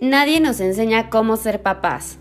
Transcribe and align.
Nadie 0.00 0.38
nos 0.38 0.60
enseña 0.60 1.10
cómo 1.10 1.36
ser 1.36 1.60
papás. 1.60 2.18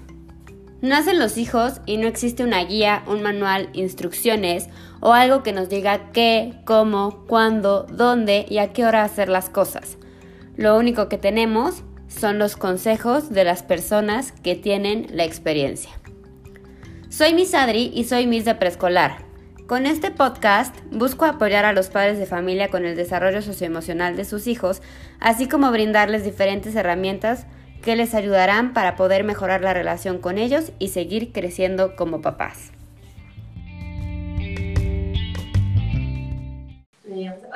Nacen 0.82 1.20
los 1.20 1.38
hijos 1.38 1.80
y 1.86 1.98
no 1.98 2.08
existe 2.08 2.44
una 2.44 2.64
guía, 2.64 3.04
un 3.06 3.22
manual, 3.22 3.70
instrucciones 3.74 4.68
o 5.00 5.14
algo 5.14 5.44
que 5.44 5.54
nos 5.54 5.70
diga 5.70 6.12
qué, 6.12 6.56
cómo, 6.66 7.24
cuándo, 7.28 7.84
dónde 7.84 8.48
y 8.50 8.58
a 8.58 8.74
qué 8.74 8.84
hora 8.84 9.04
hacer 9.04 9.30
las 9.30 9.52
cosas. 9.52 9.98
Lo 10.56 10.76
único 10.76 11.08
que 11.08 11.20
tenemos 11.20 11.84
son 12.08 12.40
los 12.40 12.58
consejos 12.58 13.30
de 13.30 13.44
las 13.44 13.62
personas 13.62 14.32
que 14.32 14.56
tienen 14.56 15.06
la 15.12 15.26
experiencia. 15.26 15.92
Soy 17.10 17.36
Miss 17.36 17.54
Adri 17.54 17.92
y 17.94 18.06
soy 18.06 18.26
Miss 18.26 18.46
de 18.46 18.56
Preescolar. 18.56 19.18
Con 19.68 19.86
este 19.86 20.10
podcast 20.10 20.76
busco 20.92 21.26
apoyar 21.26 21.66
a 21.66 21.74
los 21.74 21.90
padres 21.90 22.18
de 22.18 22.26
familia 22.26 22.70
con 22.70 22.86
el 22.86 22.96
desarrollo 22.96 23.44
socioemocional 23.44 24.16
de 24.16 24.26
sus 24.26 24.48
hijos, 24.48 24.82
así 25.20 25.48
como 25.48 25.72
brindarles 25.72 26.24
diferentes 26.24 26.76
herramientas 26.76 27.46
que 27.82 27.96
les 27.96 28.14
ayudarán 28.14 28.74
para 28.74 28.96
poder 28.96 29.24
mejorar 29.24 29.62
la 29.62 29.74
relación 29.74 30.20
con 30.20 30.38
ellos 30.38 30.72
y 30.80 30.90
seguir 30.90 31.32
creciendo 31.32 31.96
como 31.96 32.22
papás. 32.22 32.72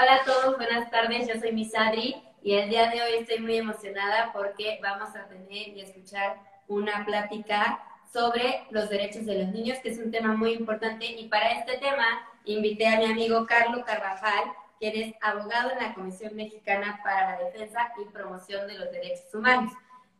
Hola 0.01 0.15
a 0.15 0.25
todos, 0.25 0.57
buenas 0.57 0.89
tardes, 0.89 1.27
yo 1.27 1.39
soy 1.39 1.51
Miss 1.51 1.75
Adri 1.75 2.15
y 2.41 2.55
el 2.55 2.69
día 2.69 2.89
de 2.89 3.03
hoy 3.03 3.11
estoy 3.19 3.39
muy 3.39 3.57
emocionada 3.57 4.31
porque 4.33 4.79
vamos 4.81 5.15
a 5.15 5.27
tener 5.27 5.67
y 5.67 5.81
escuchar 5.81 6.37
una 6.67 7.05
plática 7.05 7.79
sobre 8.11 8.63
los 8.71 8.89
derechos 8.89 9.27
de 9.27 9.43
los 9.43 9.49
niños, 9.49 9.77
que 9.83 9.89
es 9.89 9.99
un 9.99 10.09
tema 10.09 10.33
muy 10.33 10.53
importante 10.53 11.05
y 11.05 11.27
para 11.27 11.51
este 11.51 11.77
tema 11.77 12.05
invité 12.45 12.87
a 12.87 12.97
mi 12.97 13.05
amigo 13.05 13.45
Carlos 13.45 13.83
Carvajal, 13.85 14.53
quien 14.79 14.95
es 14.95 15.15
abogado 15.21 15.69
en 15.71 15.77
la 15.77 15.93
Comisión 15.93 16.35
Mexicana 16.35 16.99
para 17.03 17.33
la 17.33 17.45
Defensa 17.45 17.93
y 18.01 18.11
Promoción 18.11 18.67
de 18.67 18.79
los 18.79 18.91
Derechos 18.91 19.31
Humanos. 19.33 19.71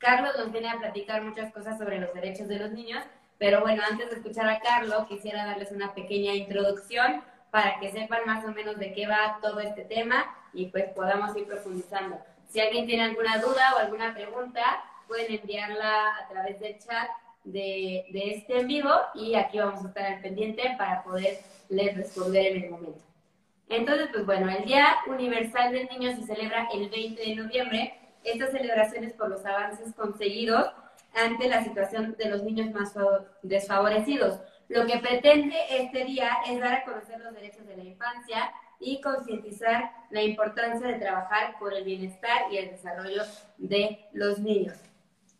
Carlos 0.01 0.33
nos 0.35 0.51
viene 0.51 0.67
a 0.67 0.79
platicar 0.79 1.21
muchas 1.21 1.53
cosas 1.53 1.77
sobre 1.77 1.99
los 1.99 2.11
derechos 2.13 2.47
de 2.47 2.57
los 2.57 2.71
niños, 2.71 3.03
pero 3.37 3.61
bueno, 3.61 3.83
antes 3.87 4.09
de 4.09 4.15
escuchar 4.15 4.49
a 4.49 4.59
Carlos, 4.59 5.05
quisiera 5.07 5.45
darles 5.45 5.71
una 5.71 5.93
pequeña 5.93 6.33
introducción 6.33 7.23
para 7.51 7.79
que 7.79 7.91
sepan 7.91 8.21
más 8.25 8.43
o 8.43 8.51
menos 8.51 8.79
de 8.79 8.93
qué 8.93 9.05
va 9.05 9.37
todo 9.41 9.59
este 9.59 9.85
tema 9.85 10.25
y 10.53 10.67
pues 10.67 10.85
podamos 10.95 11.37
ir 11.37 11.45
profundizando. 11.45 12.19
Si 12.49 12.59
alguien 12.59 12.87
tiene 12.87 13.03
alguna 13.03 13.37
duda 13.37 13.75
o 13.75 13.79
alguna 13.79 14.13
pregunta, 14.13 14.61
pueden 15.07 15.39
enviarla 15.39 16.17
a 16.17 16.27
través 16.29 16.59
del 16.59 16.79
chat 16.79 17.09
de, 17.43 18.05
de 18.11 18.31
este 18.35 18.59
en 18.59 18.67
vivo 18.67 18.91
y 19.13 19.35
aquí 19.35 19.59
vamos 19.59 19.85
a 19.85 19.87
estar 19.87 20.05
al 20.05 20.21
pendiente 20.21 20.75
para 20.79 21.03
poderles 21.03 21.95
responder 21.95 22.55
en 22.55 22.63
el 22.63 22.71
momento. 22.71 23.01
Entonces, 23.69 24.09
pues 24.11 24.25
bueno, 24.25 24.49
el 24.49 24.65
Día 24.65 24.97
Universal 25.07 25.71
del 25.71 25.87
Niño 25.89 26.15
se 26.15 26.23
celebra 26.23 26.67
el 26.73 26.89
20 26.89 27.21
de 27.21 27.35
noviembre 27.35 28.00
estas 28.23 28.51
celebraciones 28.51 29.13
por 29.13 29.29
los 29.29 29.45
avances 29.45 29.93
conseguidos 29.95 30.71
ante 31.13 31.47
la 31.49 31.63
situación 31.63 32.15
de 32.17 32.29
los 32.29 32.43
niños 32.43 32.71
más 32.71 32.93
desfavorecidos. 33.41 34.39
Lo 34.69 34.85
que 34.85 34.99
pretende 34.99 35.55
este 35.69 36.05
día 36.05 36.37
es 36.47 36.59
dar 36.59 36.73
a 36.73 36.83
conocer 36.85 37.19
los 37.19 37.33
derechos 37.33 37.65
de 37.67 37.75
la 37.75 37.83
infancia 37.83 38.51
y 38.79 39.01
concientizar 39.01 39.91
la 40.09 40.23
importancia 40.23 40.87
de 40.87 40.99
trabajar 40.99 41.55
por 41.59 41.73
el 41.73 41.83
bienestar 41.83 42.51
y 42.51 42.57
el 42.57 42.71
desarrollo 42.71 43.23
de 43.57 44.05
los 44.13 44.39
niños. 44.39 44.77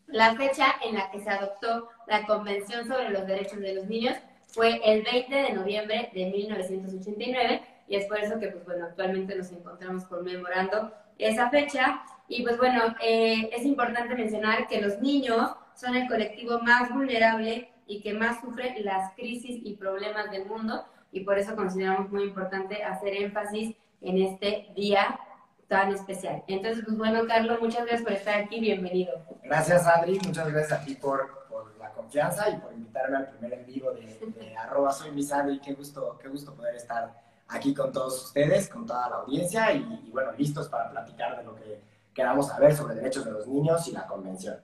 La 0.06 0.34
fecha 0.34 0.66
en 0.84 0.96
la 0.96 1.10
que 1.10 1.20
se 1.20 1.30
adoptó 1.30 1.88
la 2.06 2.26
Convención 2.26 2.86
sobre 2.86 3.08
los 3.08 3.26
Derechos 3.26 3.60
de 3.60 3.74
los 3.74 3.86
Niños 3.86 4.16
fue 4.48 4.80
el 4.84 5.02
20 5.02 5.34
de 5.34 5.52
noviembre 5.54 6.10
de 6.12 6.26
1989 6.26 7.62
y 7.88 7.96
es 7.96 8.06
por 8.06 8.18
eso 8.18 8.38
que 8.38 8.48
pues 8.48 8.64
bueno, 8.64 8.84
actualmente 8.84 9.34
nos 9.34 9.50
encontramos 9.50 10.04
conmemorando 10.04 10.92
esa 11.18 11.48
fecha 11.50 12.02
y 12.32 12.42
pues 12.42 12.56
bueno, 12.56 12.94
eh, 13.02 13.50
es 13.52 13.64
importante 13.66 14.14
mencionar 14.14 14.66
que 14.66 14.80
los 14.80 14.98
niños 15.00 15.50
son 15.74 15.94
el 15.94 16.08
colectivo 16.08 16.60
más 16.60 16.90
vulnerable 16.90 17.70
y 17.86 18.00
que 18.00 18.14
más 18.14 18.40
sufre 18.40 18.80
las 18.80 19.12
crisis 19.12 19.60
y 19.62 19.76
problemas 19.76 20.30
del 20.30 20.46
mundo 20.46 20.82
y 21.10 21.20
por 21.20 21.38
eso 21.38 21.54
consideramos 21.54 22.10
muy 22.10 22.22
importante 22.22 22.82
hacer 22.82 23.14
énfasis 23.16 23.76
en 24.00 24.18
este 24.22 24.72
día 24.74 25.20
tan 25.68 25.92
especial. 25.92 26.42
Entonces, 26.46 26.82
pues 26.86 26.96
bueno, 26.96 27.26
Carlos, 27.26 27.60
muchas 27.60 27.84
gracias 27.84 28.02
por 28.02 28.12
estar 28.12 28.40
aquí, 28.40 28.60
bienvenido. 28.60 29.12
Gracias, 29.44 29.86
Adri, 29.86 30.18
muchas 30.24 30.50
gracias 30.50 30.80
a 30.80 30.84
ti 30.84 30.94
por, 30.94 31.46
por 31.50 31.76
la 31.78 31.90
confianza 31.92 32.48
y 32.48 32.56
por 32.56 32.72
invitarme 32.72 33.18
al 33.18 33.28
primer 33.28 33.58
en 33.58 33.66
vivo 33.66 33.92
de, 33.92 34.06
de 34.06 34.56
arroba 34.56 34.90
soy 34.90 35.10
mis 35.10 35.30
Adri, 35.30 35.60
qué 35.60 35.74
gusto, 35.74 36.18
qué 36.22 36.28
gusto 36.28 36.54
poder 36.54 36.76
estar 36.76 37.12
aquí 37.48 37.74
con 37.74 37.92
todos 37.92 38.24
ustedes, 38.24 38.70
con 38.70 38.86
toda 38.86 39.10
la 39.10 39.16
audiencia 39.16 39.70
y, 39.74 40.02
y 40.06 40.10
bueno, 40.10 40.32
listos 40.32 40.70
para 40.70 40.90
platicar 40.90 41.36
de 41.36 41.44
lo 41.44 41.54
que 41.56 41.91
queramos 42.14 42.48
saber 42.48 42.74
sobre 42.74 42.94
derechos 42.94 43.24
de 43.24 43.32
los 43.32 43.46
niños 43.46 43.86
y 43.88 43.92
la 43.92 44.06
convención. 44.06 44.56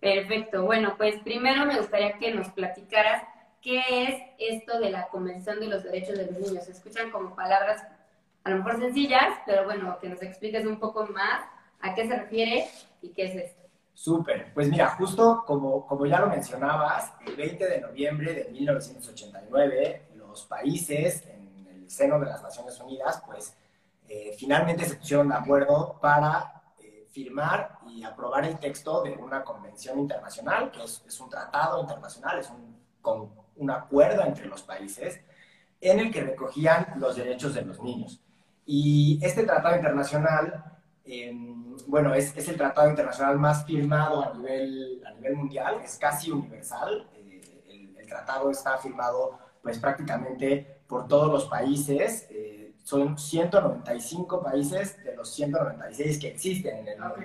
Perfecto. 0.00 0.64
Bueno, 0.64 0.94
pues 0.96 1.20
primero 1.22 1.66
me 1.66 1.78
gustaría 1.78 2.18
que 2.18 2.32
nos 2.32 2.48
platicaras 2.48 3.24
qué 3.60 3.82
es 4.04 4.22
esto 4.38 4.78
de 4.78 4.90
la 4.90 5.08
Convención 5.08 5.58
de 5.60 5.66
los 5.66 5.82
Derechos 5.82 6.16
de 6.16 6.26
los 6.26 6.38
Niños. 6.38 6.64
Se 6.64 6.72
escuchan 6.72 7.10
como 7.10 7.34
palabras 7.34 7.82
a 8.44 8.50
lo 8.50 8.58
mejor 8.58 8.78
sencillas, 8.80 9.38
pero 9.44 9.64
bueno, 9.64 9.98
que 10.00 10.08
nos 10.08 10.22
expliques 10.22 10.64
un 10.64 10.78
poco 10.78 11.06
más 11.06 11.44
a 11.80 11.94
qué 11.94 12.06
se 12.06 12.16
refiere 12.16 12.66
y 13.02 13.10
qué 13.10 13.26
es 13.26 13.34
esto. 13.36 13.62
Súper. 13.92 14.54
Pues 14.54 14.68
mira, 14.68 14.90
justo 14.90 15.42
como, 15.44 15.84
como 15.86 16.06
ya 16.06 16.20
lo 16.20 16.28
mencionabas, 16.28 17.12
el 17.26 17.34
20 17.34 17.68
de 17.68 17.80
noviembre 17.80 18.32
de 18.32 18.44
1989, 18.50 20.02
los 20.16 20.44
países 20.44 21.26
en 21.26 21.66
el 21.66 21.90
seno 21.90 22.20
de 22.20 22.26
las 22.26 22.42
Naciones 22.42 22.80
Unidas, 22.80 23.20
pues 23.26 23.56
eh, 24.08 24.34
finalmente 24.38 24.84
se 24.84 24.94
pusieron 24.94 25.28
de 25.28 25.34
acuerdo 25.34 25.98
para 26.00 26.57
firmar 27.18 27.78
y 27.88 28.04
aprobar 28.04 28.44
el 28.44 28.58
texto 28.60 29.02
de 29.02 29.10
una 29.16 29.42
convención 29.42 29.98
internacional, 29.98 30.70
que 30.70 30.84
es, 30.84 31.20
un 31.20 31.28
tratado 31.28 31.80
internacional, 31.80 32.38
es 32.38 32.48
un, 32.48 32.76
con, 33.02 33.30
un 33.56 33.70
acuerdo 33.70 34.22
entre 34.24 34.46
los 34.46 34.62
países 34.62 35.20
en 35.80 35.98
el 35.98 36.12
que 36.12 36.22
recogían 36.22 36.94
los 36.96 37.16
derechos 37.16 37.54
de 37.54 37.62
los 37.62 37.82
niños. 37.82 38.20
Y 38.64 39.18
este 39.20 39.42
tratado 39.42 39.74
internacional, 39.74 40.62
em, 41.04 41.76
bueno, 41.88 42.14
es, 42.14 42.36
es, 42.36 42.48
el 42.48 42.56
tratado 42.56 42.88
internacional 42.88 43.36
más 43.36 43.64
firmado 43.64 44.22
a 44.22 44.34
nivel, 44.34 45.02
a 45.04 45.10
nivel 45.14 45.34
mundial, 45.34 45.80
es 45.82 45.98
casi 45.98 46.30
universal. 46.30 47.08
Eh, 47.14 47.40
el, 47.68 47.96
el, 47.96 48.06
tratado 48.06 48.48
está 48.52 48.78
firmado 48.78 49.36
pues 49.60 49.76
prácticamente 49.80 50.82
por 50.86 51.08
todos 51.08 51.32
los 51.32 51.46
países. 51.46 52.28
Son 52.88 53.18
195 53.18 54.42
países 54.42 55.04
de 55.04 55.14
los 55.14 55.30
196 55.34 56.18
que 56.18 56.28
existen 56.28 56.78
en 56.78 56.88
el 56.88 56.98
mundo. 56.98 57.16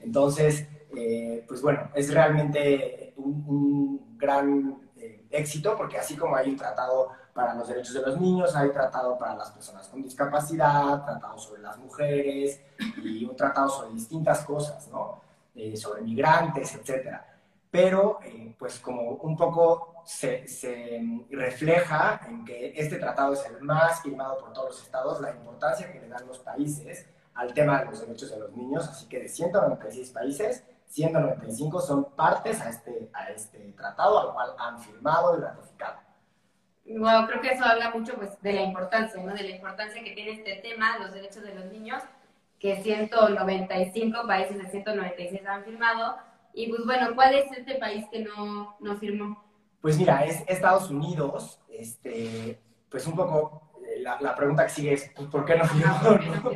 Entonces, 0.00 0.68
eh, 0.94 1.46
pues 1.48 1.62
bueno, 1.62 1.88
es 1.94 2.12
realmente 2.12 3.14
un, 3.16 4.18
gran 4.18 4.82
eh, 4.98 5.24
éxito 5.30 5.74
porque 5.78 5.96
así 5.96 6.14
como 6.14 6.36
hay 6.36 6.50
un 6.50 6.56
tratado 6.56 7.08
para 7.32 7.54
los 7.54 7.68
derechos 7.68 7.94
de 7.94 8.02
los 8.02 8.20
niños, 8.20 8.54
hay 8.54 8.68
tratado 8.70 9.16
para 9.16 9.34
las 9.34 9.50
personas 9.50 9.88
con 9.88 10.02
discapacidad, 10.02 11.02
tratado 11.02 11.38
sobre 11.38 11.62
las 11.62 11.78
mujeres 11.78 12.60
y 13.02 13.24
un 13.24 13.34
tratado 13.34 13.70
sobre 13.70 13.94
distintas 13.94 14.44
cosas, 14.44 14.88
¿no? 14.88 15.22
Eh, 15.54 15.74
sobre 15.74 16.02
migrantes, 16.02 16.74
etcétera. 16.74 17.26
Pero, 17.70 18.18
pues 18.58 18.78
como 18.78 19.12
un 19.12 19.38
poco 19.38 19.97
se, 20.08 21.02
refleja 21.30 22.20
en 22.26 22.42
que 22.42 22.72
este 22.74 22.96
tratado 22.96 23.34
es 23.34 23.44
el 23.44 23.60
más 23.60 24.00
firmado 24.00 24.38
por 24.38 24.54
todos 24.54 24.68
los 24.70 24.82
estados, 24.82 25.20
la 25.20 25.30
importancia 25.30 25.92
que 25.92 26.00
le 26.00 26.08
dan 26.08 26.26
los 26.26 26.38
países 26.38 27.06
al 27.34 27.52
tema 27.52 27.80
de 27.80 27.84
los 27.86 28.00
derechos 28.00 28.30
de 28.30 28.38
los 28.38 28.50
niños, 28.56 28.88
así 28.88 29.06
que 29.06 29.20
de 29.20 29.28
196 29.28 30.10
países, 30.10 30.64
195 30.86 31.80
son 31.82 32.10
partes 32.16 32.58
a 32.62 32.70
este, 32.70 33.10
a 33.12 33.28
este 33.28 33.74
tratado, 33.76 34.18
al 34.18 34.32
cual 34.32 34.54
han 34.58 34.80
firmado 34.80 35.36
y 35.36 35.42
ratificado. 35.42 35.98
Bueno, 36.86 37.26
creo 37.26 37.42
que 37.42 37.50
eso 37.50 37.64
habla 37.66 37.90
mucho 37.90 38.14
pues, 38.14 38.40
de 38.40 38.54
la 38.54 38.62
importancia, 38.62 39.22
¿no? 39.22 39.34
de 39.34 39.42
la 39.42 39.50
importancia 39.50 40.02
que 40.02 40.12
tiene 40.12 40.32
este 40.32 40.56
tema, 40.56 40.98
los 40.98 41.12
derechos 41.12 41.42
de 41.42 41.54
los 41.54 41.66
niños, 41.66 42.02
que 42.58 42.82
195 42.82 44.26
países 44.26 44.56
de 44.56 44.70
196 44.70 45.46
han 45.46 45.64
firmado. 45.64 46.16
Y 46.54 46.70
pues 46.70 46.86
bueno, 46.86 47.14
¿cuál 47.14 47.34
es 47.34 47.52
este 47.52 47.74
país 47.74 48.06
que 48.10 48.20
no, 48.20 48.74
no 48.80 48.96
firmó? 48.96 49.47
Pues 49.80 49.96
mira, 49.96 50.24
es 50.24 50.42
Estados 50.48 50.90
Unidos, 50.90 51.60
este, 51.68 52.60
pues 52.90 53.06
un 53.06 53.14
poco 53.14 53.70
eh, 53.88 54.00
la, 54.00 54.34
pregunta 54.34 54.64
que 54.64 54.70
sigue 54.70 54.92
es, 54.94 55.10
pues, 55.14 55.28
¿por 55.28 55.44
qué 55.44 55.56
no 55.56 55.64
firmó? 55.64 56.50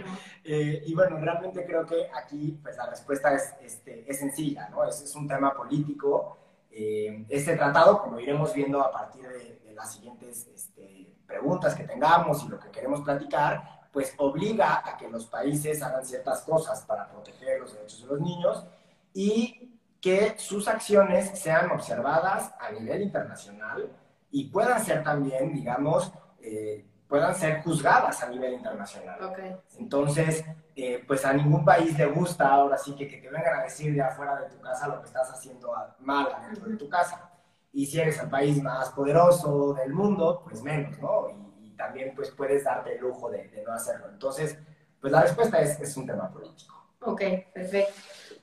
Eh, 0.45 0.83
y 0.87 0.93
bueno, 0.93 1.19
realmente 1.19 1.65
creo 1.65 1.87
que 1.87 2.11
aquí 2.13 2.59
pues 2.61 2.77
la 2.77 2.87
respuesta 2.87 3.33
es, 3.33 3.55
este, 3.63 4.11
es 4.11 4.19
sencilla, 4.19 4.69
¿no? 4.71 4.85
Es, 4.85 5.01
es 5.01 5.15
un 5.15 5.29
tema 5.29 5.55
político. 5.55 6.37
Eh, 6.69 7.25
este 7.29 7.55
tratado, 7.55 8.03
como 8.03 8.19
iremos 8.19 8.53
viendo 8.53 8.81
a 8.81 8.91
partir 8.91 9.23
de, 9.23 9.61
de 9.65 9.73
las 9.73 9.93
siguientes 9.93 10.49
este, 10.53 11.15
preguntas 11.29 11.77
que 11.77 11.85
tengamos 11.85 12.43
y 12.43 12.49
lo 12.49 12.59
que 12.59 12.73
queremos 12.73 13.03
platicar, 13.03 13.83
pues 13.93 14.15
obliga 14.17 14.83
a 14.85 14.97
que 14.97 15.09
los 15.09 15.27
países 15.27 15.81
hagan 15.81 16.05
ciertas 16.05 16.41
cosas 16.41 16.83
para 16.83 17.09
proteger 17.09 17.61
los 17.61 17.73
derechos 17.73 18.03
de 18.03 18.07
los 18.09 18.21
niños 18.21 18.67
y 19.15 19.72
que 20.03 20.35
sus 20.37 20.67
acciones 20.67 21.39
sean 21.39 21.71
observadas 21.71 22.53
a 22.61 22.73
nivel 22.73 23.03
internacional 23.03 23.89
y 24.33 24.49
puedan 24.49 24.85
ser 24.85 25.05
también, 25.05 25.55
digamos, 25.55 26.13
eh, 26.41 26.85
puedan 27.07 27.33
ser 27.37 27.63
juzgadas 27.63 28.21
a 28.21 28.29
nivel 28.29 28.55
internacional. 28.55 29.23
Okay. 29.23 29.57
Entonces, 29.79 30.45
eh, 30.75 31.05
pues 31.07 31.25
a 31.25 31.33
ningún 31.33 31.65
país 31.65 31.97
le 31.97 32.07
gusta 32.07 32.49
ahora 32.49 32.77
sí 32.77 32.97
que, 32.97 33.07
que, 33.07 33.19
te 33.19 33.29
vengan 33.29 33.61
a 33.61 33.63
decir 33.63 33.95
de 33.95 34.03
afuera 34.03 34.41
de 34.41 34.49
tu 34.49 34.61
casa 34.61 34.89
lo 34.89 34.99
que 35.01 35.07
estás 35.07 35.31
haciendo 35.31 35.73
mal 36.01 36.29
dentro 36.49 36.69
de 36.69 36.77
tu 36.77 36.89
casa. 36.89 37.31
Y 37.73 37.87
si 37.87 38.01
eres 38.01 38.19
el 38.19 38.29
país 38.29 38.61
más 38.61 38.91
poderoso 38.91 39.73
del 39.75 39.93
mundo, 39.93 40.43
pues 40.45 40.63
menos, 40.63 40.99
¿no? 40.99 41.29
Y, 41.31 41.71
también 41.77 42.15
pues 42.15 42.31
puedes 42.31 42.63
darte 42.63 42.95
el 42.95 43.01
lujo 43.01 43.29
de, 43.29 43.49
de, 43.49 43.65
no 43.65 43.73
hacerlo. 43.73 44.07
Entonces, 44.09 44.57
pues 45.01 45.13
la 45.13 45.23
respuesta 45.23 45.61
es, 45.61 45.81
es 45.81 45.97
un 45.97 46.07
tema 46.07 46.31
político. 46.31 46.75
Ok, 47.01 47.23
perfecto. 47.53 47.93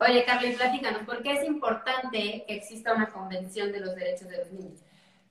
Oye, 0.01 0.24
Carly, 0.24 0.56
platícanos, 0.56 1.04
¿por 1.04 1.22
qué 1.22 1.34
es 1.34 1.46
importante 1.46 2.46
que 2.48 2.56
exista 2.56 2.94
una 2.94 3.12
convención 3.12 3.72
de 3.72 3.81
los 3.81 3.96
derechos 3.96 4.30
de 4.30 4.38
los 4.38 4.51
niños? 4.51 4.80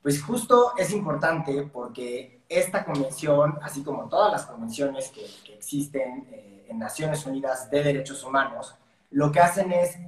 Pues 0.03 0.23
justo 0.23 0.75
es 0.77 0.93
importante 0.93 1.63
porque 1.73 2.43
esta 2.49 2.85
convención, 2.85 3.59
así 3.63 3.83
como 3.83 4.09
todas 4.09 4.31
las 4.31 4.47
convenciones 4.47 5.09
que, 5.09 5.27
que 5.45 5.55
existen 5.55 6.29
eh, 6.31 6.67
en 6.69 6.79
Naciones 6.79 7.25
Unidas 7.25 7.71
de 7.71 7.83
Derechos 7.83 8.23
Humanos, 8.23 8.75
lo 9.11 9.33
que 9.33 9.41
hacen 9.41 9.73
es 9.73 9.99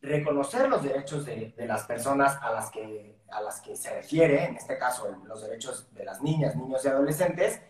reconocer 0.00 0.68
los 0.68 0.82
derechos 0.82 1.26
de, 1.26 1.52
de, 1.54 1.66
las 1.66 1.84
personas 1.84 2.38
a 2.40 2.50
las, 2.50 2.70
que, 2.70 3.18
a 3.30 3.42
las 3.42 3.60
que 3.60 3.76
se 3.76 3.92
refiere, 3.92 4.44
en 4.44 4.56
este 4.56 4.78
caso 4.78 5.06
los 5.26 5.42
derechos 5.42 5.86
de 5.94 6.04
las 6.04 6.22
niñas, 6.22 6.56
niños 6.56 6.82
y 6.84 6.88
adolescentes, 6.88 7.60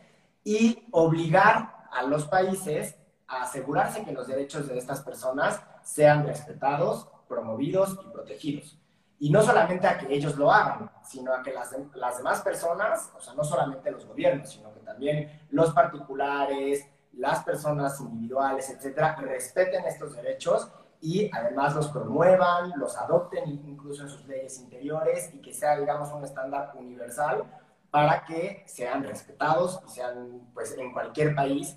y 0.45 0.87
obligar 0.93 1.89
a 1.91 2.03
los 2.05 2.27
países 2.27 2.95
a 3.29 3.43
asegurarse 3.43 4.05
que 4.05 4.13
los 4.13 4.27
derechos 4.27 4.67
de 4.67 4.79
estas 4.79 5.03
personas 5.03 5.63
sean 5.83 6.27
respetados, 6.27 7.09
promovidos 7.29 7.99
y 8.03 8.09
protegidos. 8.11 8.79
Y 9.21 9.31
no 9.31 9.43
solamente 9.43 9.87
a 9.87 9.99
que 9.99 10.13
ellos 10.15 10.37
lo 10.37 10.51
hagan, 10.51 10.91
sino 11.05 11.35
a 11.35 11.43
que 11.43 11.53
las, 11.53 11.75
las 11.95 12.19
demás 12.19 12.41
personas, 12.41 13.13
o 13.17 13.21
sea, 13.21 13.35
no 13.35 13.45
solamente 13.45 13.91
los 13.91 14.07
gobiernos, 14.07 14.51
sino 14.51 14.73
que 14.73 14.81
también 14.81 15.43
los 15.51 15.73
particulares, 15.73 16.89
las 17.13 17.43
personas 17.45 18.01
individuales, 18.01 18.71
etcétera, 18.71 19.17
respeten 19.17 19.85
estos 19.85 20.15
derechos 20.15 20.71
y 21.01 21.31
además 21.33 21.75
los 21.75 21.89
promuevan, 21.89 22.73
los 22.77 22.97
adopten 22.97 23.49
incluso 23.49 24.03
en 24.03 24.09
sus 24.09 24.27
leyes 24.27 24.59
interiores 24.61 25.33
y 25.35 25.41
que 25.41 25.53
sea, 25.53 25.77
digamos, 25.77 26.13
un 26.13 26.25
estándar 26.25 26.73
universal 26.77 27.45
para 27.91 28.25
que 28.25 28.65
sean 28.67 29.03
respetados 29.03 29.81
y 29.87 29.91
sean, 29.91 30.49
pues, 30.55 30.77
en 30.79 30.93
cualquier 30.93 31.35
país 31.35 31.77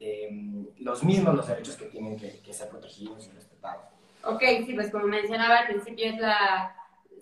eh, 0.00 0.28
los 0.78 1.02
mismos 1.02 1.34
los 1.34 1.46
derechos 1.46 1.76
que 1.76 1.86
tienen 1.86 2.16
que, 2.16 2.40
que, 2.40 2.52
ser 2.52 2.68
protegidos 2.68 3.26
y 3.26 3.30
respetados. 3.30 3.84
Ok, 4.24 4.42
sí, 4.66 4.74
pues 4.74 4.90
como 4.90 5.06
mencionaba 5.06 5.58
al 5.58 5.66
principio, 5.66 6.06
es 6.06 6.18
la, 6.18 6.74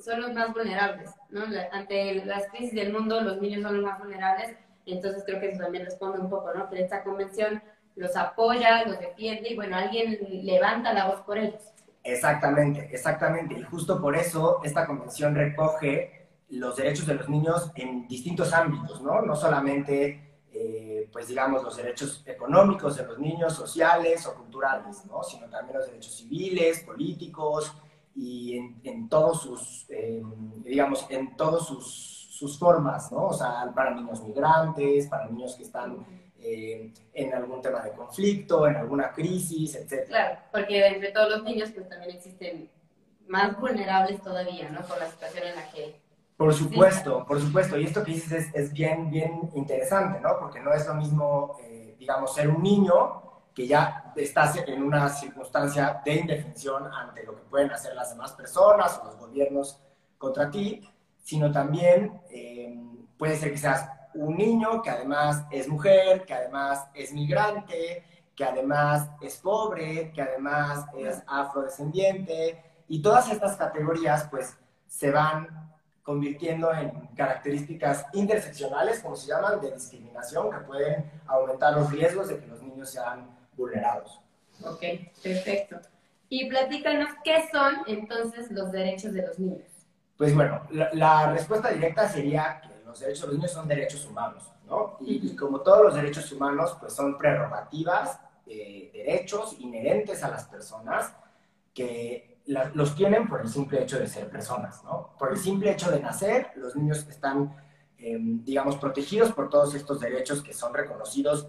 son 0.02 0.20
los 0.20 0.32
más 0.32 0.52
vulnerables, 0.52 1.10
¿no? 1.30 1.44
ante 1.72 2.24
las 2.24 2.48
crisis 2.48 2.74
del 2.74 2.92
mundo, 2.92 3.20
los 3.20 3.40
niños 3.40 3.62
son 3.62 3.76
los 3.76 3.84
más 3.84 3.98
vulnerables, 3.98 4.56
y 4.84 4.94
entonces 4.94 5.24
creo 5.24 5.40
que 5.40 5.50
eso 5.50 5.62
también 5.62 5.84
responde 5.84 6.18
un 6.18 6.30
poco, 6.30 6.54
¿no? 6.54 6.70
Que 6.70 6.80
esta 6.80 7.02
convención 7.02 7.62
los 7.96 8.14
apoya, 8.16 8.84
los 8.84 8.98
defiende, 8.98 9.50
y 9.50 9.56
bueno, 9.56 9.76
alguien 9.76 10.18
levanta 10.44 10.92
la 10.92 11.08
voz 11.08 11.22
por 11.22 11.38
ellos. 11.38 11.62
Exactamente, 12.04 12.88
exactamente, 12.92 13.54
y 13.54 13.62
justo 13.62 14.00
por 14.00 14.16
eso 14.16 14.60
esta 14.62 14.86
convención 14.86 15.34
recoge 15.34 16.28
los 16.50 16.76
derechos 16.76 17.06
de 17.06 17.14
los 17.14 17.28
niños 17.28 17.72
en 17.74 18.06
distintos 18.06 18.52
ámbitos, 18.52 19.02
¿no? 19.02 19.22
No 19.22 19.34
solamente 19.34 20.38
eh, 20.52 20.95
pues 21.12 21.28
digamos, 21.28 21.62
los 21.62 21.76
derechos 21.76 22.22
económicos 22.26 22.96
de 22.96 23.04
los 23.04 23.18
niños, 23.18 23.54
sociales 23.54 24.26
o 24.26 24.34
culturales, 24.34 25.04
¿no? 25.06 25.22
Sino 25.22 25.48
también 25.48 25.78
los 25.78 25.86
derechos 25.86 26.16
civiles, 26.16 26.80
políticos 26.80 27.72
y 28.14 28.56
en, 28.82 29.08
todos 29.08 29.42
sus, 29.42 29.86
eh, 29.90 30.22
digamos, 30.64 31.06
en 31.10 31.36
todos 31.36 31.66
sus, 31.66 32.28
sus, 32.30 32.58
formas, 32.58 33.12
¿no? 33.12 33.26
O 33.26 33.34
sea, 33.34 33.70
para 33.74 33.94
niños 33.94 34.22
migrantes, 34.22 35.06
para 35.06 35.26
niños 35.26 35.54
que 35.54 35.64
están 35.64 36.06
eh, 36.38 36.92
en 37.12 37.34
algún 37.34 37.60
tema 37.60 37.82
de 37.82 37.92
conflicto, 37.92 38.66
en 38.66 38.76
alguna 38.76 39.12
crisis, 39.12 39.74
etc. 39.74 40.06
Claro, 40.08 40.38
porque 40.52 40.86
entre 40.86 41.12
todos 41.12 41.30
los 41.30 41.42
niños 41.44 41.70
pues 41.74 41.88
también 41.88 42.16
existen 42.16 42.70
más 43.28 43.58
vulnerables 43.58 44.22
todavía, 44.22 44.70
¿no? 44.70 44.80
Por 44.82 44.98
la 44.98 45.10
situación 45.10 45.48
en 45.48 45.56
la 45.56 45.70
que 45.70 46.00
por 46.36 46.52
supuesto, 46.52 47.24
por 47.26 47.40
supuesto. 47.40 47.78
Y 47.78 47.84
esto 47.84 48.04
que 48.04 48.12
dices 48.12 48.32
es, 48.32 48.54
es, 48.54 48.72
bien, 48.72 49.10
bien 49.10 49.50
interesante, 49.54 50.20
¿no? 50.20 50.38
Porque 50.38 50.60
no 50.60 50.72
es 50.72 50.86
lo 50.86 50.94
mismo, 50.94 51.56
eh, 51.62 51.96
digamos, 51.98 52.34
ser 52.34 52.48
un 52.48 52.62
niño 52.62 53.22
que 53.54 53.66
ya 53.66 54.12
estás 54.16 54.56
en 54.66 54.82
una 54.82 55.08
circunstancia 55.08 56.02
de 56.04 56.14
indefensión 56.14 56.92
ante 56.92 57.24
lo 57.24 57.34
que 57.34 57.42
pueden 57.42 57.70
hacer 57.70 57.94
las 57.94 58.10
demás 58.10 58.32
personas 58.32 59.00
o 59.02 59.06
los 59.06 59.16
gobiernos 59.16 59.80
contra 60.18 60.50
ti, 60.50 60.86
sino 61.22 61.50
también 61.50 62.20
eh, 62.30 62.78
puede 63.16 63.36
ser 63.36 63.52
que 63.52 63.58
seas 63.58 63.88
un 64.12 64.36
niño 64.36 64.82
que 64.82 64.90
además 64.90 65.46
es 65.50 65.68
mujer, 65.68 66.26
que 66.26 66.34
además 66.34 66.86
es 66.94 67.12
migrante, 67.12 68.04
que 68.34 68.44
además 68.44 69.08
es 69.22 69.38
pobre, 69.38 70.12
que 70.12 70.20
además 70.20 70.84
es 70.96 71.22
afrodescendiente, 71.26 72.62
y 72.88 73.00
todas 73.00 73.30
estas 73.30 73.56
categorías 73.56 74.28
pues 74.30 74.56
se 74.86 75.10
van 75.10 75.66
convirtiendo 76.06 76.72
en 76.72 76.92
características 77.16 78.06
interseccionales, 78.12 79.00
como 79.00 79.16
se 79.16 79.26
llaman, 79.26 79.60
de 79.60 79.72
discriminación, 79.72 80.52
que 80.52 80.58
pueden 80.58 81.10
aumentar 81.26 81.74
los 81.74 81.90
riesgos 81.90 82.28
de 82.28 82.38
que 82.38 82.46
los 82.46 82.62
niños 82.62 82.88
sean 82.88 83.28
vulnerados. 83.56 84.20
Ok, 84.64 84.82
perfecto. 85.20 85.80
Y 86.28 86.48
platícanos, 86.48 87.10
¿qué 87.24 87.48
son 87.50 87.78
entonces 87.88 88.52
los 88.52 88.70
derechos 88.70 89.12
de 89.14 89.22
los 89.26 89.36
niños? 89.36 89.66
Pues 90.16 90.32
bueno, 90.32 90.62
la, 90.70 91.32
respuesta 91.32 91.70
directa 91.70 92.08
sería 92.08 92.60
que 92.60 92.84
los 92.84 93.00
derechos 93.00 93.22
de 93.22 93.26
los 93.26 93.36
niños 93.36 93.50
son 93.52 93.66
derechos 93.66 94.06
humanos, 94.06 94.52
¿no? 94.68 94.98
Y, 95.00 95.34
como 95.34 95.60
todos 95.60 95.86
los 95.86 95.94
derechos 95.96 96.30
humanos, 96.30 96.76
pues 96.78 96.92
son 96.92 97.18
prerrogativas, 97.18 98.20
eh, 98.46 98.90
derechos 98.94 99.56
inherentes 99.58 100.22
a 100.22 100.30
las 100.30 100.44
personas 100.44 101.12
que 101.74 102.38
los 102.74 102.94
tienen 102.94 103.28
por 103.28 103.40
el 103.40 103.48
simple 103.48 103.82
hecho 103.82 103.98
de 103.98 104.06
ser 104.06 104.30
personas, 104.30 104.84
¿no? 104.84 105.05
Por 105.18 105.32
el 105.32 105.38
simple 105.38 105.72
hecho 105.72 105.90
de 105.90 106.00
nacer, 106.00 106.50
los 106.56 106.76
niños 106.76 107.06
están, 107.08 107.54
em, 107.98 108.44
digamos, 108.44 108.76
protegidos 108.76 109.32
por 109.32 109.48
todos 109.48 109.74
estos 109.74 110.00
derechos 110.00 110.42
que 110.42 110.52
son 110.52 110.74
reconocidos 110.74 111.48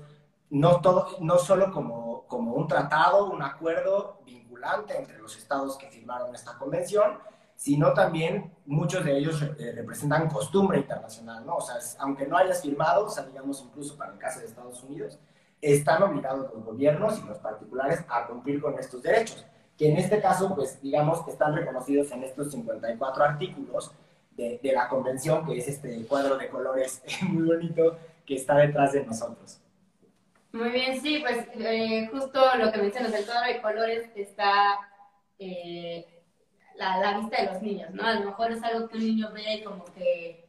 no, 0.50 0.80
todo, 0.82 1.18
no 1.20 1.38
solo 1.38 1.72
como, 1.72 2.24
como 2.28 2.54
un 2.54 2.68
tratado, 2.68 3.30
un 3.30 3.42
acuerdo 3.42 4.22
vinculante 4.26 4.98
entre 4.98 5.18
los 5.20 5.36
estados 5.38 5.78
que 5.78 5.90
firmaron 5.90 6.34
esta 6.34 6.58
convención, 6.58 7.20
sino 7.56 7.94
también 7.94 8.54
muchos 8.66 9.04
de 9.04 9.18
ellos 9.18 9.42
eh, 9.42 9.74
representan 9.76 10.30
costumbre 10.30 10.78
internacional, 10.78 11.46
¿no? 11.46 11.56
O 11.58 11.62
sea, 11.62 11.78
aunque 12.00 12.28
no 12.28 12.38
hayas 12.38 12.62
firmado, 12.62 13.06
o 13.06 13.10
sea, 13.10 13.26
digamos 13.26 13.62
incluso 13.68 13.98
para 13.98 14.14
el 14.14 14.20
caso 14.20 14.40
de 14.40 14.46
Estados 14.46 14.82
Unidos, 14.84 15.20
están 15.60 16.04
obligados 16.04 16.54
los 16.54 16.64
gobiernos 16.64 17.20
y 17.20 17.28
los 17.28 17.40
particulares 17.40 18.06
a 18.08 18.28
cumplir 18.28 18.62
con 18.62 18.78
estos 18.78 19.02
derechos 19.02 19.44
que 19.78 19.90
en 19.90 19.98
este 19.98 20.20
caso, 20.20 20.56
pues 20.56 20.82
digamos 20.82 21.24
que 21.24 21.32
están 21.32 21.56
reconocidos 21.56 22.12
en 22.12 22.24
estos 22.24 22.52
54 22.52 23.24
artículos 23.24 23.92
de, 24.32 24.60
de 24.62 24.72
la 24.72 24.90
convención, 24.90 25.46
que 25.46 25.58
es 25.58 25.68
este 25.68 26.06
cuadro 26.06 26.38
de 26.38 26.50
colores 26.50 27.04
muy 27.30 27.44
bonito 27.44 27.98
que 28.26 28.36
está 28.36 28.58
detrás 28.58 28.94
de 28.94 29.06
nosotros. 29.06 29.60
Muy 30.52 30.70
bien, 30.70 31.00
sí, 31.02 31.20
pues 31.20 31.46
eh, 31.56 32.10
justo 32.12 32.40
lo 32.58 32.72
que 32.72 32.80
mencionas, 32.80 33.14
el 33.14 33.26
cuadro 33.26 33.48
de 33.48 33.62
colores 33.62 34.10
está 34.16 34.78
eh, 35.38 36.06
la, 36.76 36.98
la, 36.98 37.20
vista 37.20 37.42
de 37.42 37.52
los 37.52 37.62
niños, 37.62 37.92
¿no? 37.94 38.04
A 38.04 38.16
lo 38.16 38.26
mejor 38.26 38.52
es 38.52 38.64
algo 38.64 38.88
que 38.88 38.98
un 38.98 39.06
niño 39.06 39.32
ve 39.34 39.56
y 39.56 39.64
como 39.64 39.86
que 39.86 40.48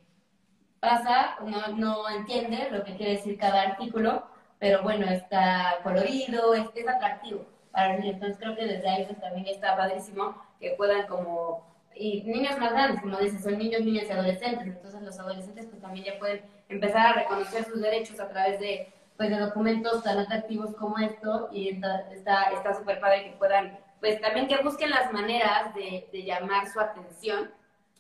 pasa, 0.81 1.37
no, 1.45 1.69
no 1.77 2.09
entiende 2.09 2.71
lo 2.71 2.85
que 2.85 2.97
quiere 2.97 3.13
decir 3.13 3.39
cada 3.39 3.63
artículo, 3.63 4.27
pero 4.59 4.83
bueno, 4.83 5.07
está 5.11 5.79
colorido, 5.83 6.55
es, 6.55 6.67
es 6.75 6.89
atractivo. 6.89 7.45
Entonces 7.75 8.39
creo 8.39 8.57
que 8.57 8.67
desde 8.67 8.89
ahí 8.89 9.05
pues, 9.05 9.21
también 9.21 9.47
está 9.47 9.77
padrísimo 9.77 10.37
que 10.59 10.71
puedan 10.73 11.07
como, 11.07 11.67
y 11.95 12.23
niños 12.23 12.59
más 12.59 12.73
grandes, 12.73 13.01
como 13.01 13.19
dices, 13.19 13.43
son 13.43 13.59
niños, 13.59 13.83
niñas 13.83 14.07
y 14.09 14.13
adolescentes, 14.13 14.67
entonces 14.67 15.03
los 15.03 15.19
adolescentes 15.19 15.67
pues 15.67 15.81
también 15.81 16.05
ya 16.07 16.19
pueden 16.19 16.43
empezar 16.69 17.07
a 17.07 17.13
reconocer 17.13 17.65
sus 17.65 17.81
derechos 17.81 18.19
a 18.21 18.29
través 18.29 18.59
de, 18.61 18.93
pues, 19.17 19.31
de 19.31 19.39
documentos 19.39 20.03
tan 20.03 20.19
atractivos 20.19 20.75
como 20.77 20.99
esto 20.99 21.49
y 21.53 21.69
está 21.69 22.11
está 22.11 22.75
súper 22.75 23.01
padre 23.01 23.25
que 23.25 23.37
puedan, 23.37 23.79
pues 24.01 24.21
también 24.21 24.49
que 24.49 24.63
busquen 24.63 24.91
las 24.91 25.13
maneras 25.13 25.75
de, 25.75 26.09
de 26.13 26.25
llamar 26.25 26.69
su 26.69 26.81
atención 26.81 27.51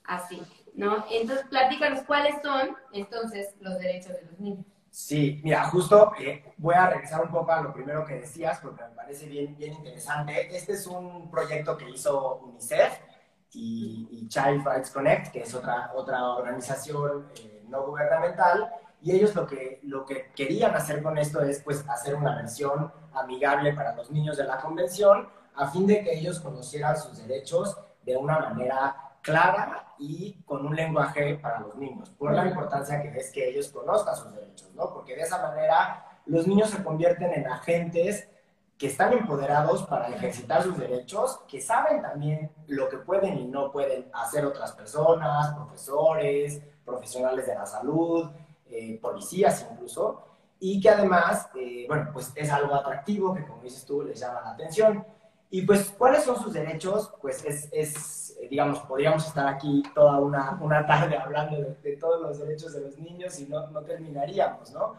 así, 0.04 0.42
¿no? 0.74 1.04
Entonces 1.10 1.46
platícanos 1.48 2.02
cuáles 2.02 2.34
son 2.42 2.76
entonces 2.92 3.54
los 3.60 3.78
derechos 3.78 4.14
de 4.14 4.22
los 4.22 4.40
niños. 4.40 4.66
Sí, 4.90 5.40
mira, 5.44 5.64
justo 5.64 6.12
eh, 6.18 6.54
voy 6.56 6.74
a 6.74 6.90
regresar 6.90 7.22
un 7.22 7.30
poco 7.30 7.52
a 7.52 7.60
lo 7.60 7.72
primero 7.72 8.04
que 8.04 8.14
decías 8.14 8.58
porque 8.60 8.82
me 8.84 8.90
parece 8.90 9.26
bien, 9.26 9.56
bien 9.56 9.74
interesante. 9.74 10.54
Este 10.56 10.72
es 10.72 10.86
un 10.86 11.30
proyecto 11.30 11.76
que 11.76 11.90
hizo 11.90 12.36
UNICEF 12.36 12.98
y, 13.52 14.26
Child 14.28 14.66
Rights 14.66 14.90
Connect, 14.90 15.32
que 15.32 15.42
es 15.42 15.54
otra, 15.54 15.92
otra 15.94 16.22
organización 16.34 17.28
eh, 17.40 17.64
no 17.68 17.86
gubernamental, 17.86 18.70
y 19.00 19.12
ellos 19.12 19.34
lo 19.34 19.46
que, 19.46 19.80
lo 19.84 20.04
que 20.04 20.30
querían 20.34 20.74
hacer 20.74 21.02
con 21.02 21.16
esto 21.18 21.40
es 21.40 21.62
pues 21.62 21.88
hacer 21.88 22.14
una 22.14 22.36
versión 22.36 22.92
amigable 23.14 23.72
para 23.72 23.94
los 23.94 24.10
niños 24.10 24.36
de 24.36 24.44
la 24.44 24.58
convención 24.58 25.28
a 25.54 25.68
fin 25.68 25.86
de 25.86 26.02
que 26.02 26.18
ellos 26.18 26.40
conocieran 26.40 26.96
sus 26.96 27.18
derechos 27.18 27.76
de 28.04 28.16
una 28.16 28.38
manera 28.38 28.96
clara 29.28 29.94
y 29.98 30.32
con 30.46 30.64
un 30.64 30.74
lenguaje 30.74 31.34
para 31.36 31.60
los 31.60 31.76
niños, 31.76 32.10
por 32.10 32.32
la 32.32 32.46
importancia 32.46 33.02
que 33.02 33.18
es 33.18 33.30
que 33.30 33.50
ellos 33.50 33.68
conozcan 33.68 34.16
sus 34.16 34.32
derechos, 34.32 34.70
¿no? 34.74 34.92
Porque 34.92 35.14
de 35.14 35.22
esa 35.22 35.42
manera 35.42 36.20
los 36.26 36.46
niños 36.46 36.70
se 36.70 36.82
convierten 36.82 37.32
en 37.34 37.46
agentes 37.46 38.28
que 38.78 38.86
están 38.86 39.12
empoderados 39.12 39.82
para 39.82 40.08
ejercitar 40.08 40.62
sus 40.62 40.78
derechos, 40.78 41.40
que 41.48 41.60
saben 41.60 42.00
también 42.00 42.50
lo 42.68 42.88
que 42.88 42.98
pueden 42.98 43.36
y 43.38 43.46
no 43.46 43.70
pueden 43.72 44.08
hacer 44.12 44.46
otras 44.46 44.72
personas, 44.72 45.52
profesores, 45.54 46.62
profesionales 46.84 47.46
de 47.46 47.54
la 47.54 47.66
salud, 47.66 48.30
eh, 48.70 48.98
policías 49.02 49.66
incluso, 49.70 50.22
y 50.60 50.80
que 50.80 50.90
además, 50.90 51.50
eh, 51.56 51.84
bueno, 51.88 52.10
pues 52.12 52.32
es 52.34 52.50
algo 52.50 52.74
atractivo 52.74 53.34
que 53.34 53.44
como 53.44 53.62
dices 53.62 53.84
tú 53.84 54.02
les 54.02 54.20
llama 54.20 54.40
la 54.42 54.50
atención. 54.50 55.04
Y 55.50 55.62
pues, 55.62 55.94
¿cuáles 55.96 56.24
son 56.24 56.40
sus 56.40 56.52
derechos? 56.52 57.12
Pues 57.20 57.44
es, 57.44 57.68
es 57.72 58.28
eh, 58.40 58.48
digamos, 58.48 58.80
podríamos 58.80 59.26
estar 59.26 59.46
aquí 59.46 59.82
toda 59.94 60.18
una, 60.20 60.58
una 60.60 60.86
tarde 60.86 61.16
hablando 61.16 61.56
de, 61.56 61.74
de, 61.82 61.96
todos 61.96 62.20
los 62.20 62.38
derechos 62.38 62.72
de 62.74 62.82
los 62.82 62.98
niños 62.98 63.38
y 63.40 63.46
no, 63.46 63.66
no 63.68 63.82
terminaríamos, 63.82 64.72
¿no? 64.72 64.94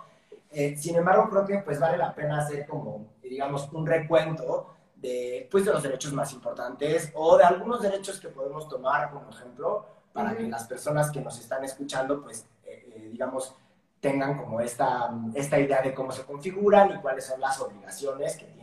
Eh, 0.52 0.76
sin 0.76 0.96
embargo, 0.96 1.30
creo 1.30 1.46
que 1.46 1.60
pues 1.60 1.80
vale 1.80 1.98
la 1.98 2.14
pena 2.14 2.40
hacer 2.40 2.66
como, 2.66 3.06
digamos, 3.22 3.70
un 3.72 3.86
recuento 3.86 4.74
de, 4.96 5.48
pues, 5.52 5.66
de 5.66 5.72
los 5.72 5.84
derechos 5.84 6.12
más 6.12 6.34
importantes 6.34 7.12
o 7.14 7.38
de 7.38 7.44
algunos 7.44 7.82
derechos 7.82 8.20
que 8.20 8.30
podemos 8.30 8.68
tomar 8.68 9.12
como 9.12 9.30
ejemplo 9.30 9.86
para 10.12 10.36
que 10.36 10.44
las 10.44 10.66
personas 10.66 11.12
que 11.12 11.22
nos 11.22 11.40
están 11.40 11.64
escuchando, 11.64 12.22
pues, 12.22 12.48
digamos, 13.12 13.56
tengan 14.02 14.38
como 14.38 14.60
esta, 14.60 15.14
esta 15.36 15.60
idea 15.60 15.82
de 15.82 15.94
cómo 15.94 16.12
se 16.12 16.24
configuran 16.24 16.92
y 16.92 17.00
cuáles 17.00 17.26
son 17.26 17.40
las 17.40 17.60
obligaciones 17.62 18.36
que 18.36 18.46
tienen 18.46 18.59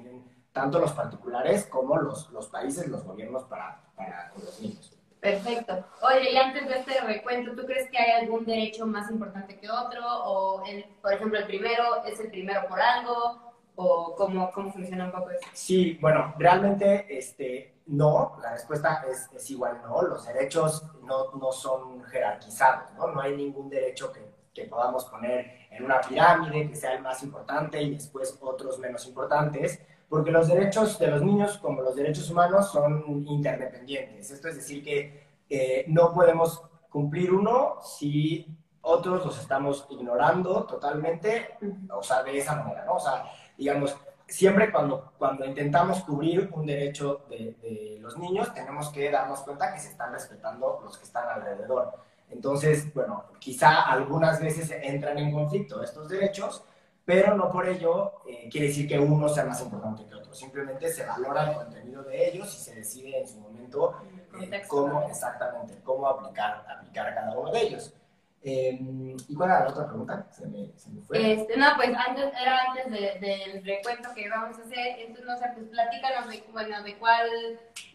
tanto 0.56 0.78
los 0.78 0.92
particulares 0.92 1.66
como 1.66 1.98
los, 1.98 2.30
los 2.30 2.48
países, 2.48 2.88
los 2.88 3.04
gobiernos 3.04 3.44
para, 3.44 3.78
para 3.94 4.30
con 4.30 4.42
los 4.42 4.58
niños. 4.58 4.90
Perfecto. 5.20 5.84
Oye, 6.00 6.32
y 6.32 6.36
antes 6.38 6.66
de 6.66 6.78
este 6.78 6.98
recuento, 7.02 7.54
¿tú 7.54 7.66
crees 7.66 7.90
que 7.90 7.98
hay 7.98 8.22
algún 8.22 8.46
derecho 8.46 8.86
más 8.86 9.10
importante 9.10 9.58
que 9.58 9.70
otro? 9.70 10.00
¿O, 10.24 10.64
el, 10.64 10.86
por 11.02 11.12
ejemplo, 11.12 11.38
el 11.38 11.46
primero 11.46 12.02
es 12.06 12.18
el 12.20 12.30
primero 12.30 12.66
por 12.68 12.80
algo? 12.80 13.54
¿O 13.74 14.14
cómo, 14.16 14.50
cómo 14.52 14.72
funciona 14.72 15.04
un 15.04 15.12
poco 15.12 15.28
eso? 15.28 15.46
Sí, 15.52 15.98
bueno, 16.00 16.34
realmente 16.38 17.04
este, 17.10 17.74
no, 17.88 18.38
la 18.40 18.52
respuesta 18.52 19.04
es, 19.10 19.30
es 19.34 19.50
igual 19.50 19.82
no. 19.82 20.00
Los 20.00 20.26
derechos 20.26 20.84
no, 21.02 21.32
no 21.32 21.52
son 21.52 22.02
jerarquizados, 22.04 22.94
¿no? 22.94 23.08
No 23.08 23.20
hay 23.20 23.36
ningún 23.36 23.68
derecho 23.68 24.10
que 24.10 24.36
que 24.56 24.64
podamos 24.64 25.04
poner 25.04 25.68
en 25.70 25.84
una 25.84 26.00
pirámide, 26.00 26.70
que 26.70 26.74
sea 26.74 26.94
el 26.94 27.02
más 27.02 27.22
importante 27.22 27.80
y 27.82 27.90
después 27.90 28.38
otros 28.40 28.78
menos 28.78 29.06
importantes, 29.06 29.82
porque 30.08 30.30
los 30.30 30.48
derechos 30.48 30.98
de 30.98 31.08
los 31.08 31.22
niños, 31.22 31.58
como 31.58 31.82
los 31.82 31.96
derechos 31.96 32.30
humanos, 32.30 32.70
son 32.70 33.24
interdependientes. 33.26 34.30
Esto 34.30 34.48
es 34.48 34.56
decir 34.56 34.82
que 34.82 35.26
eh, 35.48 35.84
no 35.88 36.12
podemos 36.12 36.62
cumplir 36.88 37.32
uno 37.32 37.76
si 37.82 38.46
otros 38.82 39.24
los 39.24 39.40
estamos 39.40 39.86
ignorando 39.90 40.64
totalmente, 40.64 41.58
o 41.92 42.02
sea, 42.02 42.22
de 42.22 42.38
esa 42.38 42.54
manera, 42.54 42.84
¿no? 42.84 42.94
O 42.94 43.00
sea, 43.00 43.24
digamos, 43.58 43.96
siempre 44.28 44.70
cuando, 44.70 45.12
cuando 45.18 45.44
intentamos 45.44 46.02
cubrir 46.04 46.48
un 46.52 46.66
derecho 46.66 47.26
de, 47.28 47.56
de 47.60 47.98
los 48.00 48.16
niños, 48.16 48.54
tenemos 48.54 48.90
que 48.90 49.10
darnos 49.10 49.40
cuenta 49.40 49.72
que 49.72 49.80
se 49.80 49.90
están 49.90 50.12
respetando 50.12 50.80
los 50.84 50.96
que 50.96 51.04
están 51.04 51.28
alrededor. 51.28 51.92
Entonces, 52.30 52.92
bueno, 52.94 53.24
quizá 53.38 53.82
algunas 53.82 54.40
veces 54.40 54.70
entran 54.70 55.18
en 55.18 55.32
conflicto 55.32 55.82
estos 55.82 56.08
derechos, 56.08 56.64
pero 57.06 57.36
no 57.36 57.50
por 57.50 57.68
ello 57.68 58.20
eh, 58.26 58.48
quiere 58.50 58.66
decir 58.66 58.88
que 58.88 58.98
uno 58.98 59.28
sea 59.28 59.44
más 59.44 59.62
importante 59.62 60.04
que 60.04 60.14
otro. 60.14 60.34
Simplemente 60.34 60.92
se 60.92 61.06
valora 61.06 61.50
el 61.50 61.56
contenido 61.56 62.02
de 62.02 62.28
ellos 62.28 62.52
y 62.52 62.58
se 62.58 62.74
decide 62.74 63.20
en 63.20 63.28
su 63.28 63.38
momento 63.38 63.94
eh, 64.40 64.62
cómo 64.66 65.02
exactamente, 65.08 65.78
cómo 65.84 66.08
aplicar, 66.08 66.66
aplicar 66.68 67.06
a 67.06 67.14
cada 67.14 67.38
uno 67.38 67.52
de 67.52 67.60
ellos. 67.62 67.94
Em, 68.42 69.16
¿Y 69.28 69.34
cuál 69.34 69.50
era 69.50 69.64
la 69.64 69.70
otra 69.70 69.86
pregunta? 69.86 70.26
Se 70.30 70.46
me, 70.46 70.70
se 70.76 70.90
me 70.90 71.00
fue. 71.02 71.32
Este, 71.32 71.56
no, 71.56 71.66
pues 71.76 71.90
antes, 71.96 72.32
era 72.40 72.60
antes 72.68 72.90
del 72.90 73.20
de, 73.20 73.62
recuento 73.64 74.08
que 74.14 74.28
vamos 74.28 74.58
a 74.58 74.62
hacer. 74.62 74.98
Entonces, 74.98 75.24
no 75.24 75.36
sé, 75.38 75.50
pues 75.54 75.66
platícanos 75.68 76.28
de, 76.28 76.44
bueno, 76.52 76.82
de 76.82 76.96
cuál 76.98 77.28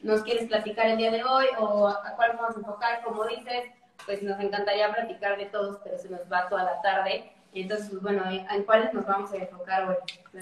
nos 0.03 0.22
quieres 0.24 0.48
platicar 0.48 0.88
el 0.88 0.98
día 0.98 1.12
de 1.12 1.24
hoy 1.24 1.46
o 1.60 1.88
a 1.88 2.15
cuál 2.15 2.38
vamos 2.38 2.56
a 2.56 2.60
enfocar. 2.60 3.03
Como 3.03 3.25
dices, 3.25 3.72
pues 4.06 4.24
nos 4.24 4.39
encantaría 4.39 4.91
platicar 4.94 5.38
de 5.38 5.46
todos, 5.48 5.80
pero 5.84 5.98
se 5.98 6.10
nos 6.10 6.22
va 6.32 6.48
toda 6.48 6.63
la 6.63 6.82
tarde. 6.82 7.32
Entonces, 7.53 7.89
pues, 7.89 8.01
bueno, 8.01 8.24
¿en 8.29 8.63
cuáles 8.63 8.93
nos 8.93 9.05
vamos 9.05 9.31
a 9.34 9.36
enfocar 9.36 9.89
hoy? 9.89 9.96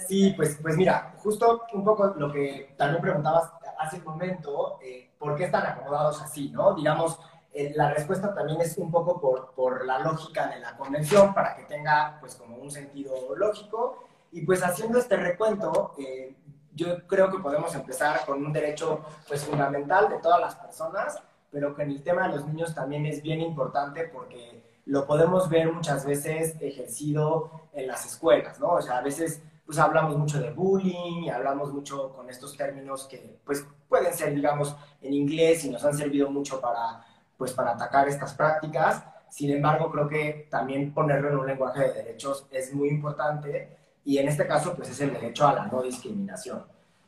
Sí, 0.08 0.34
pues, 0.36 0.60
pues 0.62 0.78
mira, 0.78 1.14
justo 1.18 1.64
un 1.74 1.84
poco 1.84 2.14
lo 2.18 2.32
que 2.32 2.74
también 2.78 3.02
preguntabas 3.02 3.52
hace 3.80 3.98
un 3.98 4.06
momento, 4.06 4.80
eh, 4.84 5.10
¿por 5.18 5.36
qué 5.36 5.46
están 5.46 5.66
acomodados 5.66 6.22
así, 6.22 6.50
no? 6.52 6.76
Digamos, 6.76 7.20
eh, 7.52 7.74
la 7.76 7.92
respuesta 7.92 8.34
también 8.36 8.62
es 8.62 8.78
un 8.78 8.92
poco 8.92 9.20
por, 9.20 9.52
por 9.54 9.86
la 9.86 10.00
lógica 10.00 10.48
de 10.48 10.60
la 10.60 10.78
convención, 10.78 11.34
para 11.34 11.56
que 11.56 11.64
tenga, 11.64 12.18
pues, 12.20 12.36
como 12.36 12.58
un 12.58 12.70
sentido 12.70 13.36
lógico. 13.36 14.04
Y 14.32 14.46
pues 14.46 14.62
haciendo 14.64 15.00
este 15.00 15.18
recuento, 15.18 15.96
eh, 15.98 16.36
yo 16.76 17.08
creo 17.08 17.32
que 17.32 17.40
podemos 17.40 17.74
empezar 17.74 18.24
con 18.28 18.46
un 18.46 18.54
derecho, 18.54 19.04
pues, 19.28 19.44
fundamental 19.44 20.10
de 20.10 20.20
todas 20.20 20.40
las 20.40 20.56
personas, 20.56 21.20
pero 21.50 21.76
que 21.76 21.82
en 21.82 21.90
el 21.90 22.04
tema 22.04 22.28
de 22.28 22.36
los 22.36 22.46
niños 22.46 22.76
también 22.76 23.08
es 23.08 23.24
bien 23.24 23.42
importante 23.42 24.08
porque 24.14 24.59
lo 24.90 25.06
podemos 25.06 25.48
ver 25.50 25.72
muchas 25.72 26.04
veces 26.04 26.56
ejercido 26.60 27.52
en 27.74 27.86
las 27.88 28.08
escuelas, 28.08 28.60
¿no? 28.60 28.70
O 28.70 28.82
sea, 28.82 28.98
a 28.98 29.02
veces 29.02 29.42
pues 29.64 29.78
hablamos 29.78 30.18
mucho 30.18 30.40
de 30.40 30.50
bullying 30.50 31.26
y 31.26 31.30
hablamos 31.30 31.72
mucho 31.72 32.12
con 32.14 32.28
estos 32.28 32.58
términos 32.58 33.06
que 33.06 33.38
pues 33.46 33.64
pueden 33.88 34.12
ser, 34.16 34.34
digamos, 34.34 34.76
en 35.00 35.14
inglés 35.14 35.64
y 35.64 35.70
nos 35.70 35.86
han 35.86 35.96
servido 35.96 36.32
mucho 36.32 36.60
para, 36.60 37.06
pues, 37.38 37.54
para 37.54 37.74
atacar 37.74 38.08
estas 38.08 38.34
prácticas. 38.34 39.04
Sin 39.30 39.52
embargo, 39.52 39.92
creo 39.92 40.10
que 40.10 40.48
también 40.50 40.92
ponerlo 40.92 41.30
en 41.30 41.38
un 41.38 41.46
lenguaje 41.46 41.82
de 41.82 41.94
derechos 41.94 42.48
es 42.50 42.74
muy 42.74 42.90
importante 42.90 43.78
y 44.04 44.18
en 44.18 44.28
este 44.28 44.48
caso 44.48 44.74
pues 44.76 44.90
es 44.90 45.00
el 45.02 45.14
derecho 45.14 45.48
a 45.48 45.54
la 45.54 45.68
no 45.68 45.84
discriminación, 45.84 46.66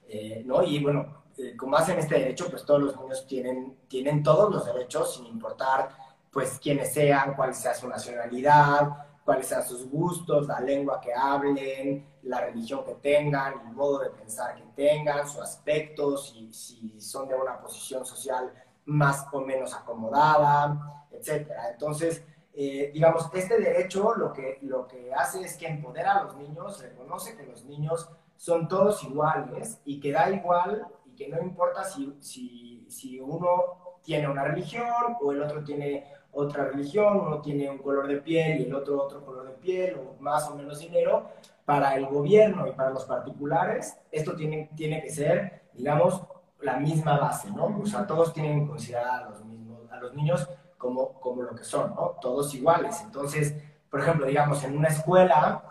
eh, 0.08 0.44
¿no? 0.46 0.62
Y 0.62 0.84
bueno, 0.84 1.24
eh, 1.36 1.56
como 1.58 1.78
hacen 1.78 1.98
este 1.98 2.14
derecho, 2.14 2.48
pues 2.48 2.64
todos 2.64 2.80
los 2.84 3.02
niños 3.02 3.26
tienen, 3.26 3.76
tienen 3.88 4.22
todos 4.22 4.54
los 4.54 4.68
derechos, 4.68 5.16
sin 5.16 5.26
importar 5.26 6.11
pues 6.32 6.60
quiénes 6.62 6.94
sean, 6.94 7.34
cuál 7.36 7.54
sea 7.54 7.74
su 7.74 7.88
nacionalidad, 7.88 8.90
cuáles 9.26 9.48
sean 9.48 9.64
sus 9.64 9.90
gustos, 9.90 10.48
la 10.48 10.60
lengua 10.60 11.00
que 11.02 11.14
hablen, 11.14 12.06
la 12.24 12.42
religión 12.42 12.84
que 12.86 12.96
tengan, 12.96 13.54
el 13.68 13.74
modo 13.74 14.00
de 14.00 14.10
pensar 14.10 14.56
que 14.56 14.64
tengan, 14.76 15.28
su 15.28 15.42
aspecto, 15.42 16.18
si, 16.18 16.52
si 16.54 17.00
son 17.02 17.28
de 17.28 17.36
una 17.36 17.60
posición 17.60 18.06
social 18.06 18.52
más 18.86 19.28
o 19.32 19.42
menos 19.42 19.74
acomodada, 19.74 21.06
etc. 21.12 21.52
Entonces, 21.72 22.24
eh, 22.54 22.92
digamos, 22.94 23.30
este 23.34 23.60
derecho 23.60 24.16
lo 24.16 24.34
que, 24.34 24.60
lo 24.62 24.88
que 24.88 25.14
hace 25.14 25.42
es 25.42 25.56
que 25.58 25.68
empodera 25.68 26.18
a 26.18 26.24
los 26.24 26.38
niños, 26.38 26.82
reconoce 26.82 27.36
que 27.36 27.44
los 27.44 27.64
niños 27.66 28.10
son 28.38 28.68
todos 28.68 29.04
iguales 29.04 29.80
y 29.86 30.00
que 30.00 30.12
da 30.12 30.30
igual 30.30 30.88
que 31.16 31.28
no 31.28 31.42
importa 31.42 31.84
si, 31.84 32.18
si, 32.20 32.86
si 32.90 33.20
uno 33.20 34.00
tiene 34.02 34.28
una 34.28 34.44
religión 34.44 35.16
o 35.22 35.32
el 35.32 35.42
otro 35.44 35.64
tiene 35.64 36.12
otra 36.34 36.66
religión, 36.66 37.20
uno 37.20 37.42
tiene 37.42 37.70
un 37.70 37.78
color 37.78 38.08
de 38.08 38.18
piel 38.18 38.62
y 38.62 38.64
el 38.66 38.76
otro 38.76 39.04
otro 39.04 39.26
color 39.26 39.48
de 39.48 39.54
piel 39.54 39.96
o 39.98 40.22
más 40.22 40.48
o 40.50 40.56
menos 40.56 40.80
dinero, 40.80 41.30
para 41.66 41.96
el 41.96 42.06
gobierno 42.06 42.68
y 42.68 42.72
para 42.72 42.90
los 42.90 43.06
particulares, 43.06 43.98
esto 44.12 44.36
tiene, 44.36 44.70
tiene 44.76 45.02
que 45.02 45.10
ser, 45.10 45.64
digamos, 45.74 46.22
la 46.62 46.78
misma 46.78 47.18
base, 47.18 47.50
¿no? 47.52 47.80
O 47.82 47.86
sea, 47.86 48.06
todos 48.06 48.34
tienen 48.34 48.62
que 48.62 48.70
considerar 48.70 49.24
a 49.24 49.30
los, 49.30 49.46
mismos, 49.46 49.92
a 49.92 49.98
los 49.98 50.14
niños 50.14 50.50
como, 50.78 51.14
como 51.20 51.44
lo 51.44 51.56
que 51.56 51.64
son, 51.64 51.94
¿no? 51.96 52.18
Todos 52.22 52.54
iguales. 52.54 53.02
Entonces, 53.02 53.56
por 53.90 54.02
ejemplo, 54.02 54.26
digamos, 54.26 54.64
en 54.64 54.78
una 54.78 54.90
escuela 54.90 55.64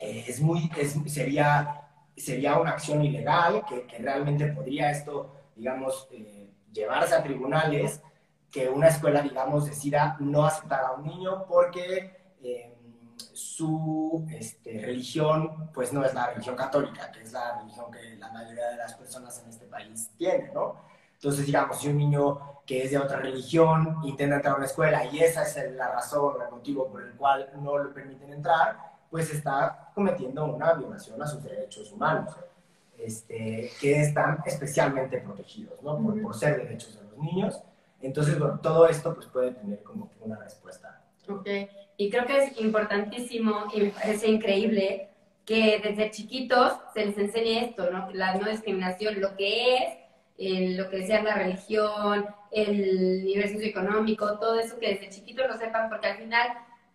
eh, 0.00 0.24
es 0.26 0.40
muy, 0.40 0.70
es, 0.76 0.96
sería 1.06 1.82
sería 2.16 2.58
una 2.58 2.72
acción 2.72 3.04
ilegal, 3.04 3.64
que, 3.68 3.86
que 3.86 3.98
realmente 3.98 4.46
podría 4.48 4.90
esto, 4.90 5.32
digamos, 5.56 6.08
eh, 6.12 6.50
llevarse 6.72 7.14
a 7.14 7.22
tribunales, 7.22 8.02
que 8.52 8.68
una 8.68 8.88
escuela, 8.88 9.22
digamos, 9.22 9.64
decida 9.64 10.16
no 10.20 10.44
aceptar 10.44 10.84
a 10.84 10.92
un 10.92 11.04
niño 11.04 11.46
porque 11.46 12.34
eh, 12.42 12.76
su 13.32 14.26
este, 14.30 14.82
religión, 14.82 15.70
pues 15.72 15.92
no 15.92 16.04
es 16.04 16.12
la 16.12 16.28
religión 16.28 16.54
católica, 16.54 17.10
que 17.10 17.22
es 17.22 17.32
la 17.32 17.58
religión 17.58 17.90
que 17.90 18.16
la 18.16 18.30
mayoría 18.30 18.68
de 18.68 18.76
las 18.76 18.94
personas 18.94 19.42
en 19.42 19.48
este 19.48 19.66
país 19.66 20.10
tiene, 20.18 20.50
¿no? 20.52 20.76
Entonces, 21.14 21.46
digamos, 21.46 21.80
si 21.80 21.88
un 21.88 21.96
niño 21.96 22.60
que 22.66 22.84
es 22.84 22.90
de 22.90 22.98
otra 22.98 23.18
religión 23.18 23.98
intenta 24.04 24.36
entrar 24.36 24.54
a 24.54 24.56
una 24.56 24.66
escuela 24.66 25.04
y 25.06 25.20
esa 25.20 25.44
es 25.44 25.72
la 25.72 25.88
razón 25.88 26.34
el 26.44 26.50
motivo 26.50 26.88
por 26.88 27.02
el 27.02 27.12
cual 27.14 27.50
no 27.60 27.78
le 27.78 27.90
permiten 27.90 28.32
entrar, 28.32 28.76
pues 29.10 29.32
está 29.32 29.90
cometiendo 29.94 30.44
una 30.44 30.74
violación 30.74 31.22
a 31.22 31.26
sus 31.26 31.42
derechos 31.42 31.90
humanos, 31.92 32.36
este, 32.98 33.70
que 33.80 34.00
están 34.00 34.42
especialmente 34.44 35.18
protegidos, 35.18 35.82
¿no? 35.82 35.96
Por, 35.98 36.20
por, 36.20 36.34
ser 36.34 36.56
derechos 36.56 36.94
de 36.94 37.04
los 37.08 37.18
niños. 37.18 37.62
Entonces, 38.02 38.38
bueno, 38.38 38.58
todo 38.60 38.86
esto 38.88 39.14
pues 39.14 39.26
puede 39.26 39.52
tener 39.52 39.82
como 39.82 40.10
una 40.20 40.36
respuesta. 40.36 41.02
Ok, 41.28 41.48
y 41.96 42.10
creo 42.10 42.26
que 42.26 42.44
es 42.44 42.60
importantísimo 42.60 43.66
y 43.72 43.82
me 43.82 43.90
parece 43.90 44.28
increíble 44.28 45.08
que 45.44 45.80
desde 45.82 46.10
chiquitos 46.10 46.74
se 46.94 47.06
les 47.06 47.18
enseñe 47.18 47.64
esto, 47.64 47.90
¿no? 47.90 48.10
La 48.12 48.34
no 48.34 48.48
discriminación, 48.48 49.20
lo 49.20 49.36
que 49.36 49.76
es, 49.76 50.76
lo 50.76 50.88
que 50.90 51.06
sea 51.06 51.22
la 51.22 51.34
religión, 51.34 52.26
el 52.50 53.24
nivel 53.24 53.52
socioeconómico, 53.52 54.38
todo 54.38 54.58
eso 54.58 54.78
que 54.78 54.94
desde 54.94 55.10
chiquitos 55.10 55.46
lo 55.48 55.56
sepan, 55.56 55.88
porque 55.88 56.08
al 56.08 56.18
final 56.18 56.48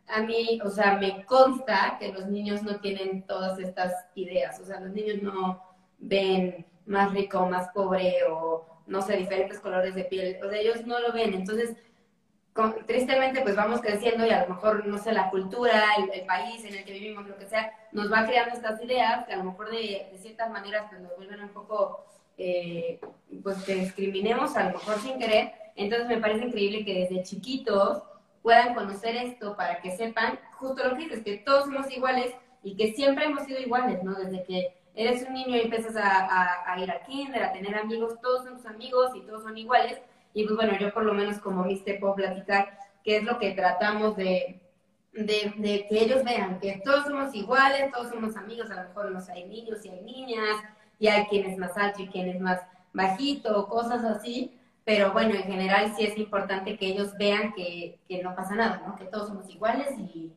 a 0.07 0.21
mí, 0.21 0.59
o 0.63 0.69
sea, 0.69 0.97
me 0.97 1.25
consta 1.25 1.97
que 1.99 2.11
los 2.11 2.27
niños 2.27 2.63
no 2.63 2.79
tienen 2.79 3.25
todas 3.25 3.59
estas 3.59 3.93
ideas, 4.15 4.59
o 4.59 4.65
sea, 4.65 4.79
los 4.79 4.93
niños 4.93 5.21
no 5.21 5.61
ven 5.99 6.65
más 6.85 7.11
rico, 7.13 7.45
más 7.45 7.69
pobre 7.69 8.15
o 8.29 8.76
no 8.87 9.01
sé, 9.01 9.17
diferentes 9.17 9.59
colores 9.59 9.93
de 9.95 10.05
piel, 10.05 10.37
o 10.43 10.49
sea, 10.49 10.59
ellos 10.59 10.85
no 10.85 10.99
lo 10.99 11.11
ven, 11.13 11.33
entonces 11.33 11.75
tristemente 12.85 13.41
pues 13.41 13.55
vamos 13.55 13.81
creciendo 13.81 14.25
y 14.25 14.31
a 14.31 14.43
lo 14.43 14.55
mejor, 14.55 14.85
no 14.87 14.97
sé, 14.97 15.11
la 15.11 15.29
cultura, 15.29 15.83
el, 16.11 16.25
país 16.25 16.63
en 16.65 16.75
el 16.75 16.83
que 16.83 16.93
vivimos, 16.93 17.27
lo 17.27 17.37
que 17.37 17.45
sea, 17.45 17.71
nos 17.91 18.11
va 18.11 18.25
creando 18.25 18.55
estas 18.55 18.83
ideas 18.83 19.25
que 19.27 19.33
a 19.33 19.37
lo 19.37 19.43
mejor 19.43 19.69
de, 19.69 20.09
de 20.11 20.17
ciertas 20.17 20.49
maneras 20.49 20.85
pues 20.89 21.01
nos 21.01 21.15
vuelven 21.15 21.41
un 21.41 21.49
poco, 21.49 22.05
eh, 22.37 22.99
pues 23.43 23.63
que 23.63 23.75
discriminemos 23.75 24.55
a 24.55 24.63
lo 24.65 24.77
mejor 24.77 24.99
sin 24.99 25.19
querer. 25.19 25.53
Entonces 25.75 26.07
me 26.07 26.17
parece 26.17 26.45
increíble 26.45 26.83
que 26.83 27.01
desde 27.01 27.23
chiquitos 27.23 28.01
puedan 28.41 28.73
conocer 28.73 29.15
esto 29.15 29.55
para 29.55 29.79
que 29.81 29.95
sepan 29.95 30.39
justo 30.53 30.83
lo 30.83 30.95
que 30.95 31.03
dices, 31.03 31.23
que 31.23 31.37
todos 31.37 31.65
somos 31.65 31.91
iguales 31.91 32.33
y 32.63 32.75
que 32.75 32.93
siempre 32.93 33.25
hemos 33.25 33.43
sido 33.43 33.59
iguales, 33.59 34.03
¿no? 34.03 34.15
Desde 34.15 34.43
que 34.43 34.76
eres 34.97 35.25
un 35.25 35.33
niño 35.33 35.55
y 35.55 35.61
empiezas 35.61 35.95
a, 35.95 36.73
a 36.73 36.79
ir 36.79 36.91
a 36.91 37.03
kinder, 37.05 37.43
a 37.43 37.53
tener 37.53 37.75
amigos, 37.75 38.19
todos 38.21 38.43
somos 38.43 38.65
amigos 38.65 39.11
y 39.15 39.21
todos 39.21 39.43
son 39.43 39.57
iguales 39.57 40.01
y 40.37 40.43
pues 40.43 40.55
bueno, 40.55 40.77
yo 40.79 40.93
por 40.93 41.03
lo 41.03 41.15
menos 41.15 41.39
como 41.39 41.65
te 41.83 41.95
puedo 41.95 42.13
platicar 42.13 42.77
qué 43.03 43.17
es 43.17 43.23
lo 43.23 43.39
que 43.39 43.53
tratamos 43.53 44.15
de, 44.15 44.61
de, 45.13 45.87
que 45.89 46.03
ellos 46.03 46.23
vean, 46.23 46.59
que 46.59 46.81
todos 46.85 47.05
somos 47.05 47.33
iguales, 47.33 47.91
todos 47.91 48.09
somos 48.09 48.35
amigos, 48.35 48.69
a 48.69 48.83
lo 48.83 48.89
mejor 48.89 49.11
no 49.11 49.19
hay 49.33 49.45
niños 49.45 49.83
y 49.83 49.89
hay 49.89 50.01
niñas, 50.01 50.57
y 50.99 51.07
hay 51.07 51.25
quien 51.25 51.49
es 51.49 51.57
más 51.57 51.75
alto 51.75 52.03
y 52.03 52.07
quien 52.07 52.27
es 52.27 52.39
más 52.39 52.61
bajito, 52.93 53.67
cosas 53.67 54.03
así, 54.03 54.59
pero 54.85 55.11
bueno, 55.11 55.33
en 55.33 55.43
general 55.43 55.93
sí 55.97 56.05
es 56.05 56.17
importante 56.17 56.77
que 56.77 56.85
ellos 56.85 57.17
vean 57.17 57.53
que, 57.53 57.99
que 58.07 58.21
no 58.21 58.35
pasa 58.35 58.53
nada, 58.53 58.83
¿no? 58.85 58.95
Que 58.95 59.05
todos 59.05 59.29
somos 59.29 59.49
iguales 59.49 59.97
y, 59.97 60.31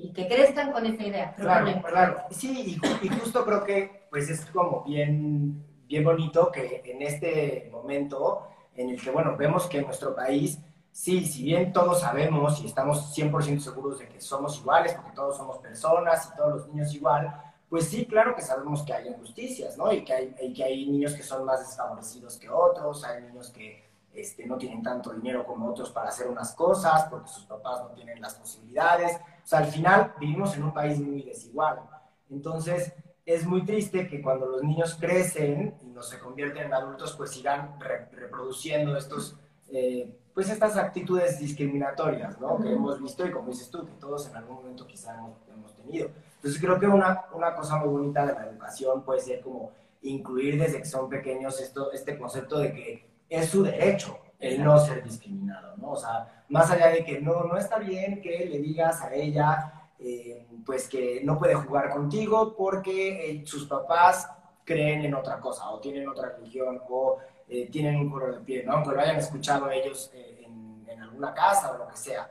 y 0.00 0.12
que 0.12 0.28
crezcan 0.28 0.72
con 0.72 0.86
esa 0.86 1.02
idea. 1.02 1.34
claro, 1.34 1.82
claro. 1.82 2.22
Sí, 2.30 2.78
y, 2.80 3.06
y, 3.06 3.08
justo 3.08 3.44
creo 3.44 3.64
que 3.64 4.06
pues 4.10 4.30
es 4.30 4.46
como 4.46 4.84
bien, 4.84 5.64
bien 5.86 6.04
bonito 6.04 6.50
que 6.52 6.82
en 6.84 7.02
este 7.02 7.68
momento 7.72 8.48
en 8.74 8.90
el 8.90 9.00
que, 9.00 9.10
bueno, 9.10 9.36
vemos 9.36 9.66
que 9.66 9.78
en 9.78 9.86
nuestro 9.86 10.14
país, 10.14 10.58
sí, 10.92 11.26
si 11.26 11.42
bien 11.42 11.72
todos 11.72 12.00
sabemos 12.00 12.62
y 12.62 12.66
estamos 12.66 13.16
100% 13.16 13.58
seguros 13.58 13.98
de 13.98 14.08
que 14.08 14.20
somos 14.20 14.58
iguales, 14.58 14.94
porque 14.94 15.10
todos 15.12 15.36
somos 15.36 15.58
personas 15.58 16.30
y 16.32 16.36
todos 16.36 16.54
los 16.54 16.68
niños 16.68 16.94
igual, 16.94 17.42
pues 17.68 17.88
sí, 17.88 18.06
claro 18.06 18.36
que 18.36 18.42
sabemos 18.42 18.82
que 18.84 18.94
hay 18.94 19.08
injusticias, 19.08 19.76
¿no? 19.76 19.92
Y 19.92 20.04
que 20.04 20.12
hay, 20.12 20.52
que 20.54 20.64
hay 20.64 20.86
niños 20.88 21.14
que 21.14 21.24
son 21.24 21.44
más 21.44 21.60
desfavorecidos 21.60 22.36
que 22.38 22.48
otros, 22.48 23.04
hay 23.04 23.24
niños 23.24 23.50
que 23.50 23.84
este, 24.14 24.46
no 24.46 24.56
tienen 24.56 24.82
tanto 24.82 25.12
dinero 25.12 25.44
como 25.44 25.68
otros 25.68 25.90
para 25.90 26.08
hacer 26.08 26.28
unas 26.28 26.54
cosas, 26.54 27.04
porque 27.10 27.28
sus 27.28 27.44
papás 27.44 27.82
no 27.82 27.88
tienen 27.90 28.20
las 28.20 28.34
posibilidades. 28.34 29.20
Sea, 29.48 29.60
al 29.60 29.68
final 29.68 30.12
vivimos 30.20 30.54
en 30.58 30.64
un 30.64 30.74
país 30.74 31.00
muy 31.00 31.22
desigual. 31.22 31.80
Entonces, 32.28 32.92
es 33.24 33.46
muy 33.46 33.64
triste 33.64 34.06
que 34.06 34.20
cuando 34.20 34.44
los 34.44 34.62
niños 34.62 34.98
crecen 35.00 35.74
y 35.82 35.86
no 35.86 36.02
se 36.02 36.18
convierten 36.18 36.66
en 36.66 36.74
adultos, 36.74 37.14
pues 37.16 37.30
sigan 37.30 37.80
reproduciendo 37.80 38.94
estos, 38.94 39.38
eh, 39.70 40.14
pues 40.34 40.50
estas 40.50 40.76
actitudes 40.76 41.38
discriminatorias, 41.38 42.38
¿no? 42.38 42.60
Que 42.60 42.74
hemos 42.74 43.00
visto 43.00 43.26
y 43.26 43.30
como 43.30 43.48
dices 43.48 43.70
tú, 43.70 43.86
que 43.86 43.92
todos 43.92 44.28
en 44.28 44.36
algún 44.36 44.56
momento 44.56 44.86
quizá 44.86 45.14
hemos, 45.14 45.74
tenido. 45.76 46.10
Entonces 46.36 46.60
creo 46.60 46.78
que 46.78 46.86
una, 46.86 47.24
una 47.32 47.54
cosa 47.54 47.78
muy 47.78 47.88
bonita 47.88 48.26
de 48.26 48.34
la 48.34 48.50
educación 48.50 49.02
puede 49.02 49.20
ser 49.20 49.40
como 49.40 49.72
incluir 50.02 50.60
desde 50.60 50.80
que 50.80 50.84
son 50.84 51.08
pequeños 51.08 51.58
esto, 51.58 51.90
este 51.92 52.18
concepto 52.18 52.58
de 52.58 52.74
que 52.74 53.08
es 53.30 53.48
su 53.48 53.62
derecho 53.62 54.18
el 54.38 54.62
no 54.62 54.78
ser 54.78 55.02
discriminado, 55.02 55.76
¿no? 55.76 55.92
O 55.92 55.96
sea, 55.96 56.44
más 56.48 56.70
allá 56.70 56.88
de 56.88 57.04
que 57.04 57.20
no, 57.20 57.44
no 57.44 57.56
está 57.56 57.78
bien 57.78 58.20
que 58.20 58.46
le 58.46 58.58
digas 58.58 59.02
a 59.02 59.12
ella 59.14 59.78
eh, 60.00 60.46
pues 60.64 60.88
que 60.88 61.22
no 61.24 61.38
puede 61.38 61.54
jugar 61.56 61.90
contigo 61.90 62.54
porque 62.56 63.30
eh, 63.30 63.42
sus 63.44 63.66
papás 63.66 64.30
creen 64.64 65.04
en 65.04 65.14
otra 65.14 65.40
cosa 65.40 65.70
o 65.70 65.80
tienen 65.80 66.08
otra 66.08 66.36
religión 66.36 66.80
o 66.88 67.18
eh, 67.48 67.68
tienen 67.68 67.96
un 67.96 68.08
color 68.08 68.38
de 68.38 68.44
piel, 68.44 68.66
¿no? 68.66 68.74
aunque 68.74 68.92
lo 68.92 69.00
hayan 69.00 69.16
escuchado 69.16 69.68
ellos 69.70 70.12
en, 70.14 70.84
en, 70.86 71.02
alguna 71.02 71.34
casa 71.34 71.72
o 71.72 71.78
lo 71.78 71.88
que 71.88 71.96
sea. 71.96 72.30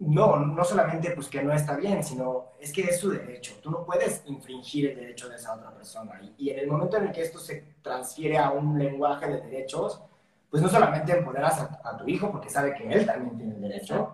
no, 0.00 0.36
no 0.36 0.64
solamente 0.64 1.12
pues 1.12 1.28
que 1.28 1.42
no 1.42 1.54
está 1.54 1.74
bien, 1.76 2.02
sino 2.02 2.48
es 2.60 2.70
que 2.70 2.82
es 2.82 3.00
su 3.00 3.10
derecho. 3.10 3.54
Tú 3.62 3.70
no 3.70 3.86
puedes 3.86 4.22
infringir 4.26 4.90
el 4.90 4.96
derecho 4.96 5.30
de 5.30 5.36
esa 5.36 5.54
otra 5.54 5.70
persona. 5.70 6.20
Y, 6.22 6.48
y 6.48 6.50
en 6.50 6.58
el 6.58 6.66
momento 6.66 6.98
en 6.98 7.06
el 7.06 7.12
que 7.12 7.22
esto 7.22 7.38
se 7.38 7.76
transfiere 7.80 8.36
a 8.36 8.50
un 8.50 8.78
lenguaje 8.78 9.26
de 9.26 9.40
derechos, 9.40 10.02
pues 10.52 10.62
no 10.62 10.68
solamente 10.68 11.16
empoderas 11.16 11.58
a, 11.58 11.80
a 11.82 11.96
tu 11.96 12.06
hijo 12.06 12.30
porque 12.30 12.50
sabe 12.50 12.74
que 12.74 12.86
él 12.92 13.06
también 13.06 13.36
tiene 13.38 13.54
el 13.54 13.60
derecho, 13.62 14.12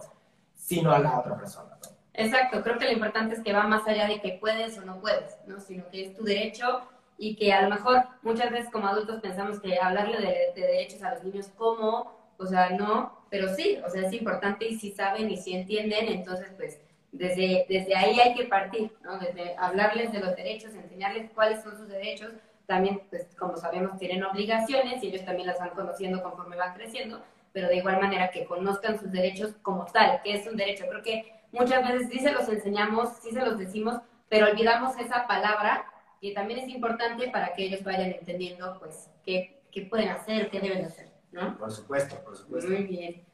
sino 0.55 0.93
a 0.93 1.01
la 1.01 1.19
otra 1.19 1.37
persona. 1.37 1.77
¿no? 1.83 1.99
Exacto, 2.15 2.63
creo 2.63 2.79
que 2.79 2.85
lo 2.85 2.93
importante 2.93 3.35
es 3.35 3.41
que 3.43 3.53
va 3.53 3.65
más 3.65 3.87
allá 3.87 4.07
de 4.07 4.21
que 4.21 4.39
puedes 4.41 4.79
o 4.79 4.85
no 4.85 5.01
puedes, 5.01 5.37
¿no? 5.47 5.59
Sino 5.59 5.89
que 5.91 6.05
es 6.05 6.17
tu 6.17 6.23
derecho 6.25 6.83
y 7.17 7.35
que 7.35 7.53
a 7.53 7.63
lo 7.63 7.71
mejor 7.71 8.05
muchas 8.23 8.53
veces 8.53 8.71
como 8.71 8.87
adultos 8.87 9.21
pensamos 9.21 9.61
que 9.61 9.79
hablarle 9.81 10.19
de, 10.19 10.61
derechos 10.61 11.03
a 11.03 11.15
los 11.15 11.25
niños 11.25 11.49
como, 11.57 12.17
o 12.37 12.47
sea, 12.47 12.71
no, 12.71 13.25
pero 13.31 13.55
sí, 13.55 13.81
o 13.85 13.91
sea, 13.91 14.03
es 14.03 14.13
importante 14.13 14.67
y 14.67 14.79
si 14.79 14.93
saben 14.93 15.29
y 15.29 15.37
si 15.37 15.55
entienden, 15.55 16.07
entonces 16.07 16.53
pues 16.57 16.81
desde, 17.11 17.67
desde 17.69 17.97
ahí 17.97 18.21
hay 18.21 18.35
que 18.35 18.45
partir, 18.45 18.93
¿no? 19.03 19.19
Desde 19.19 19.57
hablarles 19.57 20.13
de 20.13 20.21
los 20.21 20.37
derechos, 20.37 20.75
enseñarles 20.75 21.31
cuáles 21.33 21.65
son 21.65 21.77
sus 21.77 21.89
derechos, 21.89 22.33
también 22.69 23.01
pues 23.09 23.27
como 23.39 23.57
sabemos 23.57 23.99
tienen 23.99 24.23
obligaciones 24.23 25.03
y 25.03 25.09
ellos 25.09 25.25
también 25.25 25.49
las 25.49 25.59
van 25.59 25.71
conociendo 25.71 26.23
conforme 26.23 26.55
van 26.55 26.75
creciendo, 26.75 27.23
pero 27.51 27.67
de 27.67 27.77
igual 27.77 27.99
manera 27.99 28.31
que 28.31 28.45
conozcan 28.45 29.01
sus 29.01 29.11
derechos 29.11 29.55
como 29.63 29.87
tal, 29.87 30.21
que 30.23 30.35
es 30.35 30.47
un 30.47 30.55
derecho. 30.55 30.85
Creo 30.87 31.03
que 31.03 31.33
muchas 31.51 31.83
veces 31.89 32.11
sí 32.11 32.19
se 32.19 32.31
los 32.31 32.47
enseñamos, 32.47 33.09
sí 33.23 33.31
se 33.31 33.41
los 33.41 33.59
decimos, 33.59 33.99
pero 34.29 34.51
olvidamos 34.51 34.99
esa 34.99 35.27
palabra 35.27 35.87
que 36.21 36.33
también 36.33 36.61
es 36.61 36.69
importante 36.69 37.31
para 37.31 37.55
que 37.55 37.65
ellos 37.65 37.83
vayan 37.83 38.13
entendiendo, 38.13 38.79
pues, 38.79 39.09
qué, 39.25 39.63
qué 39.73 39.87
pueden 39.87 40.11
hacer, 40.11 40.51
qué 40.51 40.61
deben 40.61 40.85
hacer, 40.85 41.09
¿no? 41.33 41.57
Por 41.57 41.73
supuesto, 41.73 42.23
por 42.23 42.37
supuesto. 42.37 42.69
Muy 42.71 42.83
bien. 42.83 43.25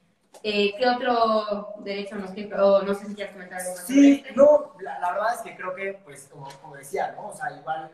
Eh, 0.44 0.74
¿Qué 0.78 0.88
otro 0.88 1.74
derecho 1.80 2.14
nos 2.16 2.30
queda? 2.30 2.64
O 2.64 2.82
no 2.82 2.94
sé 2.94 3.06
si 3.06 3.14
quieres 3.16 3.32
comentar 3.32 3.60
algo 3.60 3.72
más. 3.74 3.86
Sí, 3.86 4.22
este. 4.24 4.32
no, 4.34 4.76
la, 4.80 5.00
la, 5.00 5.12
verdad 5.12 5.34
es 5.34 5.40
que 5.40 5.56
creo 5.56 5.74
que, 5.74 6.00
pues, 6.04 6.28
como, 6.28 6.48
como 6.62 6.76
decía, 6.76 7.12
¿no? 7.16 7.28
O 7.28 7.32
sea, 7.34 7.50
igual 7.58 7.90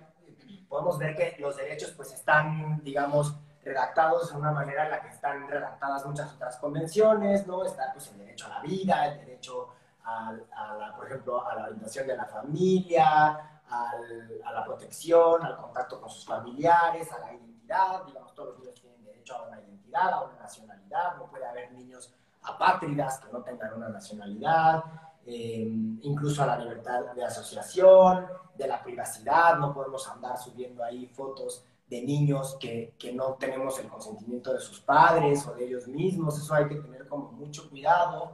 podemos 0.70 0.96
ver 0.98 1.16
que 1.16 1.37
los 1.40 1.56
derechos, 1.56 1.90
pues, 1.90 2.12
están, 2.12 2.80
digamos, 2.83 3.35
redactados 3.62 4.30
de 4.30 4.38
una 4.38 4.52
manera 4.52 4.85
en 4.85 4.92
la 4.92 5.02
que 5.02 5.09
están 5.09 5.46
redactadas 5.48 6.06
muchas 6.06 6.33
otras 6.33 6.56
convenciones, 6.56 7.46
¿no? 7.46 7.64
Está, 7.64 7.92
pues, 7.92 8.06
el 8.12 8.18
derecho 8.18 8.46
a 8.46 8.50
la 8.50 8.61
vida, 8.61 9.06
el 9.09 9.18
derecho 9.18 9.68
a, 10.04 10.33
la, 10.33 10.94
por 10.96 11.06
ejemplo, 11.06 11.46
a 11.46 11.54
la 11.56 11.64
orientación 11.64 12.06
de 12.06 12.16
la 12.16 12.24
familia, 12.24 13.61
a 13.68 14.52
la 14.52 14.64
protección, 14.64 15.44
al 15.44 15.56
contacto 15.56 16.00
con 16.00 16.09
sus 16.09 16.24
familiares, 16.24 17.12
a 17.12 17.18
la 17.18 17.33
identidad. 17.33 18.04
Digamos, 18.06 18.33
todos 18.35 18.50
los 18.50 18.59
niños 18.61 18.80
tienen 18.80 19.04
derecho 19.04 19.37
a 19.37 19.48
una 19.48 19.61
identidad, 19.61 20.12
a 20.12 20.22
una 20.22 20.38
nacionalidad. 20.38 21.16
No 21.16 21.26
puede 21.26 21.46
haber 21.46 21.72
niños 21.72 22.14
apátridas 22.42 23.18
que 23.18 23.33
no 23.33 23.42
tengan 23.42 23.74
una 23.74 23.88
nacionalidad. 23.88 24.85
Eh, 25.26 25.68
incluso 26.02 26.42
a 26.42 26.46
la 26.46 26.59
libertad 26.59 27.12
de 27.14 27.24
asociación, 27.24 28.26
de 28.56 28.68
la 28.68 28.83
privacidad. 28.83 29.59
No 29.59 29.72
podemos 29.72 30.09
andar 30.09 30.38
subiendo 30.38 30.85
ahí 30.85 31.06
fotos 31.06 31.64
de 31.88 32.02
niños 32.02 32.56
que, 32.61 32.94
que, 32.98 33.12
no 33.12 33.35
tenemos 33.35 33.78
el 33.80 33.88
consentimiento 33.88 34.52
de 34.52 34.61
sus 34.61 34.80
padres 34.80 35.46
o 35.46 35.54
de 35.54 35.64
ellos 35.64 35.88
mismos. 35.88 36.38
Eso 36.38 36.54
hay 36.54 36.68
que 36.68 36.76
tener 36.76 37.09
como 37.09 37.33
mucho 37.33 37.68
cuidado. 37.68 38.30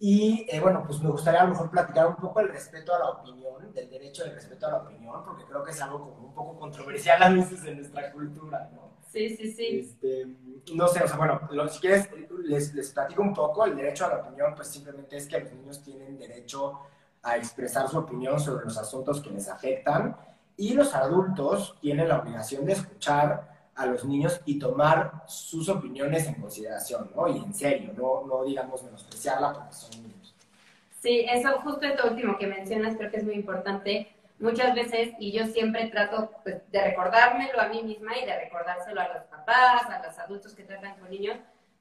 Y 0.00 0.46
eh, 0.48 0.60
bueno, 0.60 0.84
pues 0.86 1.00
me 1.00 1.10
gustaría 1.10 1.40
a 1.40 1.44
lo 1.44 1.50
mejor 1.50 1.70
platicar 1.70 2.06
un 2.06 2.16
poco 2.16 2.40
el 2.40 2.48
respeto 2.48 2.94
a 2.94 2.98
la 3.00 3.10
opinión, 3.10 3.72
del 3.74 3.90
derecho 3.90 4.22
del 4.22 4.34
respeto 4.34 4.66
a 4.68 4.70
la 4.70 4.76
opinión, 4.78 5.24
porque 5.24 5.44
creo 5.44 5.64
que 5.64 5.72
es 5.72 5.82
algo 5.82 6.00
como 6.00 6.28
un 6.28 6.34
poco 6.34 6.58
controversial 6.58 7.22
a 7.22 7.30
veces 7.30 7.64
en 7.64 7.78
nuestra 7.78 8.12
cultura, 8.12 8.70
¿no? 8.72 8.87
Sí, 9.10 9.36
sí, 9.36 9.52
sí. 9.52 9.66
Este, 9.80 10.26
no 10.74 10.86
sé, 10.86 11.02
o 11.02 11.08
sea, 11.08 11.16
bueno, 11.16 11.40
si 11.68 11.80
quieres, 11.80 12.08
les, 12.44 12.74
les 12.74 12.90
platico 12.92 13.22
un 13.22 13.34
poco. 13.34 13.64
El 13.64 13.76
derecho 13.76 14.04
a 14.04 14.08
la 14.08 14.16
opinión, 14.16 14.54
pues 14.54 14.68
simplemente 14.68 15.16
es 15.16 15.26
que 15.26 15.40
los 15.40 15.52
niños 15.52 15.82
tienen 15.82 16.18
derecho 16.18 16.80
a 17.22 17.36
expresar 17.36 17.88
su 17.88 17.98
opinión 17.98 18.38
sobre 18.38 18.64
los 18.64 18.76
asuntos 18.76 19.20
que 19.20 19.30
les 19.30 19.48
afectan 19.48 20.16
y 20.56 20.74
los 20.74 20.94
adultos 20.94 21.76
tienen 21.80 22.08
la 22.08 22.20
obligación 22.20 22.64
de 22.66 22.72
escuchar 22.72 23.70
a 23.74 23.86
los 23.86 24.04
niños 24.04 24.40
y 24.44 24.58
tomar 24.58 25.22
sus 25.26 25.68
opiniones 25.68 26.26
en 26.26 26.34
consideración, 26.34 27.10
¿no? 27.14 27.28
Y 27.28 27.38
en 27.38 27.54
serio, 27.54 27.92
no, 27.96 28.26
no 28.26 28.44
digamos 28.44 28.82
menospreciarla 28.82 29.52
porque 29.52 29.72
son 29.72 30.02
niños. 30.02 30.34
Sí, 31.00 31.24
eso 31.30 31.60
justo 31.60 31.86
esto 31.86 32.08
último 32.10 32.36
que 32.38 32.48
mencionas 32.48 32.96
creo 32.96 33.10
que 33.10 33.18
es 33.18 33.24
muy 33.24 33.34
importante. 33.34 34.08
Muchas 34.38 34.74
veces, 34.74 35.14
y 35.18 35.32
yo 35.32 35.46
siempre 35.46 35.86
trato 35.86 36.30
pues, 36.44 36.70
de 36.70 36.84
recordármelo 36.84 37.60
a 37.60 37.68
mí 37.68 37.82
misma 37.82 38.16
y 38.16 38.24
de 38.24 38.38
recordárselo 38.38 39.00
a 39.00 39.08
los 39.08 39.24
papás, 39.24 39.86
a 39.90 40.02
los 40.06 40.18
adultos 40.18 40.54
que 40.54 40.62
tratan 40.62 40.98
con 40.98 41.10
niños, 41.10 41.36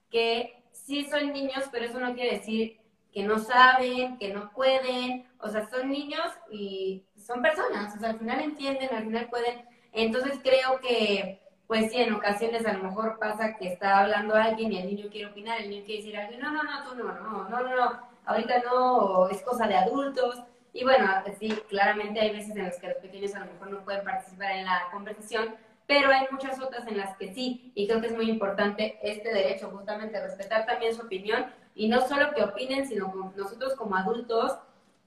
que 0.10 0.64
sí 0.72 1.06
son 1.06 1.32
niños, 1.34 1.66
pero 1.72 1.86
eso 1.86 2.00
no 2.00 2.16
quiere 2.16 2.38
decir 2.38 2.80
que 3.12 3.24
no 3.24 3.40
saben, 3.40 4.18
que 4.18 4.34
no 4.34 4.52
pueden, 4.52 5.28
o 5.40 5.50
sea, 5.50 5.70
son 5.70 5.90
niños 5.90 6.26
y 6.50 7.06
son 7.16 7.42
personas, 7.42 7.96
o 7.96 8.00
sea, 8.00 8.10
al 8.10 8.20
final 8.20 8.42
entienden, 8.42 8.90
al 8.94 9.04
final 9.04 9.30
pueden. 9.30 9.66
Entonces 9.94 10.40
creo 10.44 10.80
que 10.80 11.42
pues 11.68 11.92
sí, 11.92 11.98
en 12.02 12.14
ocasiones 12.14 12.66
a 12.66 12.74
lo 12.74 12.84
mejor 12.84 13.20
pasa 13.20 13.56
que 13.58 13.68
está 13.68 14.00
hablando 14.00 14.36
alguien 14.36 14.72
y 14.72 14.78
el 14.78 14.88
niño 14.88 15.10
quiere 15.12 15.28
opinar, 15.28 15.60
el 15.60 15.70
niño 15.70 15.84
quiere 15.86 16.02
decir 16.02 16.18
algo, 16.18 16.38
no, 16.40 16.52
no, 16.52 16.64
no, 16.64 16.84
tú 16.84 16.96
no, 16.96 17.04
no, 17.04 17.50
no, 17.50 17.60
no, 17.62 17.76
no, 17.76 18.00
ahorita 18.26 18.64
no, 18.64 19.28
es 19.30 19.42
cosa 19.42 19.68
de 19.68 19.76
adultos. 19.76 20.44
Y 20.78 20.84
bueno, 20.84 21.08
sí, 21.40 21.50
claramente 21.70 22.20
hay 22.20 22.32
veces 22.34 22.56
en 22.56 22.66
las 22.66 22.78
que 22.78 22.90
los 22.90 22.98
pequeños 22.98 23.34
a 23.34 23.40
lo 23.40 23.52
mejor 23.52 23.72
no 23.72 23.84
pueden 23.84 24.04
participar 24.04 24.52
en 24.52 24.66
la 24.66 24.84
conversación, 24.92 25.56
pero 25.88 26.12
hay 26.12 26.28
muchas 26.30 26.62
otras 26.62 26.88
en 26.88 26.98
las 26.98 27.18
que 27.18 27.34
sí, 27.34 27.72
y 27.74 27.88
creo 27.88 28.00
que 28.00 28.06
es 28.06 28.16
muy 28.16 28.30
importante 28.30 29.00
este 29.02 29.34
derecho, 29.34 29.72
justamente 29.72 30.22
respetar 30.22 30.68
también 30.68 30.94
su 30.94 31.02
opinión, 31.02 31.48
y 31.74 31.88
no 31.88 32.02
solo 32.02 32.32
que 32.36 32.44
opinen, 32.44 32.88
sino 32.88 33.34
nosotros 33.36 33.74
como 33.74 33.96
adultos, 33.96 34.56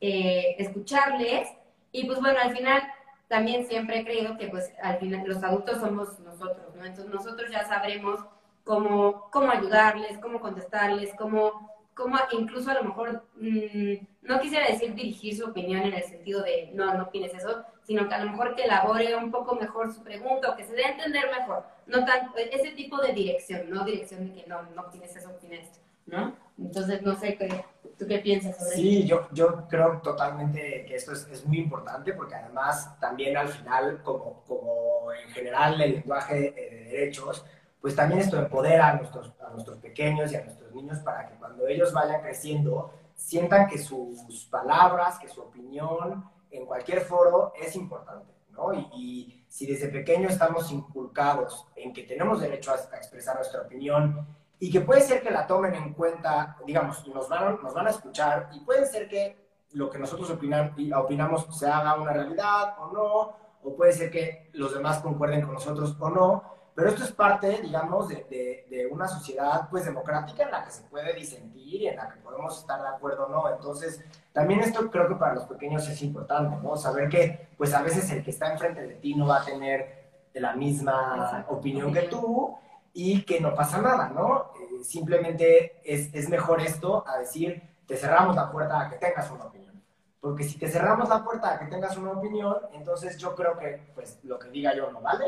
eh, 0.00 0.56
escucharles, 0.59 1.48
y 1.92 2.04
pues 2.04 2.18
bueno, 2.18 2.40
al 2.42 2.56
final 2.56 2.83
también 3.28 3.64
siempre 3.64 4.00
he 4.00 4.04
creído 4.04 4.37
que 4.38 4.48
pues 4.48 4.72
al 4.83 4.98
final 4.98 5.24
los 5.24 5.40
adultos 5.44 5.78
somos 5.78 6.18
nosotros, 6.18 6.74
¿no? 6.74 6.85
Entonces 6.85 7.14
nosotros 7.14 7.48
ya 7.48 7.64
sabremos 7.64 8.18
cómo, 8.64 9.30
cómo 9.30 9.52
ayudarles, 9.52 10.18
cómo 10.18 10.40
contestarles, 10.40 11.14
cómo 11.16 11.70
como 11.94 12.16
incluso 12.33 12.70
a 12.70 12.74
lo 12.74 12.85
mejor, 12.85 13.24
mm, 13.37 13.94
no 14.22 14.40
quisiera 14.40 14.66
decir 14.66 14.94
dirigir 14.94 15.37
su 15.37 15.46
opinión 15.46 15.83
en 15.83 15.94
el 15.94 16.02
sentido 16.02 16.42
de, 16.42 16.70
no, 16.74 16.92
no 16.94 17.04
opines 17.04 17.35
eso, 17.35 17.64
sino 17.83 18.09
que 18.09 18.14
a 18.14 18.24
lo 18.24 18.30
mejor 18.30 18.54
que 18.54 18.64
elabore 18.64 19.16
un 19.16 19.30
poco 19.30 19.56
mejor 19.56 19.92
su 19.92 20.02
pregunta 20.02 20.50
o 20.50 20.56
que 20.56 20.64
se 20.64 20.74
dé 20.74 20.85
a 20.85 20.92
entender 20.92 21.24
mejor, 21.37 21.64
no 21.87 22.04
tanto, 22.04 22.37
ese 22.37 22.72
tipo 22.72 23.00
de 23.00 23.12
dirección, 23.12 23.70
no 23.70 23.85
dirección 23.85 24.26
de 24.26 24.33
que 24.42 24.46
no, 24.46 24.62
no 24.62 24.83
opines 24.83 25.16
eso, 25.16 25.30
opines 25.30 25.64
esto, 25.64 25.80
¿no? 26.06 26.35
Entonces, 26.59 27.00
no 27.02 27.14
sé, 27.16 27.37
¿qué, 27.37 27.64
¿tú 27.98 28.06
qué 28.06 28.18
piensas 28.18 28.56
sobre 28.56 28.70
eso? 28.70 28.76
Sí, 28.76 29.06
yo, 29.06 29.28
yo 29.33 29.66
creo 29.68 30.00
totalmente 30.02 30.85
que 30.87 30.94
esto 30.94 31.12
es, 31.12 31.26
es, 31.28 31.46
muy 31.46 31.59
importante 31.59 32.12
porque 32.12 32.35
además 32.35 32.98
también 33.00 33.37
al 33.37 33.48
final, 33.48 34.02
como, 34.02 34.44
como 34.46 35.12
en 35.12 35.30
general 35.30 35.80
el 35.80 35.92
lenguaje 35.92 36.52
de 36.52 36.85
derechos, 36.90 37.44
pues 37.80 37.96
también 37.96 38.20
esto 38.20 38.38
empodera 38.38 38.90
a 38.90 38.94
nuestros, 38.96 39.33
a 39.40 39.50
nuestros 39.50 39.78
pequeños 39.78 40.30
y 40.33 40.37
a 40.37 40.44
nuestros 40.44 40.70
niños 40.74 40.98
para 40.98 41.26
que 41.26 41.35
cuando 41.37 41.66
ellos 41.66 41.92
vayan 41.94 42.20
creciendo 42.20 42.92
sientan 43.20 43.68
que 43.68 43.78
sus 43.78 44.46
palabras, 44.50 45.18
que 45.18 45.28
su 45.28 45.42
opinión 45.42 46.24
en 46.50 46.64
cualquier 46.64 47.02
foro 47.02 47.52
es 47.54 47.76
importante, 47.76 48.33
¿no? 48.50 48.72
Y, 48.74 49.37
si 49.50 49.66
desde 49.66 49.88
pequeño 49.88 50.28
estamos 50.28 50.70
inculcados 50.70 51.66
en 51.74 51.92
que 51.92 52.04
tenemos 52.04 52.40
derecho 52.40 52.70
a, 52.70 52.96
expresar 52.96 53.35
nuestra 53.35 53.62
opinión 53.62 54.24
y 54.61 54.70
que 54.70 54.80
puede 54.80 55.00
ser 55.00 55.22
que 55.22 55.30
la 55.33 55.44
tomen 55.44 55.74
en 55.74 55.92
cuenta, 55.92 56.56
digamos, 56.64 57.04
nos 57.09 57.28
van, 57.28 57.61
nos 57.61 57.74
van 57.74 57.88
a 57.88 57.90
escuchar 57.90 58.48
y 58.52 58.61
puede 58.61 58.87
ser 58.87 59.09
que 59.09 59.44
lo 59.72 59.90
que 59.90 59.98
nosotros 59.98 60.30
opinan, 60.30 60.72
opinamos 60.94 61.48
se 61.50 61.66
haga 61.66 62.00
una 62.00 62.12
realidad 62.12 62.76
o 62.78 62.92
no, 62.92 63.37
o 63.64 63.76
puede 63.76 63.92
ser 63.92 64.09
que 64.09 64.50
los 64.52 64.72
demás 64.72 65.00
concuerden 65.00 65.42
con 65.42 65.54
nosotros 65.54 65.96
o 65.98 66.09
no, 66.09 66.44
pero 66.81 66.93
esto 66.93 67.05
es 67.05 67.12
parte, 67.12 67.61
digamos, 67.61 68.09
de, 68.09 68.64
de, 68.71 68.88
una 68.90 69.07
sociedad 69.07 69.69
pues 69.69 69.85
democrática 69.85 70.45
en 70.45 70.51
la 70.51 70.64
que 70.64 70.71
se 70.71 70.83
puede 70.85 71.12
disentir 71.12 71.83
y 71.83 71.88
en 71.88 71.97
la 71.97 72.09
que 72.09 72.19
podemos 72.21 72.59
estar 72.59 72.81
de 72.81 72.88
acuerdo 72.88 73.27
o 73.27 73.29
no. 73.29 73.51
Entonces, 73.55 74.03
también 74.33 74.61
esto 74.61 74.90
creo 74.90 75.07
que 75.07 75.16
para 75.16 75.35
los 75.35 75.45
pequeños 75.45 75.87
es 75.87 76.01
importante, 76.01 76.57
¿no? 76.62 76.79
Saber 76.79 77.11
que 77.11 77.51
pues 77.59 77.75
a 77.75 77.83
veces 77.83 78.11
el 78.12 78.25
que 78.25 78.31
está 78.31 78.51
enfrente 78.51 78.81
de 78.81 78.95
ti 78.95 79.14
no 79.14 79.27
va 79.27 79.43
a 79.43 79.45
tener 79.45 80.31
la 80.33 80.55
misma 80.55 81.45
opinión 81.51 81.93
que 81.93 82.05
tú 82.05 82.57
y 82.95 83.25
que 83.25 83.40
no 83.40 83.55
pasa 83.55 83.83
nada, 83.83 84.09
¿no? 84.09 84.53
Eh, 84.59 84.83
simplemente 84.83 85.83
es, 85.85 86.09
es 86.14 86.31
mejor 86.31 86.62
esto 86.62 87.05
a 87.07 87.19
decir, 87.19 87.62
te 87.87 87.99
cerramos 87.99 88.35
la 88.35 88.51
puerta 88.51 88.81
a 88.81 88.88
que 88.88 88.97
tengas 88.97 89.31
una 89.31 89.45
opinión. 89.45 89.83
Porque 90.19 90.45
si 90.45 90.59
te 90.59 90.66
cerramos 90.66 91.11
la 91.11 91.23
puerta 91.23 91.53
a 91.53 91.59
que 91.59 91.66
tengas 91.66 91.99
una 91.99 92.12
opinión, 92.12 92.57
entonces 92.73 93.19
yo 93.19 93.35
creo 93.35 93.59
que 93.59 93.93
pues 93.95 94.19
lo 94.23 94.38
que 94.38 94.49
diga 94.49 94.75
yo 94.75 94.90
no 94.90 95.03
vale 95.03 95.27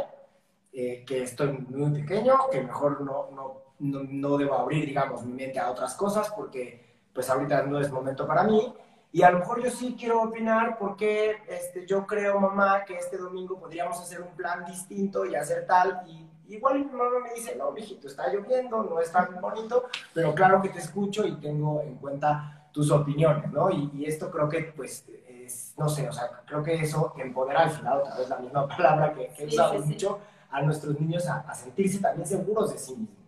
eh, 0.72 1.04
que 1.06 1.22
estoy 1.22 1.52
muy 1.52 1.90
pequeño, 2.00 2.48
que 2.50 2.62
mejor 2.62 3.00
no, 3.02 3.28
no, 3.30 3.62
no, 3.78 4.38
debo 4.38 4.54
abrir, 4.54 4.86
digamos, 4.86 5.22
mi 5.24 5.34
mente 5.34 5.58
a 5.58 5.70
otras 5.70 5.94
cosas 5.94 6.30
porque 6.34 6.92
pues 7.12 7.28
ahorita 7.28 7.62
no 7.64 7.78
es 7.78 7.90
momento 7.90 8.26
para 8.26 8.44
mí. 8.44 8.74
Y 9.14 9.22
a 9.22 9.30
lo 9.30 9.40
mejor 9.40 9.62
yo 9.62 9.70
sí 9.70 9.94
quiero 9.98 10.22
opinar 10.22 10.78
porque 10.78 11.36
este, 11.46 11.86
yo 11.86 12.06
creo, 12.06 12.40
mamá, 12.40 12.84
que 12.86 12.94
este 12.94 13.18
domingo 13.18 13.58
podríamos 13.58 14.00
hacer 14.00 14.22
un 14.22 14.34
plan 14.34 14.64
distinto 14.64 15.26
y 15.26 15.34
hacer 15.34 15.66
tal. 15.66 16.02
Y 16.06 16.26
igual 16.54 16.78
mi 16.78 16.84
mamá 16.86 17.18
me 17.22 17.34
dice, 17.34 17.54
no, 17.56 17.70
mijito, 17.72 18.06
está 18.06 18.32
lloviendo, 18.32 18.82
no 18.82 18.98
es 18.98 19.12
tan 19.12 19.38
bonito, 19.40 19.84
pero 20.14 20.34
claro 20.34 20.62
que 20.62 20.70
te 20.70 20.78
escucho 20.78 21.26
y 21.26 21.32
tengo 21.36 21.82
en 21.82 21.96
cuenta 21.96 22.68
tus 22.72 22.90
opiniones, 22.90 23.52
¿no? 23.52 23.70
Y, 23.70 23.90
y 23.92 24.06
esto 24.06 24.30
creo 24.30 24.48
que, 24.48 24.72
pues, 24.74 25.04
es, 25.44 25.74
no 25.76 25.88
sé, 25.88 26.08
o 26.08 26.12
sea, 26.12 26.42
creo 26.46 26.62
que 26.62 26.74
eso 26.74 27.12
empodera 27.18 27.64
al 27.64 27.70
final, 27.70 27.98
otra 27.98 28.16
vez 28.16 28.28
la 28.28 28.38
misma 28.38 28.68
palabra 28.76 29.12
que, 29.12 29.30
he 29.38 29.46
usado 29.46 29.78
mucho, 29.80 30.18
a 30.52 30.62
nuestros 30.62 31.00
niños 31.00 31.26
a, 31.28 31.52
sentirse 31.54 31.98
también 31.98 32.28
seguros 32.28 32.72
de 32.72 32.78
sí 32.78 32.92
mismos. 32.92 33.18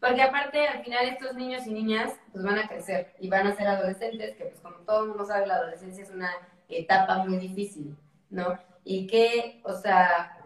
Porque 0.00 0.22
aparte, 0.22 0.66
al 0.66 0.82
final, 0.82 1.06
estos 1.08 1.34
niños 1.34 1.66
y 1.66 1.74
niñas 1.74 2.14
pues 2.32 2.42
van 2.42 2.58
a 2.58 2.66
crecer 2.66 3.14
y 3.20 3.28
van 3.28 3.46
a 3.46 3.54
ser 3.54 3.68
adolescentes, 3.68 4.34
que 4.36 4.46
pues 4.46 4.60
como 4.60 4.76
todo 4.78 5.02
el 5.02 5.08
mundo 5.10 5.26
sabe, 5.26 5.46
la 5.46 5.56
adolescencia 5.56 6.02
es 6.02 6.10
una 6.10 6.30
etapa 6.68 7.18
muy 7.18 7.36
difícil, 7.36 7.94
¿no? 8.30 8.58
Y 8.82 9.06
que, 9.06 9.60
o 9.64 9.74
sea, 9.74 10.38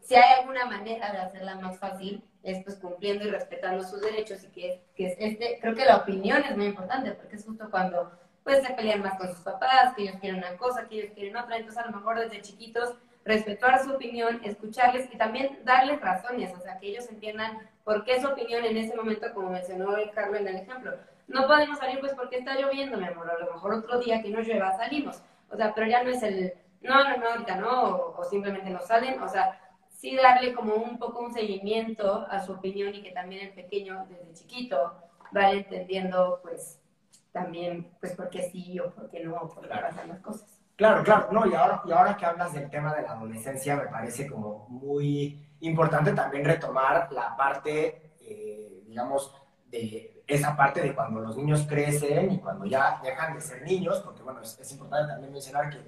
si 0.00 0.14
hay 0.14 0.40
alguna 0.40 0.66
manera 0.66 1.10
de 1.10 1.18
hacerla 1.18 1.56
más 1.56 1.78
fácil, 1.78 2.22
es 2.44 2.62
pues 2.62 2.76
cumpliendo 2.76 3.24
y 3.24 3.30
respetando 3.30 3.82
sus 3.82 4.00
derechos 4.00 4.44
y 4.44 4.48
que, 4.48 4.84
que 4.94 5.06
es 5.06 5.16
este, 5.18 5.58
creo 5.60 5.74
que 5.74 5.86
la 5.86 5.96
opinión 5.96 6.42
es 6.48 6.56
muy 6.56 6.66
importante, 6.66 7.12
porque 7.12 7.36
es 7.36 7.44
justo 7.44 7.68
cuando 7.70 8.12
pues 8.44 8.62
se 8.62 8.74
pelean 8.74 9.00
más 9.00 9.18
con 9.18 9.28
sus 9.28 9.38
papás, 9.38 9.94
que 9.96 10.02
ellos 10.02 10.16
quieren 10.20 10.38
una 10.38 10.56
cosa, 10.58 10.86
que 10.86 11.00
ellos 11.00 11.12
quieren 11.14 11.36
otra, 11.36 11.56
entonces 11.56 11.82
a 11.82 11.86
lo 11.86 11.96
mejor 11.96 12.20
desde 12.20 12.42
chiquitos 12.42 12.94
respetar 13.24 13.82
su 13.82 13.92
opinión, 13.92 14.40
escucharles 14.44 15.08
y 15.12 15.16
también 15.16 15.58
darles 15.64 16.00
razones, 16.00 16.52
o 16.54 16.60
sea, 16.60 16.78
que 16.78 16.88
ellos 16.88 17.08
entiendan 17.08 17.58
por 17.82 18.04
qué 18.04 18.20
su 18.20 18.28
opinión 18.28 18.64
en 18.64 18.76
ese 18.76 18.94
momento, 18.94 19.32
como 19.34 19.50
mencionó 19.50 19.96
el 19.96 20.10
Carlos 20.10 20.40
en 20.40 20.48
el 20.48 20.56
ejemplo. 20.56 20.92
No 21.26 21.46
podemos 21.46 21.78
salir 21.78 22.00
pues 22.00 22.12
porque 22.14 22.36
está 22.36 22.54
lloviendo, 22.54 22.98
mi 22.98 23.06
amor, 23.06 23.30
a 23.30 23.38
lo 23.38 23.52
mejor 23.52 23.74
otro 23.74 23.98
día 23.98 24.22
que 24.22 24.30
no 24.30 24.40
llueva 24.40 24.76
salimos, 24.76 25.22
o 25.50 25.56
sea, 25.56 25.74
pero 25.74 25.86
ya 25.86 26.02
no 26.02 26.10
es 26.10 26.22
el, 26.22 26.52
no, 26.82 27.02
no, 27.02 27.16
no, 27.16 27.28
ahorita 27.30 27.56
no, 27.56 27.96
o, 28.16 28.24
simplemente 28.24 28.68
no 28.68 28.80
salen, 28.80 29.20
o 29.22 29.28
sea, 29.28 29.58
sí 29.88 30.16
darle 30.16 30.52
como 30.52 30.74
un 30.74 30.98
poco 30.98 31.20
un 31.20 31.32
seguimiento 31.32 32.26
a 32.28 32.44
su 32.44 32.52
opinión 32.52 32.94
y 32.94 33.02
que 33.02 33.12
también 33.12 33.46
el 33.46 33.54
pequeño 33.54 34.06
desde 34.08 34.34
chiquito 34.34 34.94
vaya 35.32 35.52
entendiendo 35.52 36.40
pues 36.42 36.80
también 37.32 37.90
pues 38.00 38.14
por 38.14 38.28
qué 38.28 38.42
sí 38.42 38.78
o 38.80 38.94
por 38.94 39.08
qué 39.08 39.20
no, 39.20 39.48
por 39.48 39.62
qué 39.62 39.68
pasan 39.68 40.08
las 40.08 40.20
cosas. 40.20 40.63
Claro, 40.76 41.04
claro, 41.04 41.28
no, 41.30 41.46
y 41.46 41.54
ahora, 41.54 41.82
y 41.84 41.92
ahora 41.92 42.16
que 42.16 42.26
hablas 42.26 42.52
del 42.52 42.68
tema 42.68 42.94
de 42.94 43.02
la 43.02 43.12
adolescencia, 43.12 43.76
me 43.76 43.86
parece 43.86 44.26
como 44.26 44.66
muy 44.68 45.56
importante 45.60 46.12
también 46.12 46.44
retomar 46.44 47.12
la 47.12 47.36
parte, 47.36 48.14
eh, 48.20 48.82
digamos, 48.86 49.32
de 49.66 50.24
esa 50.26 50.56
parte 50.56 50.80
de 50.80 50.94
cuando 50.94 51.20
los 51.20 51.36
niños 51.36 51.64
crecen 51.68 52.32
y 52.32 52.38
cuando 52.38 52.64
ya 52.64 53.00
dejan 53.04 53.34
de 53.34 53.40
ser 53.40 53.62
niños, 53.62 54.00
porque 54.00 54.22
bueno, 54.22 54.40
es, 54.40 54.72
importante 54.72 55.12
también 55.12 55.32
mencionar 55.32 55.70
que, 55.70 55.78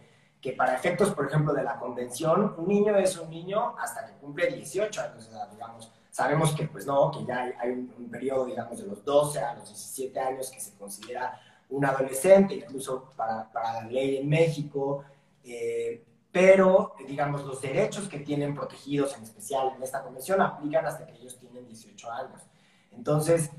que, 0.41 0.53
para 0.53 0.77
efectos, 0.77 1.11
por 1.13 1.27
ejemplo, 1.27 1.53
de 1.53 1.65
la 1.65 1.79
convención, 1.79 2.55
un 2.57 2.69
niño 2.69 2.97
es 2.97 3.19
un 3.19 3.29
niño 3.29 3.77
hasta 3.79 4.07
que 4.07 4.13
cumple 4.19 4.47
18 4.53 5.01
años, 5.01 5.31
digamos, 5.51 5.93
sabemos 6.17 6.55
que 6.55 6.67
pues 6.67 6.87
no, 6.87 7.11
que 7.11 7.27
ya 7.27 7.53
hay, 7.59 7.71
un 7.71 8.09
periodo, 8.11 8.47
digamos, 8.47 8.79
de 8.79 8.87
los 8.87 9.05
12 9.05 9.39
a 9.39 9.55
los 9.55 9.69
17 9.69 10.19
años 10.19 10.51
que 10.51 10.61
se 10.61 10.75
considera 10.77 11.39
un 11.71 11.85
adolescente, 11.85 12.55
incluso 12.55 13.11
para, 13.17 13.51
la 13.55 13.87
ley 13.91 14.19
en 14.19 14.29
México, 14.29 15.05
eh, 15.45 16.05
pero, 16.31 16.95
digamos, 17.07 17.45
los 17.45 17.61
derechos 17.63 18.09
que 18.09 18.19
tienen 18.19 18.55
protegidos 18.55 19.17
en 19.17 19.23
especial 19.23 19.73
en 19.75 19.83
esta 19.83 20.03
convención 20.03 20.41
aplican 20.43 20.85
hasta 20.87 21.07
que 21.07 21.15
ellos 21.15 21.39
tienen 21.39 21.67
18 21.67 22.11
años. 22.11 22.43
Entonces, 22.93 23.51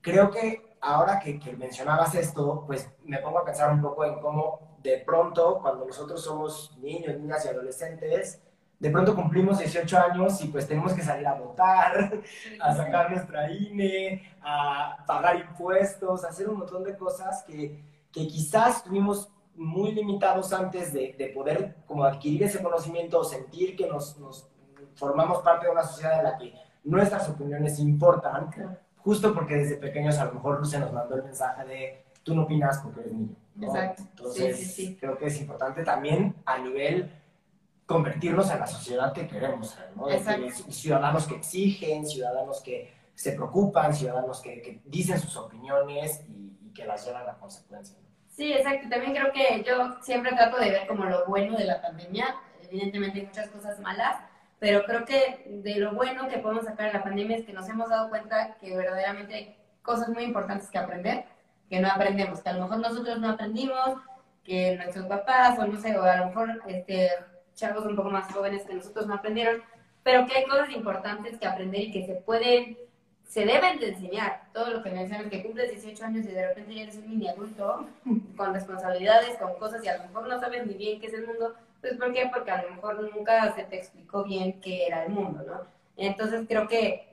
creo 0.00 0.30
que 0.30 0.76
ahora 0.80 1.20
que, 1.20 1.38
que 1.38 1.52
mencionabas 1.52 2.14
esto, 2.14 2.64
pues 2.66 2.90
me 3.04 3.18
pongo 3.18 3.38
a 3.38 3.44
pensar 3.44 3.72
un 3.72 3.80
poco 3.80 4.04
en 4.04 4.18
cómo 4.20 4.74
de 4.82 4.98
pronto, 4.98 5.60
cuando 5.62 5.86
nosotros 5.86 6.22
somos 6.22 6.76
niños, 6.78 7.18
niñas 7.18 7.44
y 7.46 7.48
adolescentes, 7.48 8.42
de 8.78 8.90
pronto 8.90 9.14
cumplimos 9.14 9.58
18 9.58 9.98
años 9.98 10.42
y 10.42 10.48
pues 10.48 10.66
tenemos 10.66 10.92
que 10.92 11.02
salir 11.02 11.26
a 11.26 11.34
votar, 11.34 12.20
a 12.60 12.74
sacar 12.74 13.10
nuestra 13.10 13.50
INE, 13.50 14.36
a 14.42 15.04
pagar 15.06 15.36
impuestos, 15.36 16.24
a 16.24 16.28
hacer 16.28 16.48
un 16.48 16.58
montón 16.58 16.84
de 16.84 16.96
cosas 16.96 17.42
que, 17.44 17.82
que 18.12 18.26
quizás 18.26 18.84
tuvimos 18.84 19.30
muy 19.56 19.92
limitados 19.92 20.52
antes 20.52 20.92
de, 20.92 21.14
de, 21.16 21.28
poder 21.28 21.76
como 21.86 22.04
adquirir 22.04 22.42
ese 22.42 22.62
conocimiento 22.62 23.20
o 23.20 23.24
sentir 23.24 23.76
que 23.76 23.86
nos, 23.86 24.18
nos, 24.18 24.50
formamos 24.96 25.38
parte 25.42 25.66
de 25.66 25.72
una 25.72 25.82
sociedad 25.82 26.18
en 26.18 26.24
la 26.24 26.36
que 26.36 26.54
nuestras 26.84 27.28
opiniones 27.28 27.78
importan, 27.78 28.50
justo 28.98 29.34
porque 29.34 29.56
desde 29.56 29.76
pequeños 29.76 30.18
a 30.18 30.26
lo 30.26 30.34
mejor 30.34 30.66
se 30.66 30.78
nos 30.78 30.92
mandó 30.92 31.16
el 31.16 31.24
mensaje 31.24 31.64
de 31.64 32.04
tú 32.22 32.34
no 32.34 32.42
opinas 32.42 32.78
porque 32.78 33.00
eres 33.00 33.12
niño. 33.12 33.36
Exacto. 33.60 34.02
Entonces, 34.02 34.96
creo 34.98 35.16
que 35.16 35.26
es 35.26 35.40
importante 35.40 35.84
también 35.84 36.34
a 36.44 36.58
nivel 36.58 37.12
convertirnos 37.86 38.50
en 38.50 38.60
la 38.60 38.66
sociedad 38.66 39.12
que 39.12 39.26
queremos 39.26 39.70
ser, 39.70 39.90
¿no? 39.94 40.06
ciudadanos 40.70 41.26
que 41.26 41.36
exigen, 41.36 42.06
ciudadanos 42.06 42.62
que 42.62 42.94
se 43.14 43.32
preocupan, 43.32 43.94
ciudadanos 43.94 44.40
que, 44.40 44.80
dicen 44.84 45.18
sus 45.18 45.36
opiniones 45.36 46.24
y, 46.28 46.72
que 46.74 46.84
las 46.84 47.06
llevan 47.06 47.28
a 47.28 47.34
consecuencia. 47.34 47.96
Sí, 48.30 48.52
exacto. 48.52 48.88
También 48.88 49.14
creo 49.14 49.32
que 49.32 49.62
yo 49.62 49.96
siempre 50.02 50.32
trato 50.32 50.58
de 50.58 50.70
ver 50.70 50.88
como 50.88 51.04
lo 51.04 51.24
bueno 51.26 51.56
de 51.56 51.66
la 51.66 51.80
pandemia. 51.80 52.34
Evidentemente 52.62 53.20
hay 53.20 53.26
muchas 53.26 53.48
cosas 53.50 53.78
malas, 53.78 54.16
pero 54.58 54.82
creo 54.84 55.04
que 55.04 55.46
de 55.62 55.76
lo 55.76 55.92
bueno 55.92 56.26
que 56.28 56.38
podemos 56.38 56.64
sacar 56.64 56.88
de 56.88 56.94
la 56.94 57.04
pandemia 57.04 57.36
es 57.36 57.44
que 57.44 57.52
nos 57.52 57.68
hemos 57.68 57.88
dado 57.90 58.08
cuenta 58.08 58.56
que 58.60 58.76
verdaderamente 58.76 59.34
hay 59.34 59.56
cosas 59.82 60.08
muy 60.08 60.24
importantes 60.24 60.68
que 60.68 60.78
aprender, 60.78 61.26
que 61.70 61.78
no 61.78 61.88
aprendemos, 61.88 62.40
que 62.40 62.48
a 62.48 62.54
lo 62.54 62.62
mejor 62.62 62.78
nosotros 62.78 63.20
no 63.20 63.30
aprendimos, 63.30 64.00
que 64.42 64.76
nuestros 64.76 65.06
papás, 65.06 65.56
o 65.60 65.66
no 65.66 65.80
sé, 65.80 65.96
o 65.96 66.02
a 66.02 66.16
lo 66.16 66.26
mejor 66.26 66.60
este, 66.66 67.10
chavos 67.54 67.86
un 67.86 67.96
poco 67.96 68.10
más 68.10 68.32
jóvenes 68.32 68.64
que 68.64 68.74
nosotros 68.74 69.06
no 69.06 69.14
aprendieron, 69.14 69.62
pero 70.02 70.26
que 70.26 70.36
hay 70.36 70.44
cosas 70.44 70.70
importantes 70.70 71.38
que 71.38 71.46
aprender 71.46 71.80
y 71.80 71.92
que 71.92 72.06
se 72.06 72.14
pueden, 72.14 72.76
se 73.26 73.44
deben 73.44 73.78
de 73.78 73.90
enseñar. 73.90 74.44
Todo 74.52 74.70
lo 74.70 74.82
que 74.82 74.90
mencionas, 74.90 75.28
que 75.28 75.42
cumples 75.42 75.70
18 75.70 76.04
años 76.04 76.26
y 76.26 76.32
de 76.32 76.48
repente 76.48 76.74
ya 76.74 76.82
eres 76.82 76.96
un 76.96 77.08
mini 77.08 77.28
adulto, 77.28 77.88
con 78.36 78.52
responsabilidades, 78.52 79.38
con 79.38 79.54
cosas 79.54 79.84
y 79.84 79.88
a 79.88 79.98
lo 79.98 80.04
mejor 80.04 80.28
no 80.28 80.38
sabes 80.38 80.66
ni 80.66 80.74
bien 80.74 81.00
qué 81.00 81.06
es 81.06 81.14
el 81.14 81.26
mundo, 81.26 81.54
pues 81.80 81.94
¿por 81.96 82.12
qué? 82.12 82.30
Porque 82.32 82.50
a 82.50 82.62
lo 82.62 82.70
mejor 82.70 83.10
nunca 83.14 83.54
se 83.54 83.64
te 83.64 83.76
explicó 83.76 84.24
bien 84.24 84.60
qué 84.60 84.86
era 84.86 85.04
el 85.04 85.12
mundo, 85.12 85.42
¿no? 85.46 85.60
Entonces 85.96 86.44
creo 86.48 86.66
que 86.66 87.08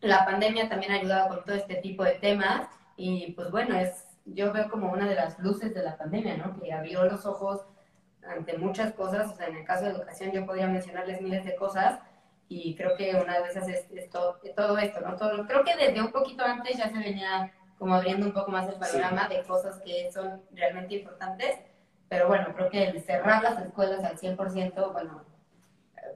la 0.00 0.24
pandemia 0.24 0.68
también 0.68 0.92
ha 0.92 0.96
ayudado 0.96 1.28
con 1.28 1.44
todo 1.44 1.56
este 1.56 1.76
tipo 1.76 2.04
de 2.04 2.12
temas 2.12 2.68
y 2.96 3.32
pues 3.32 3.50
bueno, 3.50 3.76
es 3.76 4.04
yo 4.26 4.52
veo 4.52 4.70
como 4.70 4.90
una 4.90 5.08
de 5.08 5.14
las 5.14 5.38
luces 5.38 5.74
de 5.74 5.82
la 5.82 5.96
pandemia, 5.96 6.36
¿no? 6.36 6.58
Que 6.58 6.72
abrió 6.72 7.04
los 7.04 7.26
ojos 7.26 7.60
ante 8.28 8.58
muchas 8.58 8.92
cosas, 8.92 9.30
o 9.32 9.36
sea, 9.36 9.48
en 9.48 9.56
el 9.56 9.64
caso 9.64 9.84
de 9.84 9.90
educación 9.90 10.32
yo 10.32 10.46
podría 10.46 10.66
mencionarles 10.66 11.20
miles 11.20 11.44
de 11.44 11.56
cosas 11.56 12.00
y 12.48 12.74
creo 12.76 12.96
que 12.96 13.14
una 13.14 13.40
de 13.40 13.48
esas 13.48 13.68
es, 13.68 14.10
todo, 14.10 14.38
esto, 14.78 15.00
¿no? 15.00 15.16
Todo, 15.16 15.46
creo 15.46 15.64
que 15.64 15.76
desde 15.76 16.00
un 16.00 16.12
poquito 16.12 16.44
antes 16.44 16.76
ya 16.76 16.88
se 16.88 16.98
venía 16.98 17.52
como 17.78 17.94
abriendo 17.94 18.26
un 18.26 18.32
poco 18.32 18.50
más 18.50 18.68
el 18.68 18.76
panorama 18.76 19.28
de 19.28 19.42
cosas 19.42 19.80
que 19.82 20.10
son 20.12 20.42
realmente 20.52 20.96
importantes, 20.96 21.58
pero 22.08 22.28
bueno, 22.28 22.54
creo 22.54 22.70
que 22.70 22.84
el 22.84 23.02
cerrar 23.02 23.42
las 23.42 23.58
escuelas 23.58 24.04
al 24.04 24.16
100%, 24.16 24.92
bueno, 24.92 25.24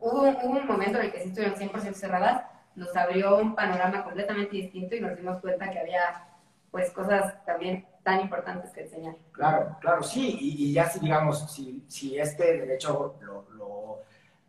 hubo, 0.00 0.22
hubo 0.22 0.58
un 0.58 0.66
momento 0.66 0.98
en 0.98 1.06
el 1.06 1.12
que 1.12 1.20
sí 1.20 1.28
estuvieron 1.28 1.58
100% 1.58 1.94
cerradas, 1.94 2.44
nos 2.74 2.94
abrió 2.96 3.38
un 3.38 3.54
panorama 3.54 4.04
completamente 4.04 4.56
distinto 4.56 4.94
y 4.94 5.00
nos 5.00 5.16
dimos 5.16 5.40
cuenta 5.40 5.70
que 5.70 5.80
había 5.80 6.28
pues 6.70 6.90
cosas 6.92 7.44
también 7.44 7.86
tan 8.08 8.22
importantes 8.22 8.70
que 8.70 8.80
enseñar. 8.80 9.16
Claro, 9.32 9.76
claro, 9.82 10.02
sí, 10.02 10.38
y, 10.40 10.72
ya 10.72 10.88
si 10.88 10.98
digamos, 10.98 11.52
si, 11.52 11.84
si 11.88 12.18
este 12.18 12.56
derecho 12.56 13.16
lo, 13.20 13.44
lo, 13.52 13.98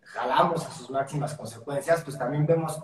jalamos 0.02 0.66
a 0.66 0.72
sus 0.72 0.90
máximas 0.90 1.34
consecuencias, 1.36 2.02
pues 2.06 2.18
también 2.18 2.46
vemos, 2.46 2.82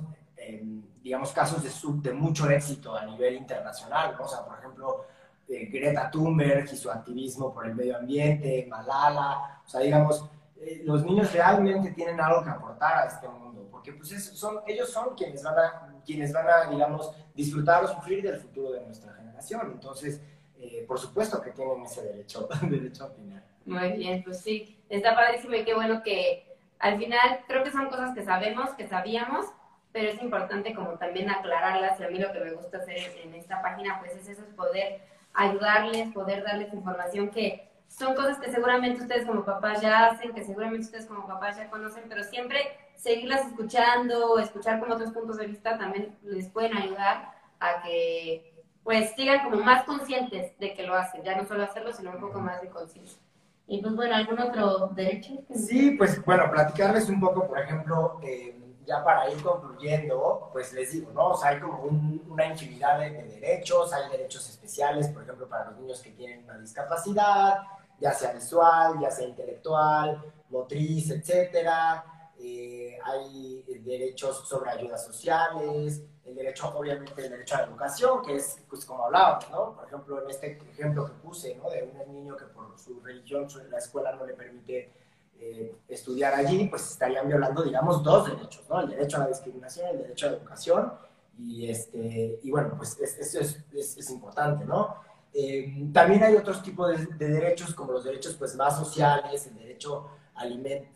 digamos, 1.01 1.31
casos 1.31 1.63
de, 1.63 1.69
sub, 1.69 2.01
de 2.01 2.11
mucho 2.11 2.49
éxito 2.49 2.93
a 2.93 3.05
nivel 3.05 3.35
internacional. 3.35 4.17
O 4.19 4.27
sea, 4.27 4.43
por 4.43 4.59
ejemplo, 4.59 5.05
eh, 5.47 5.69
Greta 5.71 6.11
Thunberg 6.11 6.65
y 6.65 6.75
su 6.75 6.91
activismo 6.91 7.53
por 7.53 7.65
el 7.67 7.73
medio 7.73 7.95
ambiente, 7.95 8.67
Malala, 8.69 9.61
o 9.65 9.69
sea, 9.69 9.79
digamos, 9.79 10.29
eh, 10.57 10.81
los 10.83 11.05
niños 11.05 11.31
realmente 11.31 11.91
tienen 11.91 12.19
algo 12.19 12.43
que 12.43 12.49
aportar 12.49 12.97
a 12.97 13.05
este 13.07 13.29
mundo, 13.29 13.65
porque 13.71 13.93
pues 13.93 14.09
son, 14.37 14.59
ellos 14.67 14.91
son 14.91 15.15
quienes 15.15 15.41
van, 15.41 15.57
a, 15.57 15.95
quienes 16.05 16.33
van 16.33 16.47
a, 16.49 16.69
digamos, 16.69 17.11
disfrutar 17.33 17.85
o 17.85 17.87
sufrir 17.87 18.21
del 18.21 18.41
futuro 18.41 18.73
de 18.73 18.81
nuestra 18.85 19.13
generación. 19.13 19.71
Entonces, 19.71 20.21
eh, 20.59 20.85
por 20.87 20.99
supuesto 20.99 21.41
que 21.41 21.51
tienen 21.51 21.83
ese 21.83 22.03
derecho, 22.03 22.47
derecho 22.61 23.03
a 23.03 23.07
opinar. 23.07 23.43
Muy 23.65 23.91
bien, 23.93 24.23
pues 24.23 24.41
sí, 24.41 24.77
está 24.89 25.15
padrísimo 25.15 25.55
y 25.55 25.63
qué 25.63 25.73
bueno 25.73 26.03
que 26.03 26.55
al 26.79 26.97
final 26.97 27.41
creo 27.47 27.63
que 27.63 27.71
son 27.71 27.87
cosas 27.87 28.13
que 28.13 28.23
sabemos, 28.23 28.71
que 28.71 28.87
sabíamos, 28.87 29.47
pero 29.91 30.09
es 30.09 30.21
importante 30.21 30.73
como 30.75 30.97
también 30.97 31.29
aclararlas 31.29 31.99
y 31.99 32.03
a 32.03 32.09
mí 32.09 32.19
lo 32.19 32.31
que 32.31 32.41
me 32.41 32.51
gusta 32.51 32.77
hacer 32.77 32.97
en 33.23 33.33
esta 33.33 33.61
página 33.61 33.99
pues 33.99 34.13
es 34.13 34.27
eso, 34.27 34.43
es 34.43 34.53
poder 34.53 35.01
ayudarles, 35.33 36.13
poder 36.13 36.43
darles 36.43 36.73
información 36.73 37.29
que 37.29 37.69
son 37.87 38.15
cosas 38.15 38.39
que 38.39 38.51
seguramente 38.51 39.01
ustedes 39.01 39.25
como 39.25 39.45
papás 39.45 39.81
ya 39.81 40.07
hacen, 40.07 40.33
que 40.33 40.43
seguramente 40.43 40.85
ustedes 40.85 41.05
como 41.05 41.25
papás 41.27 41.57
ya 41.57 41.69
conocen, 41.69 42.03
pero 42.09 42.23
siempre 42.23 42.59
seguirlas 42.95 43.47
escuchando, 43.47 44.39
escuchar 44.39 44.79
como 44.79 44.95
otros 44.95 45.11
puntos 45.11 45.37
de 45.37 45.47
vista 45.47 45.77
también 45.77 46.17
les 46.23 46.49
pueden 46.49 46.75
ayudar 46.75 47.33
a 47.59 47.81
que 47.83 48.54
pues 48.85 49.15
sigan 49.15 49.43
como 49.43 49.63
más 49.63 49.83
conscientes 49.83 50.57
de 50.59 50.75
que 50.75 50.83
lo 50.83 50.93
hacen, 50.93 51.23
ya 51.23 51.35
no 51.35 51.43
solo 51.43 51.63
hacerlo, 51.63 51.91
sino 51.91 52.11
un 52.11 52.19
poco 52.19 52.39
más 52.39 52.61
de 52.61 52.69
conciencia. 52.69 53.19
Y 53.65 53.81
pues 53.81 53.95
bueno, 53.95 54.15
¿algún 54.15 54.39
otro 54.39 54.89
derecho? 54.89 55.33
Sí, 55.55 55.95
pues 55.97 56.23
bueno, 56.23 56.51
platicarles 56.51 57.09
un 57.09 57.19
poco, 57.19 57.47
por 57.47 57.59
ejemplo, 57.59 58.19
eh, 58.21 58.55
ya 58.85 59.03
para 59.03 59.27
ir 59.31 59.41
concluyendo, 59.41 60.51
pues 60.53 60.71
les 60.73 60.91
digo, 60.91 61.11
¿no? 61.13 61.29
O 61.29 61.35
sea, 61.35 61.49
hay 61.49 61.59
como 61.59 61.79
una 61.79 62.45
infinidad 62.45 62.99
de, 62.99 63.09
derechos, 63.09 63.91
hay 63.91 64.07
derechos 64.11 64.47
especiales, 64.47 65.07
por 65.07 65.23
ejemplo, 65.23 65.49
para 65.49 65.71
los 65.71 65.79
niños 65.79 65.99
que 66.03 66.11
tienen 66.11 66.43
una 66.43 66.59
discapacidad, 66.59 67.61
ya 67.99 68.13
sea 68.13 68.33
visual, 68.33 68.99
ya 69.01 69.09
sea 69.09 69.27
intelectual, 69.27 70.23
motriz, 70.51 71.09
etcétera. 71.09 72.05
Eh, 72.37 72.99
hay 73.03 73.63
derechos 73.83 74.47
sobre 74.47 74.69
ayudas 74.69 75.03
sociales, 75.07 76.03
el 76.25 76.35
derecho, 76.35 76.73
obviamente, 76.75 77.13
el 77.23 77.29
derecho 77.29 77.55
a 77.55 77.61
la 77.61 77.67
educación, 77.67 78.21
que 78.23 78.35
es, 78.35 78.57
pues, 78.67 78.83
como 78.85 79.05
hablábamos, 79.05 79.49
¿no? 79.51 79.75
Por 79.75 79.85
ejemplo, 79.85 80.23
en 80.23 80.29
este 80.29 80.59
ejemplo 80.71 81.05
que 81.05 81.13
puse, 81.13 81.55
¿no? 81.55 81.69
De 81.69 81.83
un 81.83 82.13
niño 82.13 82.35
que 82.35 82.45
por 82.45 82.77
su 82.79 82.99
religión, 83.01 83.47
la 83.69 83.77
escuela 83.77 84.11
no 84.15 84.25
le 84.25 84.33
permite 84.33 84.91
eh, 85.39 85.75
estudiar 85.87 86.33
allí, 86.33 86.67
pues 86.67 86.89
estarían 86.91 87.27
violando, 87.27 87.61
digamos, 87.61 88.03
dos 88.03 88.27
derechos, 88.27 88.63
¿no? 88.69 88.81
El 88.81 88.89
derecho 88.89 89.17
a 89.17 89.19
la 89.21 89.27
discriminación, 89.27 89.89
el 89.89 89.97
derecho 89.99 90.27
a 90.27 90.31
la 90.31 90.37
educación, 90.37 90.93
y, 91.37 91.69
este, 91.69 92.39
y 92.41 92.49
bueno, 92.49 92.73
pues 92.77 92.97
eso 92.99 93.39
es, 93.39 93.63
es, 93.73 93.97
es, 93.97 94.09
importante, 94.09 94.65
¿no? 94.65 94.95
Eh, 95.33 95.89
también 95.93 96.23
hay 96.23 96.35
otros 96.35 96.63
tipos 96.63 96.89
de, 96.89 97.05
de, 97.17 97.27
derechos, 97.27 97.75
como 97.75 97.91
los 97.91 98.05
derechos 98.05 98.35
pues, 98.35 98.55
más 98.55 98.77
sociales, 98.77 99.45
el 99.47 99.55
derecho 99.57 100.09
a 100.33 100.43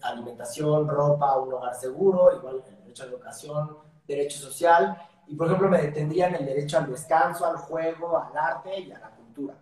alimentación, 0.10 0.88
ropa, 0.88 1.38
un 1.38 1.54
hogar 1.54 1.76
seguro, 1.76 2.36
igual 2.36 2.64
el 2.68 2.78
derecho 2.78 3.04
a 3.04 3.06
la 3.08 3.12
educación, 3.14 3.78
derecho 4.08 4.40
social, 4.40 4.98
y 5.30 5.36
por 5.36 5.46
ejemplo, 5.46 5.70
me 5.70 5.80
detendrían 5.80 6.34
el 6.34 6.46
derecho 6.46 6.80
al 6.80 6.90
descanso, 6.90 7.46
al 7.46 7.58
juego, 7.58 8.18
al 8.18 8.36
arte 8.36 8.80
y 8.80 8.92
a 8.92 8.98
la 8.98 9.12
cultura, 9.12 9.54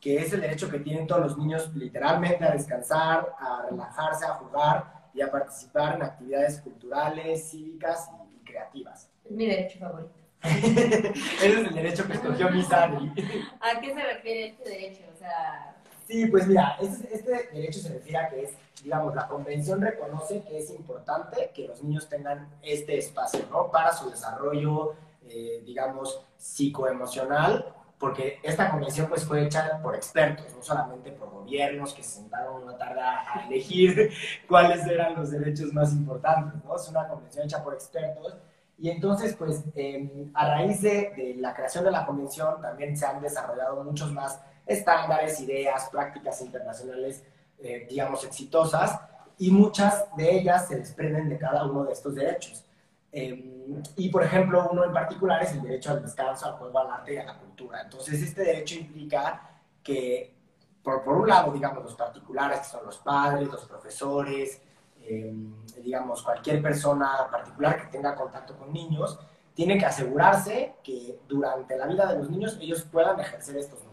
que 0.00 0.18
es 0.18 0.32
el 0.32 0.40
derecho 0.40 0.70
que 0.70 0.78
tienen 0.78 1.04
todos 1.06 1.22
los 1.22 1.36
niños 1.36 1.74
literalmente 1.74 2.44
a 2.44 2.52
descansar, 2.52 3.34
a 3.36 3.66
relajarse, 3.68 4.24
a 4.24 4.34
jugar 4.34 5.10
y 5.12 5.20
a 5.20 5.28
participar 5.28 5.96
en 5.96 6.02
actividades 6.02 6.60
culturales, 6.60 7.50
cívicas 7.50 8.08
y, 8.32 8.44
creativas. 8.44 9.10
Es 9.24 9.30
mi 9.32 9.46
derecho 9.46 9.78
favorito. 9.80 10.14
Ese 10.42 11.12
es 11.38 11.44
el 11.44 11.74
derecho 11.74 12.06
que 12.06 12.12
escogió 12.12 12.50
mi 12.50 12.62
Sani. 12.62 13.12
¿A 13.60 13.80
qué 13.80 13.92
se 13.92 14.02
refiere 14.02 14.46
este 14.48 14.68
derecho? 14.68 15.02
O 15.12 15.18
sea... 15.18 15.69
Sí, 16.10 16.26
pues 16.26 16.46
mira, 16.48 16.76
este, 16.80 17.14
este 17.14 17.50
derecho 17.52 17.78
se 17.78 17.92
refiere 17.92 18.18
a 18.18 18.28
que 18.28 18.42
es 18.42 18.50
digamos, 18.82 19.14
la 19.14 19.28
convención 19.28 19.80
reconoce 19.80 20.42
que 20.42 20.58
es 20.58 20.70
importante 20.70 21.50
que 21.54 21.68
los 21.68 21.82
niños 21.82 22.08
tengan 22.08 22.48
este 22.62 22.98
espacio, 22.98 23.40
¿no? 23.50 23.70
Para 23.70 23.92
su 23.92 24.10
desarrollo, 24.10 24.94
eh, 25.28 25.62
digamos, 25.64 26.20
psicoemocional, 26.36 27.74
porque 27.98 28.38
esta 28.42 28.70
convención 28.70 29.08
pues 29.08 29.24
fue 29.24 29.44
hecha 29.44 29.80
por 29.82 29.94
expertos, 29.94 30.46
no 30.56 30.62
solamente 30.62 31.12
por 31.12 31.30
gobiernos 31.30 31.92
que 31.92 32.02
se 32.02 32.16
sentaron 32.20 32.62
una 32.62 32.76
tarde 32.76 33.00
a 33.02 33.46
elegir 33.46 34.10
cuáles 34.48 34.86
eran 34.86 35.14
los 35.14 35.30
derechos 35.30 35.72
más 35.72 35.92
importantes, 35.92 36.64
¿no? 36.64 36.74
Es 36.74 36.88
una 36.88 37.06
convención 37.06 37.44
hecha 37.44 37.62
por 37.62 37.74
expertos 37.74 38.38
y 38.78 38.88
entonces 38.88 39.36
pues 39.36 39.62
em, 39.74 40.30
a 40.32 40.48
raíz 40.48 40.80
de, 40.80 41.12
de, 41.14 41.34
la 41.38 41.52
creación 41.54 41.84
de 41.84 41.90
la 41.90 42.06
convención 42.06 42.62
también 42.62 42.96
se 42.96 43.04
han 43.04 43.20
desarrollado 43.20 43.84
muchos 43.84 44.10
más 44.10 44.40
estándares, 44.66 45.40
ideas, 45.40 45.88
prácticas 45.90 46.40
internacionales 46.40 47.22
eh, 47.62 47.86
digamos, 47.90 48.24
exitosas, 48.24 48.98
y 49.36 49.50
muchas 49.50 50.04
de 50.16 50.38
ellas 50.38 50.66
se 50.66 50.76
desprenden 50.76 51.28
de 51.28 51.36
cada 51.36 51.64
uno 51.66 51.84
de 51.84 51.92
estos 51.92 52.14
derechos. 52.14 52.64
Em, 53.12 53.82
y, 53.96 54.08
por 54.08 54.22
ejemplo, 54.22 54.66
uno 54.72 54.84
en 54.84 54.92
particular 54.92 55.42
es 55.42 55.52
el 55.52 55.62
derecho 55.62 55.90
al 55.90 56.02
descanso, 56.02 56.46
al 56.46 56.52
juego, 56.54 56.78
al 56.78 56.90
arte 56.90 57.14
y 57.14 57.16
a 57.18 57.24
la 57.24 57.38
cultura. 57.38 57.82
Entonces, 57.82 58.22
este 58.22 58.44
derecho 58.44 58.76
implica 58.76 59.42
que, 59.82 60.34
por, 60.82 61.04
por 61.04 61.18
un 61.18 61.28
lado, 61.28 61.52
digamos, 61.52 61.84
los 61.84 61.94
particulares, 61.94 62.60
que 62.60 62.66
son 62.66 62.86
los 62.86 62.96
padres, 62.98 63.48
los 63.48 63.66
profesores, 63.66 64.62
em, 65.02 65.54
digamos, 65.82 66.22
cualquier 66.22 66.62
persona 66.62 67.28
particular 67.30 67.78
que 67.78 67.88
tenga 67.88 68.14
contacto 68.14 68.56
con 68.56 68.72
niños, 68.72 69.18
tiene 69.54 69.76
que 69.76 69.84
asegurarse 69.84 70.76
que 70.82 71.20
durante 71.28 71.76
la 71.76 71.86
vida 71.86 72.06
de 72.06 72.18
los 72.18 72.30
niños 72.30 72.56
ellos 72.60 72.82
puedan 72.84 73.20
ejercer 73.20 73.58
estos 73.58 73.84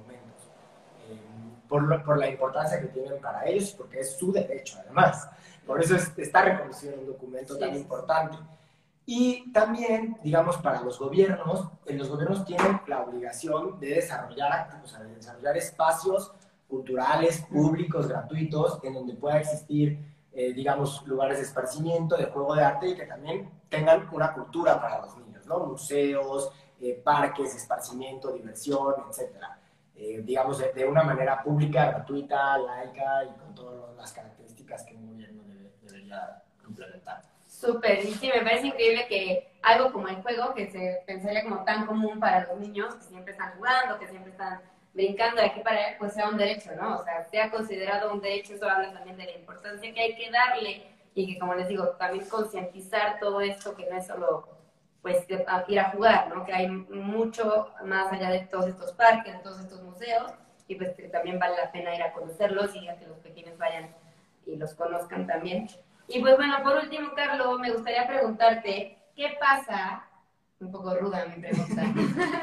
por, 1.67 2.03
por, 2.03 2.17
la 2.17 2.29
importancia 2.29 2.79
que 2.79 2.87
tienen 2.87 3.19
para 3.19 3.45
ellos, 3.45 3.71
porque 3.77 3.99
es 3.99 4.17
su 4.17 4.31
derecho 4.31 4.77
además. 4.79 5.29
Por 5.65 5.81
eso 5.81 5.95
está 5.95 6.43
reconocido 6.43 6.93
en 6.93 6.99
un 7.01 7.07
documento 7.07 7.57
tan 7.57 7.75
importante. 7.75 8.37
Y 9.09 9.51
también, 9.53 10.17
digamos, 10.21 10.57
para 10.57 10.81
los 10.81 10.99
gobiernos, 10.99 11.69
eh, 11.85 11.93
los 11.93 12.09
gobiernos 12.09 12.43
tienen 12.43 12.81
la 12.87 13.03
obligación 13.03 13.79
de 13.79 13.95
desarrollar, 13.95 14.81
o 14.83 14.87
sea, 14.87 14.99
de 14.99 15.15
desarrollar 15.15 15.55
espacios 15.55 16.33
culturales, 16.67 17.41
públicos, 17.49 18.07
gratuitos, 18.07 18.79
en 18.83 18.93
donde 18.93 19.13
pueda 19.13 19.39
existir, 19.39 19.97
eh, 20.33 20.51
digamos, 20.51 21.07
lugares 21.07 21.37
de 21.37 21.45
esparcimiento, 21.45 22.17
de 22.17 22.25
juego 22.25 22.55
de 22.55 22.63
arte 22.63 22.89
y 22.89 22.95
que 22.95 23.05
también 23.05 23.49
tengan 23.69 24.09
una 24.11 24.33
cultura 24.33 24.79
para 24.81 24.99
los 24.99 25.17
niños, 25.17 25.45
¿no? 25.45 25.59
Museos, 25.59 26.51
eh, 26.81 27.01
parques, 27.01 27.55
esparcimiento, 27.55 28.31
diversión, 28.33 28.93
etcétera. 29.09 29.57
Eh, 29.99 30.21
digamos, 30.23 30.59
de, 30.59 30.85
una 30.85 31.01
manera 31.01 31.41
pública, 31.41 31.87
gratuita, 31.87 32.55
laica 32.59 33.23
y 33.23 33.39
con 33.39 33.55
todas 33.55 33.95
las 33.95 34.13
características 34.13 34.83
que 34.83 34.95
un 34.95 35.07
gobierno 35.07 35.41
debería 35.81 36.43
implementar. 36.67 37.23
Súper, 37.47 38.05
y 38.05 38.13
sí, 38.13 38.29
me 38.31 38.43
parece 38.43 38.67
increíble 38.67 39.07
que 39.07 39.57
algo 39.63 39.91
como 39.91 40.07
el 40.07 40.17
juego, 40.17 40.53
que 40.53 40.69
se 40.69 41.01
pensaría 41.07 41.43
como 41.43 41.63
tan 41.63 41.87
común 41.87 42.19
para 42.19 42.45
los 42.45 42.59
niños, 42.59 42.93
que 42.93 43.05
siempre 43.05 43.31
están 43.31 43.53
jugando, 43.57 43.97
que 43.97 44.07
siempre 44.07 44.31
están 44.31 44.61
brincando 44.93 45.41
de 45.41 45.47
aquí 45.47 45.61
para 45.61 45.77
allá, 45.77 45.95
pues 45.97 46.13
sea 46.13 46.29
un 46.29 46.37
derecho, 46.37 46.75
¿no? 46.75 46.99
O 46.99 47.03
sea, 47.03 47.23
sea 47.23 47.49
considerado 47.49 48.13
un 48.13 48.21
derecho, 48.21 48.53
eso 48.53 48.69
habla 48.69 48.93
también 48.93 49.17
de 49.17 49.25
la 49.25 49.31
importancia 49.31 49.91
que 49.91 49.99
hay 49.99 50.15
que 50.15 50.29
darle 50.29 50.91
y 51.15 51.33
que, 51.33 51.39
como 51.39 51.55
les 51.55 51.67
digo, 51.69 51.87
también 51.97 52.29
concientizar 52.29 53.19
todo 53.19 53.41
esto, 53.41 53.75
que 53.75 53.89
no 53.89 53.97
es 53.97 54.05
solo 54.05 54.56
pues 55.07 55.25
ir 55.69 55.79
a 55.79 55.91
jugar, 55.91 56.27
¿no? 56.35 56.45
Que 56.45 56.53
hay 56.53 56.67
mucho 56.67 57.71
más 57.85 58.11
allá 58.11 58.29
de 58.29 58.41
todos 58.41 58.67
estos 58.67 58.91
parques, 58.91 59.33
de 59.33 59.39
todos 59.39 59.61
estos 59.61 59.81
museos, 59.81 60.33
y 60.67 60.75
pues 60.75 60.93
que 60.95 61.07
también 61.07 61.39
vale 61.39 61.55
la 61.55 61.71
pena 61.71 61.95
ir 61.95 62.03
a 62.03 62.11
conocerlos 62.11 62.75
y 62.75 62.89
a 62.89 62.97
que 62.97 63.07
los 63.07 63.17
pequeños 63.19 63.57
vayan 63.57 63.89
y 64.45 64.57
los 64.57 64.73
conozcan 64.73 65.25
también. 65.25 65.67
Y 66.09 66.19
pues 66.19 66.35
bueno, 66.35 66.61
por 66.61 66.75
último, 66.75 67.11
Carlos, 67.15 67.57
me 67.59 67.71
gustaría 67.71 68.05
preguntarte, 68.05 68.97
¿qué 69.15 69.37
pasa? 69.39 70.03
Un 70.59 70.71
poco 70.71 70.93
ruda 70.95 71.25
mi 71.25 71.41
pregunta. 71.41 71.83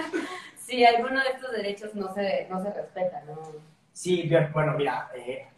si 0.56 0.86
alguno 0.86 1.20
de 1.22 1.30
estos 1.30 1.52
derechos 1.52 1.94
no 1.94 2.14
se, 2.14 2.46
no 2.48 2.62
se 2.62 2.72
respeta, 2.72 3.22
¿no? 3.26 3.42
Sí, 3.92 4.30
bueno, 4.54 4.72
mira, 4.72 5.10
eh, 5.14 5.48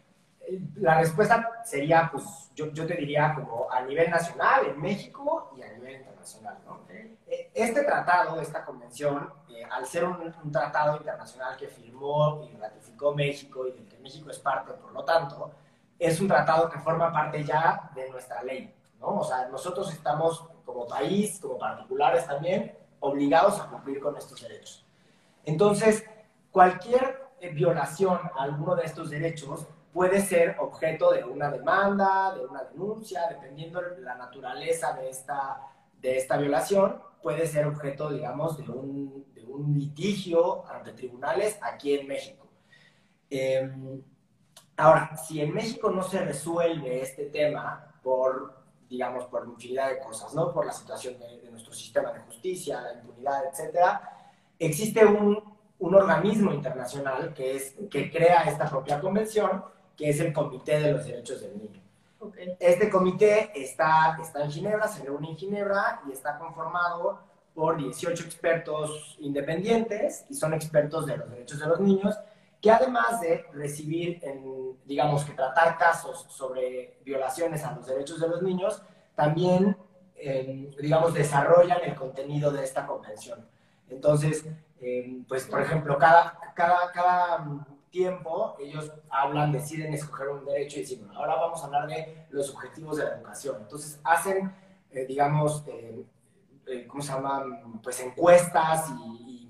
la 0.75 0.99
respuesta 0.99 1.61
sería, 1.63 2.09
pues, 2.11 2.51
yo, 2.55 2.71
yo, 2.71 2.85
te 2.85 2.95
diría 2.95 3.33
como 3.35 3.69
a 3.71 3.81
nivel 3.81 4.09
nacional, 4.09 4.67
en 4.67 4.81
México 4.81 5.51
y 5.57 5.61
a 5.61 5.73
nivel 5.73 5.97
internacional, 5.97 6.57
¿no? 6.65 6.81
Eh, 6.89 7.51
este 7.53 7.83
tratado, 7.83 8.39
esta 8.39 8.63
convención, 8.63 9.31
eh, 9.49 9.63
al 9.69 9.85
ser 9.85 10.05
un, 10.05 10.33
un, 10.43 10.51
tratado 10.51 10.97
internacional 10.97 11.57
que 11.57 11.67
firmó 11.67 12.47
y 12.49 12.55
ratificó 12.55 13.13
México 13.13 13.67
y 13.67 13.71
del 13.71 13.87
que 13.87 13.97
México 13.97 14.29
es 14.29 14.39
parte, 14.39 14.73
por 14.73 14.91
lo 14.91 15.03
tanto, 15.03 15.51
es 15.99 16.19
un 16.21 16.27
tratado 16.27 16.69
que 16.69 16.79
forma 16.79 17.11
parte 17.11 17.43
ya 17.43 17.89
de 17.93 18.09
nuestra 18.09 18.43
ley, 18.43 18.73
¿no? 18.99 19.19
O 19.19 19.23
sea, 19.23 19.47
nosotros 19.49 19.91
estamos 19.91 20.47
como 20.65 20.87
país, 20.87 21.39
como 21.41 21.57
particulares 21.57 22.25
también, 22.25 22.77
obligados 22.99 23.59
a 23.59 23.67
cumplir 23.67 23.99
con 23.99 24.15
estos 24.17 24.41
derechos. 24.41 24.85
Entonces, 25.43 26.05
cualquier 26.51 27.27
eh, 27.39 27.49
violación 27.49 28.19
a 28.35 28.43
alguno 28.43 28.75
de 28.75 28.83
estos 28.85 29.09
derechos 29.09 29.67
puede 29.97 30.21
ser 30.21 30.55
objeto 30.59 31.09
de 31.09 31.23
una 31.23 31.49
demanda, 31.49 32.35
de 32.35 32.45
una 32.45 32.63
denuncia, 32.65 33.23
dependiendo 33.27 33.81
de 33.81 34.01
la 34.01 34.13
naturaleza 34.13 34.93
de 34.93 35.09
esta, 35.09 35.59
de 35.99 36.17
esta 36.17 36.37
violación, 36.37 37.01
puede 37.23 37.47
ser 37.47 37.65
objeto, 37.65 38.11
digamos, 38.11 38.57
de 38.59 38.69
un, 38.69 39.25
de 39.33 39.43
un 39.43 39.73
litigio 39.73 40.69
ante 40.69 40.93
tribunales 40.93 41.57
aquí 41.63 41.95
en 41.95 42.07
México. 42.07 42.47
Eh, 43.31 43.71
Ahora, 44.79 45.17
si 45.17 45.41
en 45.41 45.55
México 45.55 45.89
no 45.89 46.03
se 46.03 46.23
resuelve 46.23 47.01
este 47.01 47.25
tema 47.25 47.99
por, 48.03 48.61
digamos, 48.87 49.25
por 49.25 49.47
infinidad 49.47 49.89
de 49.89 49.99
cosas, 49.99 50.35
¿no? 50.35 50.53
Por 50.53 50.67
la 50.67 50.71
situación 50.71 51.17
de, 51.17 51.49
nuestro 51.49 51.73
sistema 51.73 52.13
de 52.13 52.19
justicia, 52.19 52.81
la 52.81 52.93
impunidad, 52.93 53.45
etcétera, 53.51 54.07
existe 54.59 55.03
un, 55.03 55.41
un, 55.79 55.95
organismo 55.95 56.53
internacional 56.53 57.33
que, 57.33 57.55
es, 57.55 57.75
que 57.89 58.11
crea 58.11 58.43
esta 58.43 58.69
propia 58.69 59.01
convención, 59.01 59.63
que 59.97 60.09
es 60.09 60.19
el 60.19 60.31
Comité 60.31 60.79
de 60.79 60.93
los 60.93 61.05
Derechos 61.05 61.41
del 61.41 61.57
Niño. 61.57 61.81
Este 62.59 62.89
comité 62.89 63.51
está, 63.55 64.17
está 64.21 64.43
en 64.43 64.51
Ginebra, 64.51 64.87
se 64.87 65.03
reúne 65.03 65.29
en 65.29 65.37
Ginebra 65.37 66.01
y 66.07 66.11
está 66.11 66.37
conformado 66.37 67.19
por 67.53 67.77
18 67.77 68.23
expertos 68.23 69.17
independientes 69.19 70.25
y 70.29 70.33
son 70.33 70.53
expertos 70.53 71.05
de 71.05 71.17
los 71.17 71.29
derechos 71.29 71.59
de 71.59 71.67
los 71.67 71.79
niños 71.79 72.15
que 72.61 72.71
además 72.71 73.21
de 73.21 73.45
recibir, 73.53 74.19
en, 74.23 74.77
digamos 74.85 75.23
que 75.23 75.33
tratar 75.33 75.77
casos 75.77 76.25
sobre 76.29 76.97
violaciones 77.03 77.63
a 77.63 77.73
los 77.73 77.85
derechos 77.85 78.19
de 78.19 78.27
los 78.27 78.41
niños, 78.41 78.81
también, 79.15 79.77
eh, 80.15 80.75
digamos, 80.81 81.13
desarrollan 81.13 81.81
el 81.83 81.95
contenido 81.95 82.51
de 82.51 82.63
esta 82.63 82.85
convención. 82.85 83.45
Entonces, 83.89 84.45
eh, 84.81 85.21
pues, 85.27 85.45
por 85.45 85.61
ejemplo, 85.61 85.97
cada, 85.97 86.39
cada, 86.55 86.91
cada 86.91 87.67
tiempo 87.97 88.55
ellos 88.59 88.91
hablan, 89.09 89.51
deciden 89.51 89.91
escoger 89.93 90.29
un 90.29 90.45
derecho 90.45 90.77
y 90.77 90.81
dicen, 90.81 91.09
ahora 91.15 91.35
vamos 91.35 91.61
a 91.63 91.65
hablar 91.65 91.87
de 91.87 92.27
los 92.29 92.53
objetivos 92.53 92.97
de 92.97 93.05
la 93.05 93.15
educación. 93.15 93.57
Entonces, 93.61 93.99
hacen, 94.03 94.53
eh, 94.91 95.05
digamos, 95.07 95.63
¿cómo 96.87 97.01
se 97.01 97.11
llaman? 97.11 97.81
Pues 97.81 97.99
encuestas 98.01 98.91
y, 98.91 99.49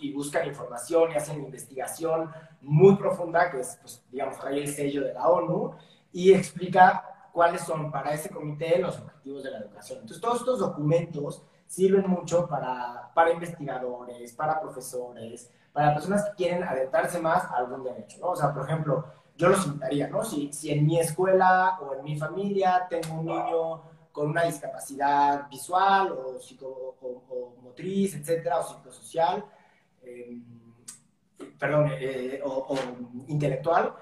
y 0.00 0.12
buscan 0.14 0.46
información 0.46 1.12
y 1.12 1.16
hacen 1.16 1.44
investigación 1.44 2.30
muy 2.62 2.96
profunda, 2.96 3.50
que 3.50 3.60
es, 3.60 3.76
pues, 3.82 4.02
digamos, 4.10 4.38
trae 4.38 4.58
el 4.58 4.68
sello 4.68 5.02
de 5.04 5.12
la 5.12 5.28
ONU, 5.28 5.72
y 6.12 6.32
explica 6.32 7.28
cuáles 7.32 7.60
son 7.60 7.90
para 7.90 8.14
ese 8.14 8.30
comité 8.30 8.78
los 8.78 8.98
objetivos 8.98 9.42
de 9.42 9.50
la 9.50 9.58
educación. 9.58 9.98
Entonces, 10.00 10.20
todos 10.22 10.38
estos 10.40 10.58
documentos 10.60 11.42
sirven 11.66 12.08
mucho 12.08 12.48
para, 12.48 13.10
para 13.14 13.32
investigadores, 13.32 14.32
para 14.32 14.60
profesores, 14.60 15.50
para 15.72 15.94
personas 15.94 16.24
que 16.24 16.36
quieren 16.36 16.62
adentrarse 16.62 17.18
más 17.20 17.44
a 17.44 17.56
algún 17.56 17.82
derecho, 17.84 18.18
¿no? 18.20 18.28
O 18.28 18.36
sea, 18.36 18.52
por 18.52 18.64
ejemplo, 18.64 19.04
yo 19.36 19.48
los 19.48 19.66
invitaría, 19.66 20.08
¿no? 20.08 20.22
Si, 20.24 20.52
si 20.52 20.70
en 20.70 20.86
mi 20.86 20.98
escuela 21.00 21.78
o 21.80 21.94
en 21.94 22.04
mi 22.04 22.18
familia 22.18 22.86
tengo 22.88 23.14
un 23.14 23.26
niño 23.26 23.82
con 24.12 24.28
una 24.28 24.44
discapacidad 24.44 25.48
visual 25.48 26.12
o, 26.12 26.38
psico, 26.38 26.96
o, 27.00 27.56
motriz, 27.62 28.14
etcétera, 28.14 28.58
o 28.58 28.62
psicosocial, 28.62 29.44
eh, 30.02 30.38
perdón, 31.58 31.90
eh, 31.98 32.40
o, 32.44 32.76
intelectual, 33.28 33.94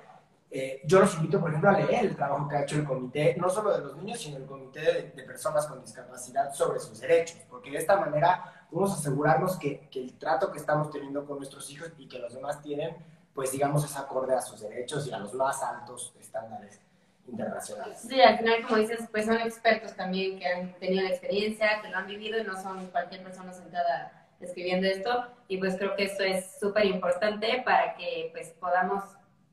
eh, 0.51 0.81
yo 0.85 0.99
los 0.99 1.15
invito, 1.15 1.41
por 1.41 1.51
ejemplo, 1.51 1.71
a 1.71 1.79
leer 1.79 2.07
el 2.07 2.17
trabajo 2.17 2.49
que 2.49 2.57
ha 2.57 2.63
hecho 2.63 2.77
el 2.77 2.85
comité, 2.85 3.37
no 3.39 3.49
solo 3.49 3.73
de 3.73 3.85
los 3.85 3.97
niños, 3.97 4.19
sino 4.19 4.37
el 4.37 4.47
comité 4.47 4.81
de, 5.15 5.23
personas 5.23 5.67
con 5.69 5.81
discapacidad 5.81 6.53
sobre 6.53 6.81
sus 6.81 7.01
derechos, 7.01 7.39
porque 7.49 7.71
de 7.71 7.79
esta 7.79 8.01
manera 8.01 8.60
podemos 8.71 8.99
asegurarnos 8.99 9.59
que, 9.59 9.89
que, 9.91 10.01
el 10.01 10.19
trato 10.19 10.51
que 10.51 10.59
estamos 10.59 10.91
teniendo 10.91 11.27
con 11.27 11.39
nuestros 11.39 11.71
hijos 11.71 11.93
y 11.99 12.07
que 12.09 12.19
los 12.19 12.35
demás 12.35 12.63
tienen, 12.63 12.97
pues 13.35 13.53
digamos, 13.53 13.85
es 13.85 13.97
acorde 13.97 14.35
a 14.35 14.41
sus 14.41 14.61
derechos 14.61 15.07
y 15.07 15.13
a 15.13 15.19
los 15.19 15.35
más 15.35 15.63
altos 15.63 16.15
estándares 16.21 16.81
internacionales. 17.27 18.01
Sí, 18.01 18.21
al 18.21 18.39
final, 18.39 18.67
como 18.67 18.79
dices, 18.79 19.09
pues 19.11 19.27
son 19.27 19.39
expertos 19.41 19.95
también 19.95 20.39
que 20.39 20.47
han 20.47 20.75
tenido 20.75 21.03
la 21.03 21.11
experiencia, 21.11 21.81
que 21.83 21.89
lo 21.89 21.99
han 21.99 22.07
vivido 22.07 22.39
y 22.39 22.45
no 22.45 22.61
son 22.61 22.87
cualquier 22.89 23.23
persona 23.23 23.53
sentada 23.53 24.29
escribiendo 24.41 24.87
esto. 24.87 25.27
Y 25.49 25.59
pues 25.59 25.77
creo 25.77 25.95
que 25.97 26.05
esto 26.05 26.23
es 26.23 26.59
súper 26.59 26.87
importante 26.87 27.63
para 27.65 27.95
que 27.95 28.31
pues 28.33 28.51
podamos 28.61 29.05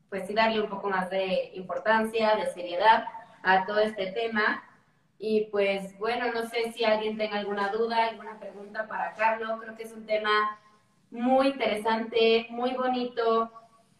pues 0.10 0.25
sí 0.27 0.34
darle 0.34 0.62
un 0.62 0.69
poco 0.69 0.89
más 0.89 1.10
de 1.10 1.51
importancia, 1.53 2.36
de 2.36 2.51
seriedad 2.53 3.06
a 3.43 3.65
todo 3.65 3.80
este 3.80 4.12
tema. 4.12 4.63
Y 5.19 5.45
pues 5.45 5.97
bueno, 5.97 6.32
no 6.32 6.43
sé 6.47 6.71
si 6.73 6.84
alguien 6.84 7.17
tenga 7.17 7.38
alguna 7.38 7.69
duda, 7.69 8.08
alguna 8.08 8.39
pregunta 8.39 8.88
para 8.88 9.13
Carlos. 9.13 9.60
Creo 9.62 9.75
que 9.75 9.84
es 9.84 9.93
un 9.93 10.06
tema 10.06 10.60
muy 11.10 11.47
interesante, 11.47 12.47
muy 12.49 12.73
bonito 12.73 13.51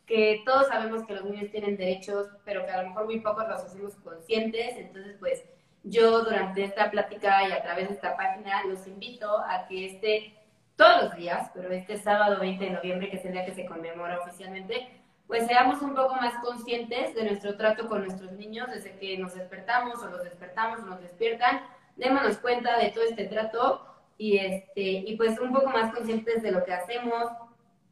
que 0.06 0.42
todos 0.46 0.68
sabemos 0.68 1.04
que 1.06 1.14
los 1.14 1.26
niños 1.26 1.52
tienen 1.52 1.76
derechos, 1.76 2.28
pero 2.46 2.66
que 2.66 2.72
a 2.72 2.82
lo 2.82 2.90
mejor 2.90 3.06
muy 3.06 3.20
pocos 3.20 3.48
los 3.48 3.62
hacemos 3.62 3.96
conscientes. 3.96 4.78
Entonces, 4.78 5.18
pues 5.20 5.44
yo 5.84 6.24
durante 6.24 6.64
esta 6.64 6.90
plática 6.90 7.48
y 7.48 7.52
a 7.52 7.62
través 7.62 7.90
de 7.90 7.96
esta 7.96 8.16
página 8.16 8.64
los 8.66 8.88
invito 8.88 9.38
a 9.40 9.68
que 9.68 9.86
este, 9.86 10.34
todos 10.76 11.04
los 11.04 11.16
días, 11.16 11.52
pero 11.54 11.72
este 11.72 11.98
sábado 11.98 12.40
20 12.40 12.64
de 12.64 12.72
noviembre, 12.72 13.10
que 13.10 13.18
es 13.18 13.26
el 13.26 13.34
día 13.34 13.46
que 13.46 13.54
se 13.54 13.66
conmemora 13.66 14.20
oficialmente, 14.20 15.02
pues 15.28 15.46
seamos 15.46 15.82
un 15.82 15.94
poco 15.94 16.16
más 16.16 16.34
conscientes 16.44 17.14
de 17.14 17.24
nuestro 17.24 17.58
trato 17.58 17.88
con 17.88 18.06
nuestros 18.06 18.32
niños 18.34 18.68
desde 18.74 18.98
que 18.98 19.18
nos 19.18 19.36
despertamos 19.36 20.02
o 20.02 20.10
los 20.10 20.24
despertamos 20.24 20.80
o 20.80 20.86
nos 20.86 21.02
despiertan, 21.02 21.62
démonos 21.98 22.38
cuenta 22.38 22.78
de 22.78 22.92
todo 22.92 23.04
este 23.04 23.26
trato 23.26 23.86
y, 24.18 24.38
este, 24.38 24.82
y 24.82 25.16
pues 25.18 25.38
un 25.40 25.54
poco 25.54 25.70
más 25.70 25.94
conscientes 25.94 26.42
de 26.42 26.52
lo 26.52 26.64
que 26.64 26.74
hacemos, 26.74 27.32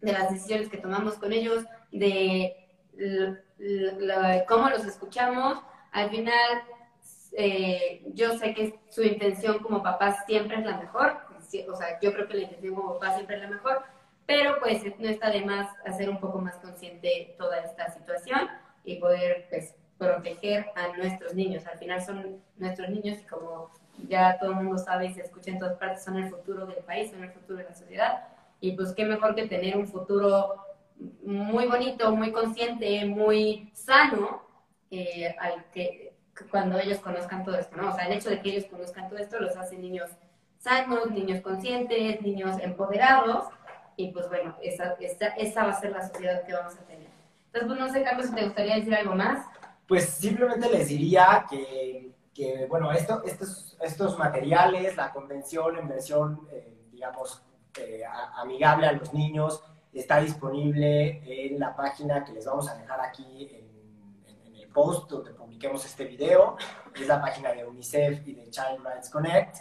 de 0.01 0.13
las 0.13 0.31
decisiones 0.31 0.69
que 0.69 0.77
tomamos 0.77 1.15
con 1.15 1.33
ellos, 1.33 1.65
de 1.91 2.55
cómo 4.47 4.69
los 4.69 4.85
escuchamos. 4.85 5.59
Al 5.91 6.09
final, 6.09 6.63
eh, 7.33 8.03
yo 8.13 8.37
sé 8.37 8.53
que 8.53 8.79
su 8.89 9.03
intención 9.03 9.59
como 9.59 9.83
papá 9.83 10.23
siempre 10.25 10.57
es 10.57 10.65
la 10.65 10.77
mejor, 10.77 11.17
o 11.69 11.75
sea, 11.75 11.99
yo 12.01 12.13
creo 12.13 12.27
que 12.27 12.33
la 12.35 12.43
intención 12.43 12.75
como 12.75 12.93
papá 12.93 13.15
siempre 13.15 13.37
es 13.37 13.43
la 13.43 13.49
mejor, 13.49 13.83
pero 14.25 14.59
pues 14.59 14.83
no 14.97 15.07
está 15.09 15.29
de 15.29 15.45
más 15.45 15.69
hacer 15.85 16.09
un 16.09 16.19
poco 16.19 16.39
más 16.39 16.55
consciente 16.57 17.35
toda 17.37 17.59
esta 17.59 17.91
situación 17.91 18.49
y 18.83 18.95
poder 18.95 19.47
pues, 19.49 19.75
proteger 19.97 20.67
a 20.75 20.95
nuestros 20.97 21.33
niños. 21.33 21.65
Al 21.67 21.77
final 21.77 22.01
son 22.01 22.41
nuestros 22.57 22.89
niños 22.89 23.19
y 23.19 23.25
como 23.25 23.69
ya 24.07 24.37
todo 24.39 24.51
el 24.51 24.57
mundo 24.57 24.77
sabe 24.77 25.07
y 25.07 25.13
se 25.13 25.21
escucha 25.21 25.51
en 25.51 25.59
todas 25.59 25.77
partes, 25.77 26.03
son 26.03 26.17
el 26.17 26.29
futuro 26.29 26.65
del 26.65 26.83
país, 26.83 27.11
son 27.11 27.23
el 27.23 27.31
futuro 27.31 27.59
de 27.59 27.65
la 27.65 27.73
sociedad. 27.73 28.27
Y 28.59 28.71
pues 28.71 28.93
qué 28.93 29.05
mejor 29.05 29.35
que 29.35 29.47
tener 29.47 29.77
un 29.77 29.87
futuro 29.87 30.55
muy 31.23 31.67
bonito, 31.67 32.11
muy 32.15 32.31
consciente, 32.31 33.05
muy 33.05 33.69
sano, 33.73 34.43
eh, 34.91 35.35
al 35.39 35.65
que 35.71 36.13
cuando 36.49 36.77
ellos 36.79 36.99
conozcan 36.99 37.43
todo 37.43 37.57
esto, 37.57 37.75
¿no? 37.77 37.89
O 37.89 37.95
sea, 37.95 38.07
el 38.07 38.13
hecho 38.13 38.29
de 38.29 38.41
que 38.41 38.49
ellos 38.49 38.65
conozcan 38.65 39.09
todo 39.09 39.19
esto 39.19 39.39
los 39.39 39.55
hace 39.55 39.77
niños 39.77 40.09
sanos, 40.57 41.11
niños 41.11 41.41
conscientes, 41.41 42.21
niños 42.21 42.57
empoderados, 42.59 43.45
y 43.97 44.11
pues 44.11 44.27
bueno, 44.29 44.55
esa, 44.61 44.93
esa, 44.99 45.27
esa 45.27 45.63
va 45.63 45.71
a 45.71 45.79
ser 45.79 45.91
la 45.91 46.07
sociedad 46.07 46.43
que 46.45 46.53
vamos 46.53 46.73
a 46.75 46.85
tener. 46.85 47.07
Entonces, 47.47 47.67
pues 47.67 47.79
no 47.79 47.89
sé, 47.89 48.03
Carlos, 48.03 48.27
si 48.27 48.35
te 48.35 48.43
gustaría 48.43 48.75
decir 48.75 48.95
algo 48.95 49.15
más. 49.15 49.45
Pues 49.87 50.05
simplemente 50.05 50.69
les 50.69 50.87
diría 50.87 51.45
que 51.49 52.15
que 52.35 52.67
bueno, 52.67 52.91
esto, 52.91 53.23
estos, 53.23 53.77
estos 53.79 54.19
materiales, 54.19 54.97
la 54.97 55.11
convención 55.11 55.77
en 55.77 55.87
versión, 55.87 56.47
eh, 56.51 56.77
digamos, 56.91 57.41
eh, 57.79 58.03
amigable 58.35 58.87
a 58.87 58.91
los 58.91 59.13
niños, 59.13 59.63
está 59.93 60.19
disponible 60.19 61.21
en 61.25 61.57
la 61.57 61.73
página 61.73 62.25
que 62.25 62.33
les 62.33 62.45
vamos 62.45 62.69
a 62.69 62.75
dejar 62.75 62.99
aquí 62.99 63.49
en, 63.51 63.65
el 64.53 64.67
post 64.67 65.09
donde 65.09 65.33
publiquemos 65.33 65.85
este 65.85 66.03
video, 66.03 66.57
es 66.93 67.07
la 67.07 67.21
página 67.21 67.53
de 67.53 67.65
UNICEF 67.65 68.27
y 68.27 68.33
de 68.33 68.49
Child 68.49 68.83
Rights 68.83 69.09
Connect. 69.09 69.55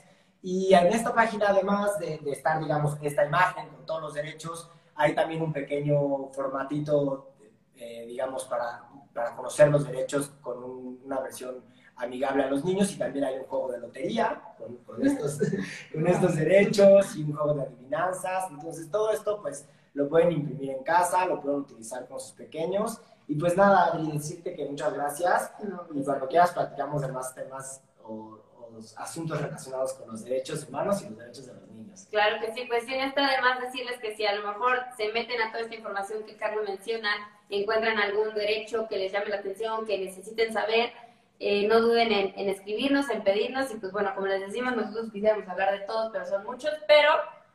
Y 0.47 0.75
en 0.75 0.89
esta 0.89 1.15
página, 1.15 1.47
además 1.49 1.99
de, 1.99 2.19
de 2.19 2.33
estar, 2.33 2.61
digamos, 2.61 2.99
esta 3.01 3.25
imagen 3.25 3.67
con 3.71 3.87
todos 3.87 4.03
los 4.03 4.13
derechos, 4.13 4.71
hay 4.95 5.15
también 5.15 5.41
un 5.41 5.55
pequeño 5.55 6.29
formatito, 6.33 7.31
eh, 7.75 8.05
digamos, 8.07 8.45
para, 8.45 8.85
para 9.15 9.35
conocer 9.35 9.71
los 9.71 9.87
derechos 9.87 10.33
con 10.43 10.63
una 11.03 11.21
versión 11.21 11.65
amigable 11.97 12.43
a 12.43 12.49
los 12.49 12.63
niños 12.63 12.93
y 12.93 12.99
también 12.99 13.25
hay 13.25 13.39
un 13.39 13.45
juego 13.45 13.73
de 13.73 13.79
lotería 13.79 14.43
con, 14.59 14.77
con, 14.85 15.07
estos, 15.07 15.39
con 15.93 16.07
estos 16.07 16.37
derechos 16.37 17.17
y 17.17 17.23
un 17.23 17.33
juego 17.33 17.55
de 17.55 17.63
adivinanzas. 17.63 18.51
Entonces, 18.51 18.91
todo 18.91 19.13
esto, 19.13 19.41
pues, 19.41 19.67
lo 19.95 20.11
pueden 20.11 20.31
imprimir 20.31 20.73
en 20.73 20.83
casa, 20.83 21.25
lo 21.25 21.41
pueden 21.41 21.61
utilizar 21.61 22.07
con 22.07 22.21
sus 22.21 22.33
pequeños. 22.33 23.01
Y 23.27 23.37
pues 23.37 23.57
nada, 23.57 23.87
Adri, 23.87 24.13
decirte 24.13 24.55
que 24.55 24.67
muchas 24.69 24.93
gracias. 24.93 25.53
y 25.95 26.03
cuando 26.03 26.29
quieras 26.29 26.53
platicamos 26.53 27.01
de 27.01 27.09
más 27.09 27.35
temas 27.35 27.81
o, 28.03 28.44
asuntos 28.97 29.41
relacionados 29.41 29.95
con 29.95 30.09
los 30.09 30.25
derechos 30.25 30.67
humanos 30.69 31.03
y 31.03 31.09
los 31.09 31.19
derechos 31.19 31.47
de 31.47 31.55
los 31.55 31.69
niños. 31.69 32.07
Claro 32.11 32.41
que 32.41 32.53
sí, 32.53 32.65
pues 32.69 32.85
sí, 32.85 32.95
está 32.95 33.27
además 33.27 33.61
decirles 33.61 33.99
que 34.01 34.15
si 34.17 34.27
a 34.27 34.35
lo 34.35 34.47
mejor 34.47 34.79
se 34.97 35.13
meten 35.13 35.41
a 35.43 35.51
toda 35.51 35.65
esta 35.65 35.75
información 35.75 36.25
que 36.25 36.37
Carlos 36.37 36.69
menciona, 36.69 37.11
encuentran 37.51 37.99
algún 37.99 38.35
derecho 38.35 38.87
que 38.89 38.99
les 38.99 39.13
llame 39.13 39.29
la 39.29 39.37
atención, 39.37 39.87
que 39.87 39.99
necesiten 39.99 40.53
saber, 40.53 40.93
eh, 41.41 41.67
no 41.67 41.81
duden 41.81 42.13
en, 42.13 42.33
en, 42.37 42.49
escribirnos, 42.49 43.11
en 43.11 43.23
pedirnos, 43.23 43.71
y 43.73 43.77
pues 43.77 43.93
bueno, 43.93 44.15
como 44.15 44.27
les 44.27 44.41
decimos, 44.41 44.77
nosotros 44.77 45.11
quisiéramos 45.13 45.49
hablar 45.49 45.79
de 45.79 45.87
todos, 45.87 46.11
pero 46.13 46.27
son 46.27 46.45
muchos, 46.45 46.73
pero 46.87 47.11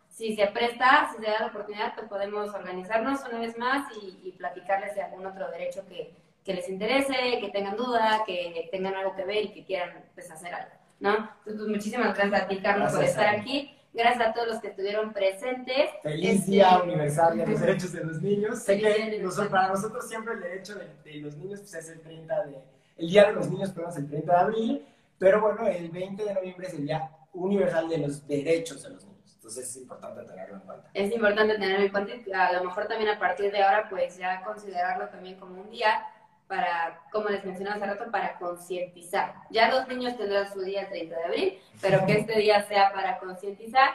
si 0.10 0.36
se 0.36 0.48
presta, 0.48 1.10
si 1.12 1.24
se 1.24 1.32
da 1.32 1.40
la 1.40 1.48
oportunidad, 1.48 1.96
pues 1.96 2.08
podemos 2.08 2.54
organizarnos 2.54 3.22
una 3.30 3.40
vez 3.40 3.58
más 3.58 3.88
y, 4.02 4.32
platicarles 4.34 4.96
de 4.96 5.02
algún 5.02 5.26
otro 5.26 5.50
derecho 5.52 5.86
que, 5.88 6.14
que, 6.44 6.54
les 6.54 6.70
interese, 6.70 7.40
que 7.40 7.50
tengan 7.54 7.76
duda, 7.76 8.24
que 8.26 8.70
tengan 8.72 8.96
algo 8.96 9.16
que 9.16 9.26
ver 9.26 9.46
y 9.46 9.54
que 9.54 9.66
quieran 9.66 10.04
pues, 10.14 10.30
hacer 10.32 10.54
algo, 10.54 10.72
¿no? 11.00 11.16
Entonces, 11.16 11.42
pues 11.44 11.68
muchísimas 11.68 12.16
gracias 12.16 12.42
a 12.42 12.48
ti, 12.48 12.62
Carlos, 12.62 12.94
por 12.94 13.04
estar 13.04 13.36
aquí. 13.36 13.76
Gracias 13.92 14.30
a 14.30 14.34
todos 14.34 14.48
los 14.48 14.60
que 14.60 14.68
estuvieron 14.68 15.12
presentes. 15.14 15.90
Feliz 16.04 16.40
este, 16.40 16.52
Día 16.52 16.82
Universal 16.84 17.38
de 17.38 17.48
los 17.48 17.60
Derechos 17.60 17.92
de 17.92 18.04
los 18.04 18.22
Niños. 18.22 18.60
Sé 18.60 18.80
que 18.80 19.20
nosotros, 19.22 19.52
para 19.52 19.68
nosotros 19.70 20.08
siempre 20.08 20.34
el 20.36 20.42
derecho 20.42 20.76
de, 20.76 21.14
los 21.16 21.36
niños 21.38 21.60
pues, 21.62 21.74
es 21.74 21.90
el 21.90 22.02
30 22.02 22.46
de... 22.46 22.58
El 22.98 23.10
Día 23.10 23.26
de 23.26 23.34
los 23.34 23.50
Niños, 23.50 23.72
perdón, 23.72 23.92
es 23.92 23.98
el 23.98 24.08
30 24.08 24.32
de 24.32 24.40
abril, 24.40 24.86
pero 25.18 25.42
bueno, 25.42 25.68
el 25.68 25.90
20 25.90 26.24
de 26.24 26.34
noviembre 26.34 26.68
es 26.68 26.74
el 26.74 26.86
Día 26.86 27.10
Universal 27.34 27.90
de 27.90 27.98
los 27.98 28.28
Derechos 28.28 28.84
de 28.84 28.90
los 28.92 29.06
Niños. 29.06 29.34
Entonces 29.36 29.70
es 29.70 29.78
importante 29.78 30.24
tenerlo 30.24 30.56
en 30.56 30.62
cuenta. 30.62 30.90
Es 30.94 31.12
importante 31.12 31.54
tenerlo 31.54 31.86
en 31.86 31.92
cuenta 31.92 32.14
y 32.14 32.32
a 32.32 32.54
lo 32.54 32.66
mejor 32.66 32.88
también 32.88 33.10
a 33.10 33.18
partir 33.18 33.52
de 33.52 33.64
ahora 33.64 33.90
pues 33.90 34.18
ya 34.18 34.44
considerarlo 34.44 35.08
también 35.10 35.40
como 35.40 35.62
un 35.62 35.72
día 35.72 36.06
para, 36.50 37.00
como 37.12 37.30
les 37.30 37.46
mencionaba 37.46 37.78
hace 37.78 37.86
rato, 37.86 38.12
para 38.12 38.38
concientizar. 38.40 39.36
Ya 39.52 39.70
los 39.70 39.88
niños 39.88 40.18
tendrán 40.18 40.52
su 40.52 40.62
día 40.62 40.82
el 40.82 40.90
30 40.90 41.16
de 41.16 41.24
abril, 41.24 41.60
pero 41.80 42.06
que 42.06 42.14
este 42.14 42.40
día 42.40 42.64
sea 42.64 42.92
para 42.92 43.20
concientizar. 43.20 43.92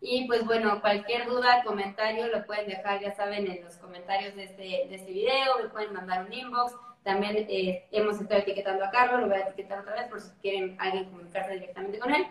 Y 0.00 0.26
pues 0.28 0.46
bueno, 0.46 0.80
cualquier 0.80 1.26
duda, 1.26 1.64
comentario 1.64 2.28
lo 2.28 2.46
pueden 2.46 2.68
dejar, 2.68 3.00
ya 3.00 3.12
saben, 3.14 3.50
en 3.50 3.64
los 3.64 3.76
comentarios 3.76 4.36
de 4.36 4.44
este, 4.44 4.62
de 4.62 4.94
este 4.94 5.10
video, 5.10 5.58
me 5.60 5.68
pueden 5.68 5.92
mandar 5.92 6.24
un 6.24 6.32
inbox. 6.32 6.74
También 7.02 7.36
eh, 7.48 7.86
hemos 7.90 8.20
estado 8.20 8.40
etiquetando 8.40 8.84
a 8.84 8.90
Carlos, 8.90 9.20
lo 9.20 9.26
voy 9.26 9.38
a 9.38 9.48
etiquetar 9.48 9.80
otra 9.80 9.94
vez 9.94 10.08
por 10.08 10.20
si 10.20 10.30
quieren 10.40 10.76
alguien 10.78 11.06
comunicarse 11.06 11.54
directamente 11.54 11.98
con 11.98 12.14
él. 12.14 12.26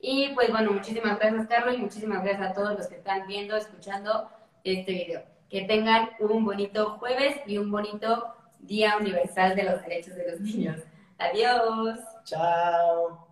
Y 0.00 0.30
pues 0.34 0.50
bueno, 0.50 0.72
muchísimas 0.72 1.18
gracias 1.18 1.46
Carlos 1.46 1.74
y 1.76 1.78
muchísimas 1.78 2.24
gracias 2.24 2.50
a 2.50 2.54
todos 2.54 2.76
los 2.76 2.88
que 2.88 2.96
están 2.96 3.28
viendo, 3.28 3.56
escuchando 3.56 4.28
este 4.64 4.92
video. 4.92 5.22
Que 5.48 5.62
tengan 5.62 6.10
un 6.18 6.44
bonito 6.44 6.96
jueves 6.98 7.40
y 7.46 7.58
un 7.58 7.70
bonito 7.70 8.34
Día 8.62 8.96
Universal 8.98 9.56
de 9.56 9.64
los 9.64 9.82
Derechos 9.82 10.14
de 10.14 10.30
los 10.30 10.40
Niños. 10.40 10.80
Adiós. 11.18 11.98
Chao. 12.24 13.29